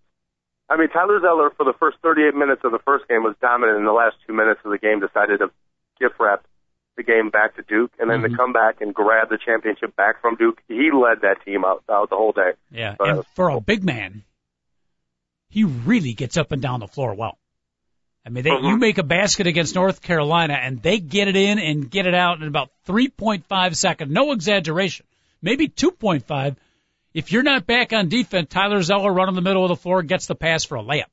I 0.69 0.77
mean, 0.77 0.89
Tyler 0.89 1.19
Zeller 1.19 1.49
for 1.57 1.63
the 1.65 1.73
first 1.79 1.97
38 2.03 2.35
minutes 2.35 2.61
of 2.63 2.71
the 2.71 2.79
first 2.85 3.07
game 3.07 3.23
was 3.23 3.35
dominant. 3.41 3.79
In 3.79 3.85
the 3.85 3.91
last 3.91 4.15
two 4.27 4.33
minutes 4.33 4.59
of 4.63 4.69
the 4.71 4.77
game, 4.77 4.99
decided 4.99 5.39
to 5.39 5.49
gift 5.99 6.15
wrap 6.19 6.43
the 6.95 7.01
game 7.03 7.29
back 7.31 7.55
to 7.55 7.63
Duke, 7.63 7.91
and 7.97 8.09
then 8.09 8.21
Mhm. 8.21 8.29
to 8.31 8.35
come 8.37 8.53
back 8.53 8.81
and 8.81 8.93
grab 8.93 9.29
the 9.29 9.37
championship 9.37 9.95
back 9.95 10.21
from 10.21 10.35
Duke. 10.35 10.61
He 10.67 10.91
led 10.91 11.21
that 11.21 11.41
team 11.45 11.63
out, 11.65 11.83
out 11.89 12.09
the 12.09 12.17
whole 12.17 12.33
day. 12.33 12.51
Yeah. 12.71 12.95
Uh, 12.99 13.03
And 13.05 13.25
for 13.35 13.49
a 13.49 13.59
big 13.61 13.83
man, 13.83 14.23
he 15.49 15.63
really 15.63 16.13
gets 16.13 16.37
up 16.37 16.51
and 16.51 16.61
down 16.61 16.81
the 16.81 16.87
floor 16.87 17.15
well. 17.15 17.37
I 18.29 18.31
mean, 18.31 18.43
they, 18.43 18.51
you 18.51 18.75
Mhm. 18.75 18.79
make 18.79 18.99
a 18.99 19.03
basket 19.03 19.47
against 19.47 19.73
North 19.73 20.03
Carolina 20.03 20.53
and 20.53 20.79
they 20.83 20.99
get 20.99 21.27
it 21.27 21.35
in 21.35 21.57
and 21.57 21.89
get 21.89 22.05
it 22.05 22.13
out 22.13 22.39
in 22.39 22.47
about 22.47 22.69
3.5 22.85 23.75
seconds. 23.75 24.11
No 24.11 24.31
exaggeration. 24.33 25.07
Maybe 25.41 25.67
2.5. 25.67 26.55
If 27.11 27.31
you're 27.31 27.41
not 27.41 27.65
back 27.65 27.91
on 27.91 28.07
defense, 28.07 28.49
Tyler 28.49 28.83
Zeller 28.83 29.11
running 29.11 29.33
the 29.33 29.41
middle 29.41 29.63
of 29.63 29.69
the 29.69 29.75
floor 29.75 30.03
gets 30.03 30.27
the 30.27 30.35
pass 30.35 30.63
for 30.63 30.77
a 30.77 30.83
layup. 30.83 31.05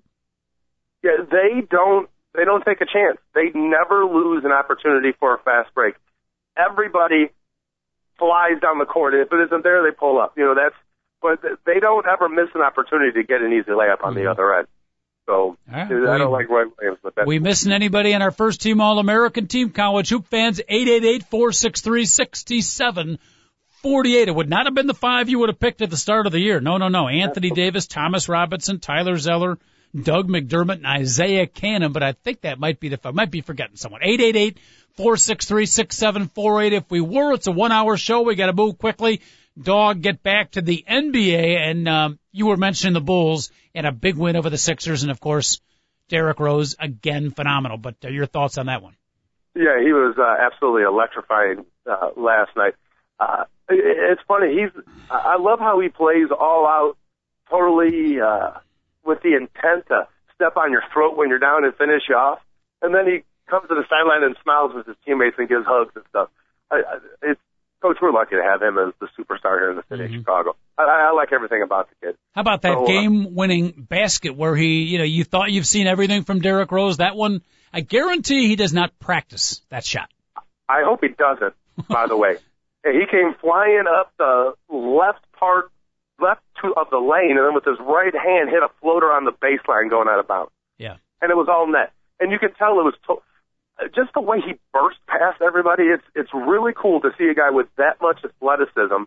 Yeah, 1.03 1.23
they 1.31 1.62
don't 1.71 2.11
they 2.35 2.45
don't 2.45 2.62
take 2.67 2.83
a 2.83 2.87
chance. 2.87 3.17
They 3.35 3.49
never 3.55 4.05
lose 4.05 4.45
an 4.45 4.53
opportunity 4.53 5.12
for 5.19 5.35
a 5.35 5.39
fast 5.39 5.73
break. 5.75 5.95
Everybody 6.55 7.31
flies 8.19 8.61
down 8.61 8.79
the 8.79 8.85
court. 8.85 9.14
If 9.14 9.33
it 9.33 9.41
isn't 9.47 9.62
there, 9.64 9.83
they 9.83 9.91
pull 9.97 10.21
up. 10.21 10.35
You 10.37 10.45
know 10.45 10.55
that's 10.55 10.75
but 11.23 11.41
they 11.64 11.81
don't 11.81 12.07
ever 12.07 12.29
miss 12.29 12.49
an 12.55 12.61
opportunity 12.61 13.12
to 13.12 13.23
get 13.27 13.41
an 13.41 13.55
easy 13.55 13.71
layup 13.71 14.05
on 14.05 14.12
Mhm. 14.12 14.17
the 14.17 14.31
other 14.31 14.55
end. 14.55 14.69
So 15.27 15.57
right. 15.70 15.91
I 15.91 15.95
We- 15.95 16.18
don't 16.18 16.31
like 16.31 16.49
Roy 16.49 16.64
Williams, 16.79 16.99
but 17.03 17.14
that's 17.16 17.27
We 17.27 17.39
missing 17.41 17.72
anybody 17.72 18.12
in 18.12 18.22
our 18.22 18.31
first 18.31 18.62
team 18.62 18.81
All 18.81 18.99
American 18.99 19.47
team? 19.49 19.70
College 19.70 20.09
Hoop 20.11 20.27
fans, 20.29 20.61
888-463-6748. 20.68 23.18
It 24.29 24.35
would 24.35 24.49
not 24.49 24.66
have 24.66 24.74
been 24.74 24.87
the 24.87 24.95
five 24.95 25.29
you 25.29 25.39
would 25.41 25.49
have 25.49 25.59
picked 25.61 25.83
at 25.83 25.91
the 25.91 25.97
start 25.97 26.27
of 26.27 26.33
the 26.33 26.41
year. 26.41 26.61
No, 26.61 26.77
no, 26.79 26.89
no. 26.89 27.09
Anthony 27.09 27.51
Davis, 27.51 27.87
Thomas 27.87 28.29
Robinson, 28.29 28.79
Tyler 28.81 29.16
Zeller, 29.16 29.59
Doug 30.01 30.29
McDermott, 30.29 30.77
and 30.77 30.87
Isaiah 30.87 31.47
Canaan, 31.47 31.93
but 31.93 32.03
I 32.03 32.12
think 32.12 32.43
that 32.43 32.59
might 32.59 32.81
be 32.81 32.89
the, 32.91 32.99
I 33.05 33.12
might 33.12 33.31
be 33.31 33.41
forgetting 33.41 33.77
someone. 33.77 34.03
888-463-6748. 34.03 36.72
If 36.72 36.91
we 36.91 37.01
were, 37.01 37.33
it's 37.33 37.47
a 37.47 37.53
one 37.53 37.72
hour 37.72 37.97
show. 37.97 38.20
We 38.22 38.35
gotta 38.35 38.53
move 38.53 38.77
quickly. 38.79 39.22
Dog, 39.61 40.02
get 40.02 40.22
back 40.22 40.50
to 40.52 40.61
the 40.61 40.84
NBA, 40.88 41.57
and 41.59 41.88
um, 41.88 42.18
you 42.30 42.46
were 42.46 42.59
mentioning 42.59 42.92
the 42.92 43.00
Bulls 43.00 43.50
and 43.74 43.86
a 43.86 43.92
big 43.92 44.16
win 44.16 44.36
over 44.36 44.50
the 44.50 44.59
Sixers, 44.59 45.02
and 45.02 45.11
of 45.11 45.18
course, 45.18 45.61
Derrick 46.09 46.38
Rose 46.40 46.76
again 46.78 47.30
phenomenal. 47.30 47.78
But 47.78 47.96
uh, 48.04 48.09
your 48.09 48.26
thoughts 48.26 48.59
on 48.59 48.66
that 48.66 48.82
one? 48.82 48.96
Yeah, 49.54 49.80
he 49.82 49.92
was 49.92 50.16
uh, 50.18 50.36
absolutely 50.44 50.82
electrifying 50.82 51.64
uh, 51.90 52.11
last 52.16 52.50
night. 52.54 52.74
Uh, 53.18 53.44
it's 53.70 54.20
funny. 54.28 54.61
He's. 54.61 54.82
I 55.11 55.38
love 55.38 55.59
how 55.59 55.80
he 55.80 55.88
plays 55.88 56.28
all 56.30 56.66
out, 56.66 56.96
totally 57.48 58.20
uh, 58.20 58.50
with 59.04 59.22
the 59.22 59.34
intent 59.34 59.86
to 59.88 60.07
step 60.34 60.57
on 60.59 60.70
your 60.70 60.82
throat 60.92 61.16
when 61.16 61.30
you're 61.30 61.38
down 61.38 61.64
and 61.64 61.74
finish 61.74 62.02
you 62.09 62.14
off. 62.14 62.40
And 62.82 62.94
then 62.94 63.07
he 63.07 63.24
comes 63.48 63.68
to 63.68 63.74
the 63.74 63.84
sideline 63.88 64.22
and 64.22 64.36
smiles 64.42 64.72
with 64.74 64.86
his 64.86 64.96
teammates 65.07 65.36
and 65.38 65.48
gives 65.48 65.64
hugs 65.66 65.92
and 65.96 66.04
stuff. 66.11 66.28
I, 66.70 66.76
I, 66.76 66.98
it's 67.22 67.40
Coach, 67.83 67.99
we're 68.01 68.11
lucky 68.12 68.37
to 68.37 68.43
have 68.43 68.62
him 68.62 68.79
as 68.79 68.95
the 69.01 69.07
superstar 69.18 69.59
here 69.61 69.70
in 69.70 69.77
the 69.77 69.85
city 69.91 70.05
Mhm. 70.05 70.07
of 70.07 70.20
Chicago. 70.22 70.57
I, 70.79 70.83
I 70.83 71.11
like 71.12 71.33
everything 71.33 71.62
about 71.62 71.89
the 71.91 72.07
kid. 72.07 72.16
How 72.35 72.41
about 72.41 72.62
that 72.62 72.72
So, 72.72 72.85
uh, 72.85 72.87
game-winning 72.87 73.87
basket 73.89 74.35
where 74.35 74.57
he, 74.57 74.83
you 74.85 74.99
know, 74.99 75.05
you 75.05 75.24
thought 75.24 75.51
you've 75.51 75.66
seen 75.66 75.87
everything 75.87 76.22
from 76.24 76.41
Derrick 76.41 76.72
Rose? 76.72 76.97
That 76.99 77.16
one, 77.16 77.43
I 77.72 77.81
guarantee 77.81 78.47
he 78.49 78.57
does 78.57 78.72
not 78.72 78.99
practice 78.99 79.61
that 79.70 79.85
shot. 79.85 80.09
I 80.68 80.83
hope 80.85 81.01
he 81.03 81.09
doesn't, 81.09 81.55
by 81.89 82.07
the 82.07 82.16
way. 82.16 82.37
He 82.87 83.05
came 83.11 83.35
flying 83.41 83.83
up 83.89 84.12
the 84.16 84.53
left 84.68 85.18
part, 85.33 85.72
left 86.20 86.41
to, 86.62 86.72
of 86.77 86.89
the 86.91 86.99
lane, 86.99 87.33
and 87.37 87.45
then 87.45 87.53
with 87.53 87.64
his 87.64 87.79
right 87.81 88.14
hand 88.14 88.49
hit 88.49 88.62
a 88.62 88.68
floater 88.81 89.11
on 89.11 89.24
the 89.24 89.33
baseline 89.33 89.91
going 89.91 90.07
out 90.09 90.20
of 90.20 90.29
bounds. 90.29 90.53
Yeah. 90.79 90.95
And 91.20 91.33
it 91.33 91.37
was 91.37 91.49
all 91.51 91.66
net. 91.66 91.91
And 92.20 92.31
you 92.31 92.39
could 92.39 92.55
tell 92.57 92.79
it 92.79 92.85
was 92.85 92.95
to- 93.09 93.14
uh, 93.14 93.16
just 93.95 94.12
the 94.14 94.20
way 94.20 94.41
he 94.41 94.55
burst 94.72 94.99
past 95.07 95.43
everybody. 95.43 95.85
It's 95.85 96.05
it's 96.14 96.31
really 96.33 96.72
cool 96.74 97.01
to 97.01 97.11
see 97.18 97.24
a 97.29 97.35
guy 97.35 97.51
with 97.51 97.66
that 97.77 98.01
much 98.01 98.24
athleticism 98.24 99.05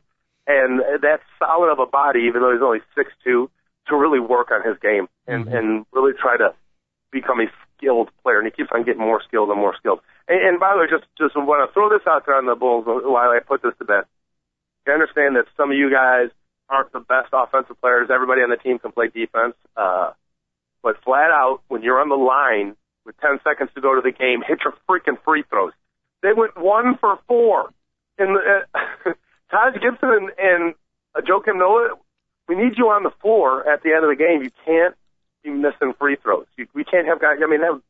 and 0.47 0.79
that 1.01 1.19
solid 1.37 1.71
of 1.71 1.79
a 1.79 1.85
body, 1.85 2.21
even 2.27 2.41
though 2.41 2.51
he's 2.53 2.61
only 2.61 2.81
six 2.95 3.11
two, 3.23 3.49
to 3.87 3.95
really 3.95 4.19
work 4.19 4.51
on 4.51 4.61
his 4.67 4.77
game 4.79 5.07
and 5.27 5.45
Mhm. 5.45 5.57
and 5.57 5.85
really 5.91 6.13
try 6.13 6.37
to 6.37 6.53
become 7.11 7.39
a 7.41 7.51
skilled 7.77 8.09
player. 8.23 8.37
And 8.37 8.45
he 8.45 8.51
keeps 8.51 8.69
on 8.71 8.83
getting 8.83 9.01
more 9.01 9.21
skilled 9.23 9.49
and 9.49 9.59
more 9.59 9.75
skilled. 9.75 10.01
And, 10.27 10.39
and 10.41 10.59
by 10.59 10.73
the 10.73 10.79
way, 10.81 10.87
just 10.89 11.05
just 11.17 11.35
want 11.35 11.67
to 11.67 11.73
throw 11.73 11.89
this 11.89 12.05
out 12.05 12.25
there 12.25 12.35
on 12.35 12.45
the 12.45 12.55
Bulls 12.55 12.85
while 12.85 13.29
I 13.29 13.39
put 13.39 13.61
this 13.61 13.73
to 13.79 13.85
bed. 13.85 14.03
I 14.87 14.91
understand 14.91 15.35
that 15.35 15.45
some 15.55 15.71
of 15.71 15.77
you 15.77 15.91
guys 15.91 16.29
aren't 16.69 16.91
the 16.91 16.99
best 16.99 17.29
offensive 17.33 17.79
players. 17.81 18.09
Everybody 18.11 18.41
on 18.41 18.49
the 18.49 18.57
team 18.57 18.79
can 18.79 18.91
play 18.91 19.07
defense. 19.07 19.55
Uh, 19.75 20.11
but 20.81 21.01
flat 21.03 21.31
out, 21.31 21.61
when 21.67 21.81
you're 21.81 21.99
on 21.99 22.09
the 22.09 22.15
line 22.15 22.75
with 23.09 23.17
10 23.21 23.39
seconds 23.43 23.71
to 23.73 23.81
go 23.81 23.95
to 23.95 24.01
the 24.01 24.11
game, 24.11 24.43
hit 24.45 24.59
your 24.63 24.73
freaking 24.87 25.17
free 25.25 25.43
throws. 25.49 25.73
They 26.21 26.29
went 26.35 26.55
one 26.55 26.95
for 27.01 27.17
four. 27.27 27.73
And 28.19 28.37
uh, 28.37 29.13
Taj 29.51 29.73
Gibson 29.73 30.09
and, 30.09 30.29
and 30.37 30.73
uh, 31.15 31.21
Joakim 31.21 31.57
Noah, 31.57 31.95
we 32.47 32.55
need 32.55 32.77
you 32.77 32.89
on 32.89 33.01
the 33.01 33.11
floor 33.21 33.67
at 33.67 33.81
the 33.81 33.93
end 33.93 34.03
of 34.03 34.09
the 34.09 34.15
game. 34.15 34.43
You 34.43 34.51
can't 34.63 34.95
be 35.43 35.49
missing 35.49 35.93
free 35.97 36.17
throws. 36.21 36.45
You, 36.55 36.67
we 36.75 36.83
can't 36.83 37.07
have 37.07 37.19
guys. 37.19 37.37
I 37.43 37.49
mean, 37.49 37.61
that, 37.61 37.81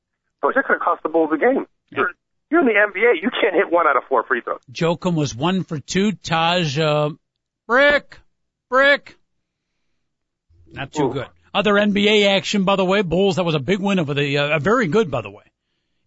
Coach, 0.42 0.56
that 0.56 0.64
could 0.64 0.76
have 0.76 0.82
cost 0.82 1.04
the 1.04 1.10
Bulls 1.10 1.32
a 1.34 1.38
game. 1.38 1.68
You're, 1.90 2.12
you're 2.50 2.62
in 2.62 2.68
the 2.68 2.74
NBA. 2.74 3.22
You 3.22 3.30
can't 3.30 3.56
hit 3.56 3.70
one 3.70 3.88
out 3.88 3.98
of 3.98 4.04
four 4.08 4.24
free 4.24 4.42
throws. 4.42 4.62
Joakim 4.72 5.16
was 5.16 5.36
one 5.36 5.66
for 5.66 5.80
two. 5.80 6.14
Taj, 6.14 6.80
uh, 6.80 7.10
brick, 7.68 8.20
brick. 8.70 9.18
Not 10.72 10.94
too 10.94 11.08
Ooh. 11.08 11.14
good. 11.14 11.28
Other 11.54 11.74
NBA 11.74 12.28
action, 12.28 12.64
by 12.64 12.76
the 12.76 12.86
way, 12.86 13.02
Bulls, 13.02 13.38
that 13.38 13.43
was 13.43 13.56
a 13.56 13.60
big 13.60 13.80
win 13.80 14.00
over 14.00 14.14
the, 14.14 14.38
uh, 14.38 14.60
very 14.60 14.88
good, 14.88 15.10
by 15.10 15.22
the 15.22 15.30
way. 15.30 15.43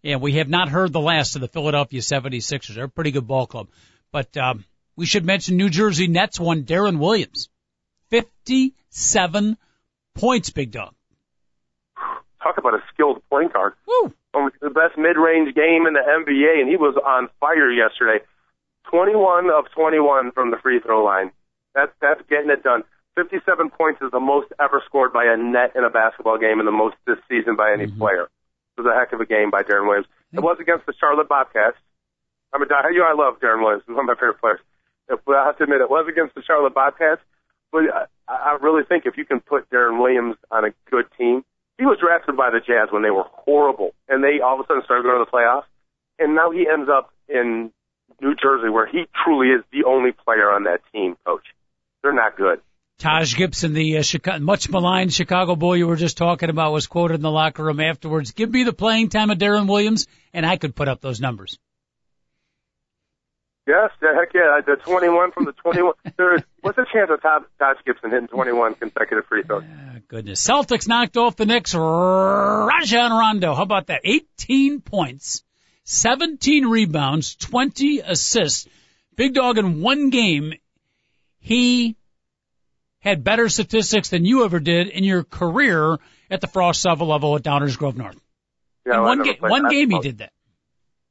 Yeah, 0.01 0.17
we 0.17 0.33
have 0.33 0.49
not 0.49 0.69
heard 0.69 0.91
the 0.91 0.99
last 0.99 1.35
of 1.35 1.41
the 1.41 1.47
Philadelphia 1.47 2.01
76ers. 2.01 2.75
They're 2.75 2.85
a 2.85 2.89
pretty 2.89 3.11
good 3.11 3.27
ball 3.27 3.47
club. 3.47 3.67
But, 4.11 4.35
um, 4.37 4.65
we 4.95 5.05
should 5.05 5.25
mention 5.25 5.57
New 5.57 5.69
Jersey 5.69 6.07
Nets 6.07 6.39
won 6.39 6.63
Deron 6.63 6.99
Williams. 6.99 7.49
57 8.09 9.57
points, 10.13 10.49
big 10.49 10.71
dog. 10.71 10.93
Talk 12.43 12.57
about 12.57 12.75
a 12.75 12.83
skilled 12.93 13.21
point 13.29 13.53
guard. 13.53 13.73
Woo! 13.87 14.13
The 14.33 14.69
best 14.69 14.97
mid-range 14.97 15.55
game 15.55 15.87
in 15.87 15.93
the 15.93 16.01
NBA, 16.01 16.59
and 16.59 16.69
he 16.69 16.75
was 16.75 16.95
on 17.05 17.29
fire 17.39 17.71
yesterday. 17.71 18.23
21 18.89 19.49
of 19.49 19.65
21 19.73 20.31
from 20.31 20.51
the 20.51 20.57
free 20.57 20.79
throw 20.79 21.03
line. 21.03 21.31
That's 21.73 21.91
that's 22.01 22.21
getting 22.29 22.49
it 22.49 22.63
done. 22.63 22.83
57 23.15 23.69
points 23.69 24.01
is 24.01 24.11
the 24.11 24.19
most 24.19 24.51
ever 24.59 24.81
scored 24.85 25.13
by 25.13 25.25
a 25.25 25.37
net 25.37 25.75
in 25.75 25.83
a 25.83 25.89
basketball 25.89 26.37
game, 26.37 26.59
and 26.59 26.67
the 26.67 26.73
most 26.73 26.95
this 27.05 27.17
season 27.29 27.55
by 27.55 27.71
any 27.71 27.85
mm-hmm. 27.85 27.99
player. 27.99 28.29
It 28.77 28.81
was 28.81 28.89
a 28.89 28.97
heck 28.97 29.13
of 29.13 29.21
a 29.21 29.25
game 29.25 29.51
by 29.51 29.61
Deron 29.61 29.87
Williams. 29.87 30.07
It 30.33 30.41
was 30.41 30.57
against 30.59 30.87
the 30.87 30.93
Charlotte 30.99 31.29
Bobcats. 31.29 31.77
I 32.53 32.57
mean, 32.57 32.67
you 32.91 32.99
know, 32.99 33.05
I 33.05 33.13
love 33.13 33.39
Deron 33.39 33.61
Williams. 33.61 33.83
He's 33.85 33.95
one 33.95 34.09
of 34.09 34.13
my 34.13 34.17
favorite 34.17 34.41
players. 34.41 34.59
But 35.07 35.35
I 35.35 35.45
have 35.45 35.57
to 35.57 35.63
admit, 35.63 35.81
it 35.81 35.89
was 35.89 36.07
against 36.09 36.33
the 36.33 36.41
Charlotte 36.41 36.73
Bobcats. 36.73 37.21
But 37.71 37.85
I, 37.93 38.05
I 38.27 38.57
really 38.61 38.83
think 38.83 39.05
if 39.05 39.17
you 39.17 39.25
can 39.25 39.41
put 39.41 39.69
Deron 39.69 40.01
Williams 40.01 40.37
on 40.49 40.65
a 40.65 40.73
good 40.89 41.05
team, 41.17 41.43
he 41.77 41.85
was 41.85 41.97
drafted 41.99 42.37
by 42.37 42.49
the 42.49 42.61
Jazz 42.61 42.89
when 42.91 43.01
they 43.01 43.09
were 43.09 43.25
horrible, 43.29 43.93
and 44.07 44.23
they 44.23 44.41
all 44.41 44.59
of 44.59 44.61
a 44.61 44.67
sudden 44.67 44.83
started 44.85 45.03
going 45.03 45.17
to 45.17 45.25
the 45.25 45.33
playoffs. 45.33 45.69
And 46.19 46.35
now 46.35 46.51
he 46.51 46.65
ends 46.69 46.89
up 46.89 47.09
in 47.27 47.71
New 48.21 48.35
Jersey, 48.35 48.69
where 48.69 48.85
he 48.85 49.05
truly 49.25 49.49
is 49.49 49.65
the 49.71 49.85
only 49.85 50.11
player 50.11 50.49
on 50.49 50.65
that 50.65 50.81
team. 50.91 51.17
Coach, 51.25 51.45
they're 52.01 52.13
not 52.13 52.37
good. 52.37 52.61
Taj 52.99 53.35
Gibson, 53.35 53.73
the 53.73 53.97
uh, 53.97 54.01
Chicago, 54.01 54.39
much 54.43 54.69
maligned 54.69 55.13
Chicago 55.13 55.55
boy 55.55 55.73
you 55.73 55.87
were 55.87 55.95
just 55.95 56.17
talking 56.17 56.49
about, 56.49 56.71
was 56.71 56.87
quoted 56.87 57.15
in 57.15 57.21
the 57.21 57.31
locker 57.31 57.63
room 57.63 57.79
afterwards. 57.79 58.31
Give 58.31 58.49
me 58.49 58.63
the 58.63 58.73
playing 58.73 59.09
time 59.09 59.29
of 59.29 59.37
Deron 59.37 59.67
Williams, 59.67 60.07
and 60.33 60.45
I 60.45 60.57
could 60.57 60.75
put 60.75 60.87
up 60.87 61.01
those 61.01 61.19
numbers. 61.19 61.57
Yes, 63.65 63.91
yeah, 64.01 64.13
heck 64.13 64.33
yeah. 64.33 64.59
The 64.65 64.75
21 64.75 65.31
from 65.31 65.45
the 65.45 65.53
21. 65.53 65.93
There 66.17 66.35
is, 66.35 66.41
what's 66.61 66.75
the 66.75 66.85
chance 66.91 67.09
of 67.09 67.21
Todd, 67.21 67.45
Todd 67.59 67.77
Gibson 67.85 68.11
hitting 68.11 68.27
21 68.27 68.75
consecutive 68.75 69.25
free 69.25 69.43
throws? 69.43 69.63
Ah, 69.65 69.99
goodness. 70.07 70.45
Celtics 70.45 70.87
knocked 70.87 71.15
off 71.15 71.37
the 71.37 71.45
Knicks. 71.45 71.73
Rajon 71.73 73.11
Rondo. 73.11 73.55
How 73.55 73.63
about 73.63 73.87
that? 73.87 74.01
18 74.03 74.81
points, 74.81 75.43
17 75.85 76.65
rebounds, 76.65 77.35
20 77.35 78.01
assists. 78.01 78.67
Big 79.15 79.33
dog 79.33 79.57
in 79.57 79.81
one 79.81 80.09
game. 80.09 80.53
He 81.39 81.95
had 83.03 83.23
better 83.23 83.49
statistics 83.49 84.09
than 84.09 84.25
you 84.25 84.45
ever 84.45 84.59
did 84.59 84.87
in 84.87 85.03
your 85.03 85.23
career 85.23 85.97
at 86.31 86.41
the 86.41 86.47
frosh-soph 86.47 87.01
level 87.01 87.35
at 87.35 87.43
Downers 87.43 87.77
Grove 87.77 87.97
North. 87.97 88.19
Yeah, 88.85 89.01
one, 89.01 89.21
ga- 89.23 89.37
one 89.39 89.67
game 89.69 89.89
he 89.89 89.99
did 89.99 90.19
that. 90.19 90.31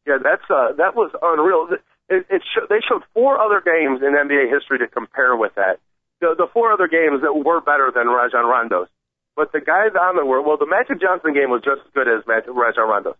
Yeah, 0.06 0.18
that's 0.22 0.42
uh, 0.50 0.72
that 0.78 0.96
was 0.96 1.12
unreal. 1.20 1.68
It, 2.08 2.26
it 2.28 2.42
sho- 2.52 2.66
they 2.68 2.80
showed 2.88 3.02
four 3.14 3.38
other 3.40 3.62
games 3.64 4.00
in 4.02 4.12
NBA 4.16 4.50
history 4.52 4.78
to 4.80 4.88
compare 4.88 5.36
with 5.36 5.54
that. 5.54 5.78
The, 6.20 6.34
the 6.36 6.48
four 6.52 6.72
other 6.72 6.88
games 6.88 7.22
that 7.22 7.32
were 7.32 7.60
better 7.60 7.92
than 7.94 8.08
Rajon 8.08 8.44
Rondo's, 8.44 8.88
but 9.36 9.52
the 9.52 9.60
guys 9.60 9.90
on 9.98 10.16
there 10.16 10.24
were 10.24 10.42
well. 10.42 10.56
The 10.56 10.66
Magic 10.66 11.00
Johnson 11.00 11.34
game 11.34 11.50
was 11.50 11.62
just 11.64 11.86
as 11.86 11.92
good 11.94 12.08
as 12.08 12.26
Magic, 12.26 12.50
Rajon 12.50 12.88
Rondo's, 12.88 13.16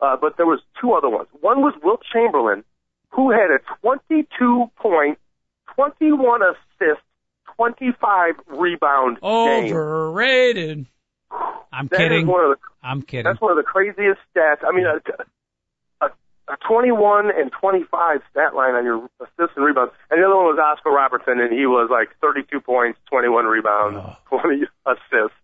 uh, 0.00 0.16
but 0.20 0.36
there 0.36 0.46
was 0.46 0.60
two 0.80 0.92
other 0.92 1.08
ones. 1.08 1.28
One 1.40 1.60
was 1.60 1.74
Wilt 1.82 2.00
Chamberlain, 2.12 2.64
who 3.10 3.30
had 3.30 3.48
a 3.54 3.60
22 3.80 4.66
point, 4.76 5.18
21 5.74 6.40
assist, 6.42 7.05
25 7.56 8.34
rebound 8.48 9.16
game. 9.20 9.24
Overrated. 9.76 10.86
I'm 11.72 11.88
That 11.88 11.96
kidding. 11.98 12.26
the 12.26 12.56
I'm 12.82 13.02
kidding. 13.02 13.24
That's 13.24 13.40
one 13.40 13.50
of 13.52 13.56
the 13.56 13.62
craziest 13.62 14.20
stats. 14.34 14.64
I 14.66 14.72
mean, 14.74 14.86
a, 14.86 15.00
a, 16.06 16.08
a 16.52 16.56
21 16.66 17.30
and 17.36 17.50
25 17.52 18.20
stat 18.30 18.54
line 18.54 18.74
on 18.74 18.84
your 18.84 19.08
assists 19.20 19.56
and 19.56 19.64
rebounds. 19.64 19.92
And 20.10 20.20
the 20.22 20.26
other 20.26 20.36
one 20.36 20.46
was 20.46 20.58
Oscar 20.58 20.90
Robertson, 20.90 21.40
and 21.40 21.52
he 21.52 21.66
was 21.66 21.88
like 21.90 22.08
32 22.20 22.60
points, 22.60 22.98
21 23.10 23.44
rebounds, 23.46 23.98
Oh. 24.00 24.40
20 24.40 24.62
assists. 24.86 25.36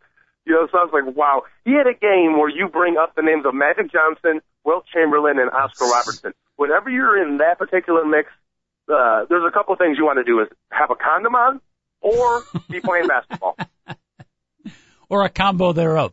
You 0.45 0.55
know, 0.55 0.67
so 0.73 0.79
I 0.79 0.85
was 0.85 0.91
like, 0.93 1.15
wow. 1.17 1.43
He 1.65 1.73
had 1.73 1.87
a 1.87 1.95
game 1.95 2.39
where 2.39 2.49
you 2.49 2.69
bring 2.69 2.97
up 2.97 3.15
the 3.15 3.23
names 3.23 3.45
of 3.47 3.55
Magic 3.55 3.93
Johnson, 3.93 4.41
Wilt 4.65 4.85
Chamberlain, 4.93 5.39
and 5.39 5.51
Oscar 5.51 5.87
Robertson. 5.87 6.33
Whenever 6.57 6.91
you're 6.91 7.21
in 7.23 7.39
that 7.39 7.59
particular 7.59 8.05
mix, 8.05 8.29
uh, 8.93 9.25
there's 9.29 9.45
a 9.47 9.53
couple 9.53 9.73
of 9.73 9.79
things 9.79 9.99
you 9.99 10.05
want 10.05 10.19
to 10.19 10.25
do 10.25 10.41
is 10.41 10.49
have 10.73 10.91
a 10.91 10.97
condom 10.97 11.35
on 11.37 11.61
or 12.03 12.43
be 12.69 12.81
playing 12.81 13.07
basketball. 13.09 13.57
or 15.09 15.25
a 15.25 15.29
combo 15.31 15.73
thereof. 15.73 16.13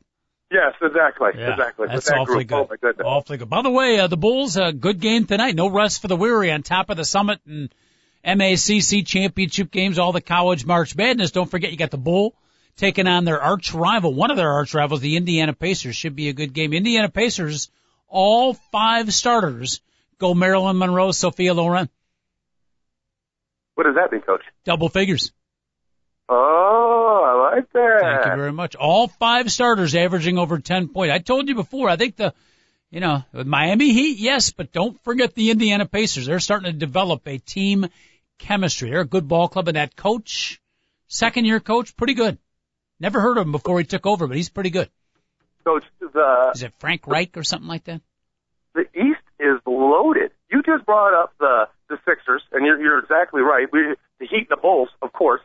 Yes, 0.52 0.74
exactly, 0.82 1.30
Yeah, 1.38 1.52
exactly. 1.52 1.88
That's 1.88 2.08
that 2.08 2.18
awfully 2.18 2.44
group, 2.44 2.70
Oh 2.72 2.76
good. 2.82 2.98
my. 2.98 3.04
Awfully 3.04 3.38
good. 3.38 3.50
By 3.50 3.62
the 3.62 3.70
way, 3.70 4.00
uh, 4.00 4.08
the 4.08 4.18
Bulls, 4.18 4.58
uh, 4.58 4.72
good 4.72 5.00
game 5.00 5.26
tonight. 5.26 5.54
No 5.56 5.70
rest 5.70 6.02
for 6.02 6.08
the 6.08 6.16
weary 6.16 6.52
on 6.52 6.64
top 6.64 6.90
of 6.90 6.98
the 6.98 7.06
Summit 7.06 7.40
and 7.46 7.70
MACC 8.26 9.06
championship 9.06 9.70
games, 9.70 10.00
all 10.00 10.12
the 10.12 10.22
college 10.22 10.66
March 10.66 10.96
Madness. 10.96 11.32
Don't 11.32 11.50
forget 11.50 11.72
you 11.72 11.78
got 11.78 11.92
the 11.92 11.98
Bull 11.98 12.34
taking 12.78 13.06
on 13.06 13.26
their 13.26 13.40
arch 13.40 13.74
rival, 13.74 14.14
one 14.14 14.32
of 14.32 14.38
their 14.38 14.52
arch 14.52 14.74
rivals, 14.74 15.02
the 15.02 15.18
Indiana 15.18 15.54
Pacers. 15.54 15.96
Should 15.96 16.16
be 16.16 16.30
a 16.30 16.34
good 16.34 16.54
game. 16.54 16.74
Indiana 16.74 17.10
Pacers, 17.10 17.70
all 18.08 18.54
five 18.72 19.14
starters 19.14 19.82
go 20.18 20.34
Marilyn 20.34 20.80
Monroe, 20.80 21.12
Sophia 21.12 21.54
Loren. 21.54 21.90
What 23.76 23.86
does 23.86 23.96
that 23.96 24.12
mean, 24.12 24.22
Coach? 24.22 24.42
Double 24.66 24.90
figures. 24.90 25.32
Oh, 26.30 27.52
I 27.52 27.56
like 27.56 27.72
that. 27.74 28.00
Thank 28.02 28.26
you 28.26 28.38
very 28.38 28.52
much. 28.52 28.76
All 28.76 29.08
five 29.08 29.52
starters 29.52 29.96
averaging 29.96 30.38
over 30.38 30.60
10 30.60 30.90
points. 30.90 31.14
I 31.14 31.18
told 31.18 31.50
you 31.50 31.56
before, 31.56 31.90
I 31.90 31.96
think 31.96 32.18
the, 32.18 32.34
you 32.92 33.00
know, 33.00 33.24
Miami 33.34 33.94
Heat, 33.94 34.20
yes, 34.20 34.52
but 34.52 34.72
don't 34.72 35.04
forget 35.04 35.34
the 35.34 35.50
Indiana 35.50 35.86
Pacers. 35.86 36.28
They're 36.28 36.40
starting 36.40 36.72
to 36.72 36.78
develop 36.78 37.28
a 37.28 37.40
team 37.40 37.88
chemistry. 38.38 38.92
They're 38.92 39.02
a 39.02 39.06
good 39.06 39.28
ball 39.28 39.48
club 39.48 39.68
and 39.68 39.78
that 39.78 39.96
coach, 39.96 40.62
second 41.08 41.46
year 41.46 41.60
coach, 41.60 41.98
pretty 41.98 42.14
good. 42.14 42.38
Never 43.00 43.20
heard 43.20 43.38
of 43.38 43.46
him 43.46 43.52
before 43.52 43.80
he 43.80 43.86
took 43.86 44.06
over, 44.06 44.28
but 44.28 44.38
he's 44.38 44.50
pretty 44.50 44.70
good. 44.70 44.90
Coach, 45.66 45.84
the 46.00 46.52
Is 46.54 46.64
it 46.64 46.74
Frank 46.80 47.08
Reich 47.08 47.38
or 47.38 47.44
something 47.44 47.68
like 47.68 47.86
that? 47.86 48.02
the 48.74 48.82
East 48.94 49.22
is 49.40 49.60
loaded. 49.66 50.32
You 50.52 50.62
just 50.64 50.86
brought 50.86 51.14
up 51.14 51.34
the 51.40 51.68
the 51.90 51.98
Sixers, 52.06 52.42
and 52.52 52.66
you're 52.66 52.80
you're 52.82 53.00
exactly 53.00 53.42
right. 53.42 53.68
We 53.72 53.96
the 54.20 54.28
Heat, 54.28 54.48
and 54.50 54.50
the 54.50 54.58
Bulls, 54.58 54.90
of 55.02 55.12
course. 55.14 55.42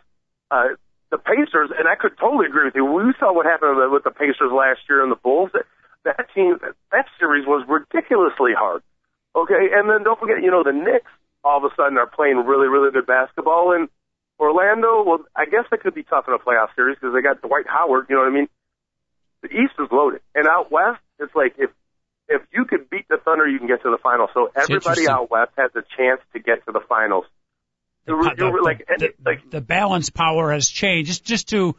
Uh, 0.55 0.79
the 1.11 1.19
Pacers, 1.19 1.71
and 1.75 1.87
I 1.91 1.95
could 1.99 2.15
totally 2.19 2.47
agree 2.47 2.65
with 2.65 2.75
you. 2.75 2.85
We 2.85 3.11
saw 3.19 3.35
what 3.35 3.47
happened 3.47 3.75
with 3.91 4.05
the 4.05 4.11
Pacers 4.15 4.55
last 4.55 4.87
year 4.89 5.03
and 5.03 5.11
the 5.11 5.19
Bulls. 5.19 5.51
That, 5.53 5.67
that 6.05 6.27
team, 6.35 6.59
that 6.91 7.07
series 7.19 7.47
was 7.47 7.67
ridiculously 7.67 8.55
hard. 8.55 8.83
Okay, 9.35 9.75
and 9.75 9.91
then 9.91 10.03
don't 10.03 10.19
forget, 10.19 10.43
you 10.43 10.51
know, 10.51 10.63
the 10.63 10.73
Knicks 10.73 11.11
all 11.43 11.59
of 11.59 11.67
a 11.67 11.75
sudden 11.75 11.99
are 11.99 12.07
playing 12.07 12.39
really, 12.47 12.69
really 12.69 12.91
good 12.91 13.07
basketball, 13.07 13.75
and 13.75 13.89
Orlando. 14.39 15.03
Well, 15.03 15.21
I 15.35 15.45
guess 15.47 15.67
they 15.71 15.77
could 15.77 15.95
be 15.95 16.03
tough 16.03 16.25
in 16.27 16.35
a 16.35 16.39
playoff 16.39 16.75
series 16.75 16.97
because 16.99 17.15
they 17.15 17.23
got 17.23 17.43
Dwight 17.43 17.67
Howard. 17.67 18.07
You 18.09 18.17
know 18.17 18.23
what 18.23 18.31
I 18.31 18.35
mean? 18.35 18.49
The 19.43 19.51
East 19.51 19.75
is 19.79 19.91
loaded, 19.91 20.23
and 20.35 20.47
out 20.47 20.71
west, 20.71 21.03
it's 21.19 21.35
like 21.35 21.55
if 21.59 21.71
if 22.29 22.43
you 22.53 22.65
could 22.65 22.89
beat 22.89 23.07
the 23.09 23.19
Thunder, 23.19 23.47
you 23.47 23.59
can 23.59 23.69
get 23.69 23.83
to 23.83 23.91
the 23.91 23.99
finals. 24.03 24.31
So 24.33 24.51
everybody 24.57 25.07
out 25.07 25.31
west 25.31 25.53
has 25.59 25.71
a 25.75 25.83
chance 25.97 26.23
to 26.33 26.39
get 26.41 26.65
to 26.67 26.73
the 26.73 26.81
finals. 26.89 27.27
The, 28.07 28.35
you're 28.37 28.53
the- 28.53 28.63
like, 28.63 28.87
the- 28.99 29.15
like 29.25 29.51
the 29.51 29.61
balance 29.61 30.11
power 30.11 30.53
has 30.53 30.69
changed. 30.69 31.09
Just, 31.09 31.25
just 31.25 31.49
to 31.51 31.77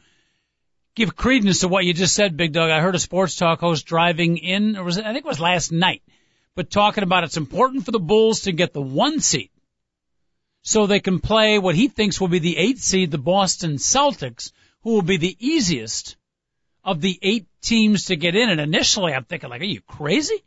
give 0.95 1.15
credence 1.15 1.59
to 1.59 1.67
what 1.67 1.85
you 1.85 1.93
just 1.93 2.15
said, 2.15 2.37
Big 2.37 2.53
Doug, 2.53 2.71
I 2.71 2.79
heard 2.81 2.95
a 2.95 2.99
sports 2.99 3.35
talk 3.35 3.59
host 3.59 3.85
driving 3.85 4.37
in, 4.37 4.75
or 4.77 4.83
was 4.83 4.97
it, 4.97 5.05
I 5.05 5.13
think 5.13 5.25
it 5.25 5.27
was 5.27 5.39
last 5.39 5.71
night, 5.71 6.01
but 6.55 6.71
talking 6.71 7.03
about 7.03 7.23
it's 7.23 7.37
important 7.37 7.85
for 7.85 7.91
the 7.91 7.99
Bulls 7.99 8.41
to 8.41 8.51
get 8.51 8.73
the 8.73 8.81
one 8.81 9.19
seed 9.19 9.49
so 10.63 10.87
they 10.87 10.99
can 10.99 11.19
play 11.19 11.59
what 11.59 11.75
he 11.75 11.89
thinks 11.89 12.19
will 12.19 12.27
be 12.27 12.39
the 12.39 12.57
eight 12.57 12.79
seed, 12.79 13.11
the 13.11 13.17
Boston 13.19 13.73
Celtics, 13.75 14.51
who 14.81 14.93
will 14.93 15.03
be 15.03 15.17
the 15.17 15.35
easiest 15.39 16.15
of 16.83 17.01
the 17.01 17.19
eight 17.21 17.45
teams 17.61 18.05
to 18.05 18.15
get 18.15 18.35
in. 18.35 18.49
And 18.49 18.59
initially 18.61 19.13
I'm 19.13 19.25
thinking 19.25 19.49
like, 19.49 19.61
are 19.61 19.65
you 19.65 19.81
crazy? 19.81 20.43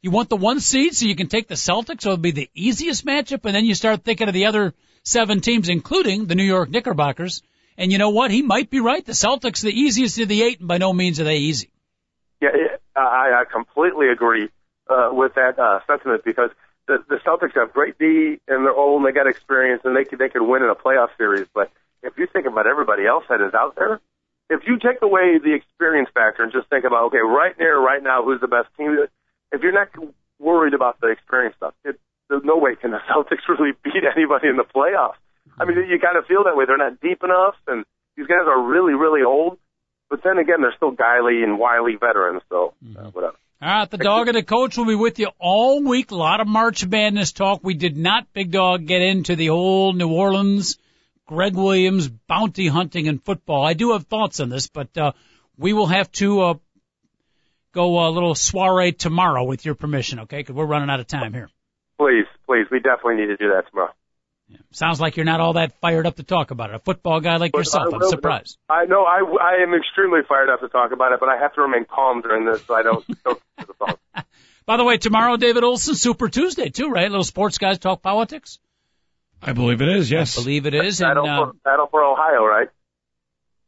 You 0.00 0.10
want 0.10 0.28
the 0.28 0.36
one 0.36 0.60
seed 0.60 0.94
so 0.94 1.06
you 1.06 1.16
can 1.16 1.26
take 1.28 1.48
the 1.48 1.54
Celtics, 1.54 2.02
so 2.02 2.12
it'll 2.12 2.22
be 2.22 2.30
the 2.30 2.48
easiest 2.54 3.04
matchup, 3.04 3.44
and 3.44 3.54
then 3.54 3.64
you 3.64 3.74
start 3.74 4.04
thinking 4.04 4.28
of 4.28 4.34
the 4.34 4.46
other 4.46 4.72
seven 5.06 5.40
teams, 5.40 5.68
including 5.68 6.26
the 6.26 6.34
New 6.34 6.44
York 6.44 6.68
Knickerbockers. 6.68 7.42
And 7.78 7.92
you 7.92 7.98
know 7.98 8.10
what? 8.10 8.30
He 8.30 8.42
might 8.42 8.70
be 8.70 8.80
right. 8.80 9.04
The 9.04 9.12
Celtics 9.12 9.62
the 9.62 9.70
easiest 9.70 10.18
of 10.18 10.28
the 10.28 10.42
eight, 10.42 10.58
and 10.60 10.68
by 10.68 10.78
no 10.78 10.92
means 10.92 11.20
are 11.20 11.24
they 11.24 11.36
easy. 11.36 11.70
Yeah, 12.40 12.50
I, 12.94 13.42
I 13.42 13.44
completely 13.50 14.08
agree 14.08 14.48
uh, 14.88 15.10
with 15.12 15.34
that 15.34 15.58
uh, 15.58 15.80
sentiment 15.86 16.24
because 16.24 16.50
the, 16.86 16.98
the 17.08 17.16
Celtics 17.16 17.54
have 17.54 17.72
great 17.72 17.98
D 17.98 18.40
and 18.48 18.66
they're 18.66 18.74
old 18.74 19.00
and 19.00 19.06
they 19.08 19.12
got 19.12 19.26
experience 19.26 19.82
and 19.84 19.96
they 19.96 20.04
could 20.04 20.18
they 20.18 20.28
could 20.28 20.42
win 20.42 20.62
in 20.62 20.68
a 20.68 20.74
playoff 20.74 21.08
series. 21.16 21.46
But 21.54 21.70
if 22.02 22.18
you 22.18 22.26
think 22.26 22.46
about 22.46 22.66
everybody 22.66 23.06
else 23.06 23.24
that 23.28 23.40
is 23.40 23.54
out 23.54 23.76
there, 23.76 24.00
if 24.50 24.60
you 24.66 24.78
take 24.78 25.02
away 25.02 25.38
the 25.42 25.54
experience 25.54 26.08
factor 26.12 26.42
and 26.42 26.52
just 26.52 26.68
think 26.68 26.84
about 26.84 27.06
okay, 27.06 27.18
right 27.18 27.54
there, 27.56 27.78
right 27.78 28.02
now, 28.02 28.22
who's 28.24 28.40
the 28.40 28.48
best 28.48 28.68
team? 28.76 28.98
if 29.52 29.62
you're 29.62 29.72
not 29.72 29.88
worried 30.38 30.74
about 30.74 31.00
the 31.00 31.08
experience 31.08 31.56
stuff, 31.56 31.74
it, 31.84 31.98
there's 32.28 32.44
no 32.44 32.58
way 32.58 32.76
can 32.76 32.90
the 32.90 32.98
Celtics 33.10 33.46
really 33.48 33.72
beat 33.84 34.02
anybody 34.04 34.48
in 34.48 34.56
the 34.56 34.64
playoffs. 34.64 35.20
I 35.58 35.64
mean, 35.64 35.76
you 35.88 35.98
kind 35.98 36.18
of 36.18 36.26
feel 36.26 36.44
that 36.44 36.56
way. 36.56 36.64
They're 36.66 36.76
not 36.76 37.00
deep 37.00 37.22
enough, 37.22 37.54
and 37.66 37.84
these 38.16 38.26
guys 38.26 38.46
are 38.46 38.60
really, 38.62 38.94
really 38.94 39.22
old. 39.22 39.58
But 40.10 40.22
then 40.22 40.38
again, 40.38 40.60
they're 40.60 40.74
still 40.76 40.92
Guiley 40.92 41.42
and 41.42 41.58
wily 41.58 41.96
veterans, 41.98 42.42
so 42.48 42.74
uh, 42.96 43.10
whatever. 43.10 43.36
All 43.62 43.68
right, 43.68 43.90
the 43.90 43.96
dog 43.96 44.28
and 44.28 44.36
the 44.36 44.42
coach 44.42 44.76
will 44.76 44.84
be 44.84 44.94
with 44.94 45.18
you 45.18 45.28
all 45.38 45.82
week. 45.82 46.10
A 46.10 46.14
lot 46.14 46.40
of 46.40 46.46
March 46.46 46.86
Madness 46.86 47.32
talk. 47.32 47.60
We 47.62 47.74
did 47.74 47.96
not, 47.96 48.32
Big 48.34 48.50
Dog, 48.50 48.86
get 48.86 49.00
into 49.00 49.34
the 49.34 49.46
whole 49.46 49.94
New 49.94 50.10
Orleans, 50.10 50.76
Gregg 51.26 51.56
Williams, 51.56 52.06
bounty 52.08 52.68
hunting 52.68 53.08
and 53.08 53.22
football. 53.22 53.64
I 53.64 53.72
do 53.72 53.92
have 53.92 54.06
thoughts 54.06 54.40
on 54.40 54.50
this, 54.50 54.66
but 54.68 54.96
uh, 54.98 55.12
we 55.56 55.72
will 55.72 55.86
have 55.86 56.12
to 56.12 56.40
uh, 56.42 56.54
go 57.72 58.06
a 58.06 58.10
little 58.10 58.34
soiree 58.34 58.92
tomorrow 58.92 59.44
with 59.44 59.64
your 59.64 59.74
permission, 59.74 60.20
okay? 60.20 60.38
Because 60.38 60.54
we're 60.54 60.66
running 60.66 60.90
out 60.90 61.00
of 61.00 61.06
time 61.06 61.32
here. 61.32 61.48
Please, 61.98 62.26
please, 62.46 62.66
we 62.70 62.80
definitely 62.80 63.16
need 63.16 63.26
to 63.26 63.36
do 63.36 63.48
that 63.54 63.68
tomorrow. 63.70 63.92
Yeah. 64.48 64.58
Sounds 64.70 65.00
like 65.00 65.16
you're 65.16 65.24
not 65.24 65.40
all 65.40 65.54
that 65.54 65.80
fired 65.80 66.06
up 66.06 66.16
to 66.16 66.22
talk 66.22 66.50
about 66.52 66.70
it. 66.70 66.76
A 66.76 66.78
football 66.78 67.20
guy 67.20 67.36
like 67.36 67.52
But 67.52 67.58
yourself, 67.58 67.92
I 67.92 67.96
I'm 67.96 68.08
surprised. 68.08 68.58
I 68.68 68.84
know 68.84 69.04
I, 69.04 69.18
I 69.42 69.62
am 69.62 69.74
extremely 69.74 70.20
fired 70.28 70.48
up 70.50 70.60
to 70.60 70.68
talk 70.68 70.92
about 70.92 71.12
it, 71.12 71.20
but 71.20 71.28
I 71.28 71.38
have 71.38 71.54
to 71.54 71.62
remain 71.62 71.84
calm 71.84 72.20
during 72.20 72.44
this 72.44 72.64
so 72.64 72.74
I 72.74 72.82
don't 72.82 73.04
go 73.24 73.34
to 73.34 73.66
the 73.66 73.74
phone. 73.74 74.24
By 74.66 74.76
the 74.76 74.84
way, 74.84 74.98
tomorrow, 74.98 75.36
David 75.36 75.64
Olson, 75.64 75.94
Super 75.94 76.28
Tuesday 76.28 76.68
too, 76.68 76.88
right? 76.90 77.10
Little 77.10 77.24
sports 77.24 77.58
guys 77.58 77.78
talk 77.78 78.02
politics. 78.02 78.58
I 79.42 79.52
believe 79.52 79.82
it 79.82 79.88
is. 79.88 80.10
Yes. 80.10 80.38
I 80.38 80.42
believe 80.42 80.66
it 80.66 80.74
is, 80.74 81.00
and 81.00 81.08
Battle, 81.10 81.26
uh, 81.28 81.46
for, 81.46 81.52
battle 81.64 81.86
for 81.90 82.04
Ohio, 82.04 82.44
right? 82.44 82.68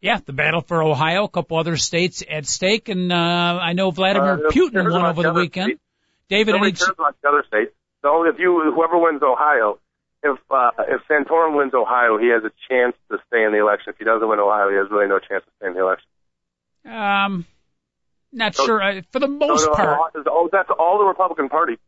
yeah, 0.00 0.18
the 0.24 0.32
battle 0.32 0.60
for 0.60 0.82
Ohio, 0.82 1.24
a 1.24 1.28
couple 1.28 1.58
other 1.58 1.76
states 1.76 2.22
at 2.28 2.46
stake, 2.46 2.88
and 2.88 3.12
uh, 3.12 3.16
I 3.16 3.72
know 3.72 3.90
Vladimir 3.90 4.46
Uh, 4.46 4.50
Putin 4.50 4.72
cares 4.72 4.92
won 4.92 5.04
over 5.04 5.22
the 5.22 5.30
other 5.30 5.40
weekend. 5.40 5.66
states? 5.70 5.80
David, 6.28 6.52
Nobody 6.52 6.68
any, 6.70 6.76
cares 6.78 6.90
about 6.96 7.16
the 7.20 7.28
other 7.28 7.44
states. 7.48 7.72
So 8.02 8.24
if 8.24 8.38
you, 8.38 8.72
whoever 8.74 8.98
wins 8.98 9.22
Ohio, 9.22 9.78
if 10.22 10.38
uh, 10.50 10.70
if 10.88 11.00
Santorum 11.10 11.56
wins 11.56 11.74
Ohio, 11.74 12.18
he 12.18 12.28
has 12.28 12.42
a 12.44 12.50
chance 12.68 12.96
to 13.10 13.18
stay 13.28 13.44
in 13.44 13.52
the 13.52 13.58
election. 13.58 13.90
If 13.92 13.98
he 13.98 14.04
doesn't 14.04 14.28
win 14.28 14.38
Ohio, 14.40 14.68
he 14.70 14.76
has 14.76 14.86
really 14.90 15.08
no 15.08 15.18
chance 15.18 15.44
to 15.44 15.50
stay 15.58 15.68
in 15.68 15.74
the 15.74 15.80
election. 15.80 16.06
um, 16.84 17.44
not 18.32 18.54
So- 18.54 18.66
sure. 18.66 18.82
Uh, 18.82 19.00
for 19.10 19.20
the 19.20 19.26
most 19.28 19.64
no, 19.64 19.70
no, 19.70 19.74
part, 19.74 20.12
oh, 20.26 20.48
that's 20.52 20.68
all 20.78 20.98
the 20.98 21.04
Republican 21.04 21.48
Party 21.48 21.78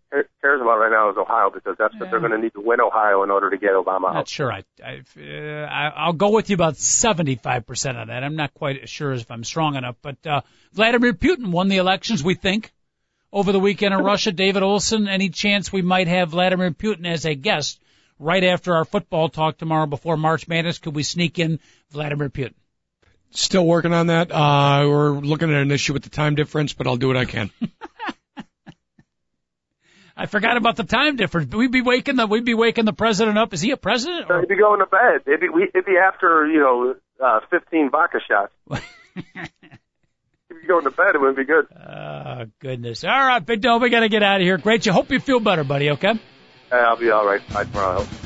cares 0.40 0.60
about 0.60 0.78
right 0.78 0.90
now 0.90 1.10
is 1.10 1.16
Ohio 1.18 1.50
because 1.50 1.76
that's 1.78 1.94
what 2.00 2.10
they're 2.10 2.18
going 2.20 2.32
to 2.32 2.38
need 2.38 2.54
to 2.54 2.60
win 2.62 2.80
Ohio 2.80 3.22
in 3.22 3.30
order 3.30 3.50
to 3.50 3.58
get 3.58 3.70
Obama 3.72 4.12
not 4.12 4.16
out. 4.16 4.28
sure. 4.28 4.50
I, 4.50 4.64
I, 4.82 5.02
uh, 5.18 5.66
I 5.66 5.88
I'll 5.96 6.12
go 6.14 6.30
with 6.30 6.48
you 6.50 6.54
about 6.54 6.74
75% 6.74 7.96
on 8.00 8.08
that. 8.08 8.24
I'm 8.24 8.36
not 8.36 8.54
quite 8.54 8.88
sure 8.88 9.12
if 9.12 9.30
I'm 9.30 9.44
strong 9.44 9.76
enough, 9.76 9.96
but 10.02 10.16
uh, 10.26 10.40
Vladimir 10.72 11.12
Putin 11.12 11.48
won 11.50 11.68
the 11.68 11.76
elections. 11.76 12.24
We 12.24 12.34
think 12.34 12.72
over 13.32 13.52
the 13.52 13.60
weekend 13.60 13.94
in 13.94 14.00
Russia. 14.00 14.32
David 14.32 14.62
Olson, 14.62 15.08
any 15.08 15.28
chance 15.28 15.72
we 15.72 15.82
might 15.82 16.08
have 16.08 16.30
Vladimir 16.30 16.70
Putin 16.70 17.06
as 17.06 17.24
a 17.24 17.34
guest 17.34 17.80
right 18.18 18.44
after 18.44 18.74
our 18.74 18.84
football 18.84 19.28
talk 19.28 19.58
tomorrow 19.58 19.86
before 19.86 20.16
March 20.16 20.48
Madness? 20.48 20.78
Could 20.78 20.94
we 20.94 21.02
sneak 21.02 21.38
in 21.38 21.60
Vladimir 21.90 22.28
Putin? 22.28 22.54
Still 23.30 23.64
working 23.64 23.92
on 23.92 24.08
that. 24.08 24.32
Uh, 24.32 24.84
we're 24.88 25.12
looking 25.12 25.50
at 25.50 25.62
an 25.62 25.70
issue 25.70 25.92
with 25.92 26.02
the 26.02 26.10
time 26.10 26.34
difference, 26.34 26.72
but 26.72 26.88
I'll 26.88 26.96
do 26.96 27.06
what 27.06 27.16
I 27.16 27.24
can. 27.24 27.50
I 30.16 30.26
forgot 30.26 30.56
about 30.56 30.76
the 30.76 30.84
time 30.84 31.16
difference. 31.16 31.54
We'd 31.54 31.70
be 31.70 31.80
waking 31.80 32.16
the 32.16 32.26
we'd 32.26 32.44
be 32.44 32.54
waking 32.54 32.84
the 32.84 32.92
president 32.92 33.38
up. 33.38 33.54
Is 33.54 33.60
he 33.60 33.70
a 33.70 33.76
president? 33.76 34.26
Or, 34.28 34.40
he'd 34.40 34.48
be 34.48 34.56
going 34.56 34.80
to 34.80 34.86
bed. 34.86 35.22
It'd 35.26 35.40
be, 35.40 35.48
we, 35.48 35.62
it'd 35.62 35.86
be 35.86 35.96
after 35.96 36.46
you 36.46 36.58
know 36.58 36.94
uh, 37.24 37.40
15 37.50 37.90
vodka 37.90 38.18
shots. 38.28 38.52
If 40.60 40.64
you 40.64 40.74
going 40.74 40.84
to 40.84 40.90
bed, 40.90 41.14
it 41.14 41.18
wouldn't 41.18 41.38
be 41.38 41.44
good. 41.44 41.66
oh 41.74 42.44
goodness! 42.60 43.02
All 43.02 43.10
right, 43.10 43.38
Big 43.44 43.62
Dog, 43.62 43.80
we 43.80 43.88
got 43.88 44.00
to 44.00 44.10
get 44.10 44.22
out 44.22 44.42
of 44.42 44.42
here. 44.42 44.58
Great. 44.58 44.84
You 44.84 44.92
hope 44.92 45.10
you 45.10 45.18
feel 45.18 45.40
better, 45.40 45.64
buddy. 45.64 45.88
Okay. 45.92 46.10
Uh, 46.70 46.74
I'll 46.74 46.96
be 46.96 47.10
all 47.10 47.24
right 47.24 47.40
by 47.50 47.64
tomorrow. 47.64 48.06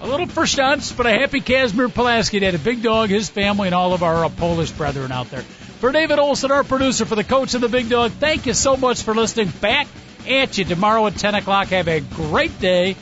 A 0.00 0.06
little 0.06 0.26
first 0.26 0.56
dance, 0.56 0.92
but 0.92 1.06
a 1.06 1.10
happy 1.10 1.40
Casimir 1.40 1.88
Pulaski 1.88 2.38
Day 2.38 2.52
to 2.52 2.58
Big 2.58 2.82
Dog, 2.82 3.10
his 3.10 3.28
family, 3.28 3.66
and 3.66 3.74
all 3.74 3.92
of 3.92 4.04
our 4.04 4.24
uh, 4.24 4.28
Polish 4.28 4.70
brethren 4.70 5.10
out 5.10 5.28
there. 5.28 5.42
For 5.42 5.90
David 5.90 6.20
Olson, 6.20 6.52
our 6.52 6.62
producer, 6.62 7.04
for 7.04 7.16
the 7.16 7.24
coach 7.24 7.54
and 7.54 7.62
the 7.62 7.68
Big 7.68 7.88
Dog, 7.88 8.12
thank 8.12 8.46
you 8.46 8.54
so 8.54 8.76
much 8.76 9.02
for 9.02 9.12
listening. 9.12 9.48
Back 9.60 9.88
at 10.28 10.56
you 10.56 10.64
tomorrow 10.64 11.04
at 11.08 11.16
10 11.16 11.34
o'clock. 11.34 11.68
Have 11.68 11.88
a 11.88 12.00
great 12.00 12.60
day. 12.60 12.96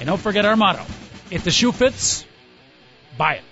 And 0.00 0.06
don't 0.06 0.20
forget 0.20 0.44
our 0.44 0.56
motto. 0.56 0.84
If 1.30 1.44
the 1.44 1.52
shoe 1.52 1.70
fits, 1.70 2.26
buy 3.16 3.34
it. 3.34 3.44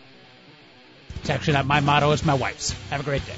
It's 1.23 1.31
actually 1.31 1.55
not 1.55 1.67
my 1.67 1.79
motto, 1.79 2.11
it's 2.11 2.25
my 2.25 2.35
wife's. 2.35 2.73
Have 2.91 3.01
a 3.01 3.05
great 3.05 3.23
day. 3.25 3.37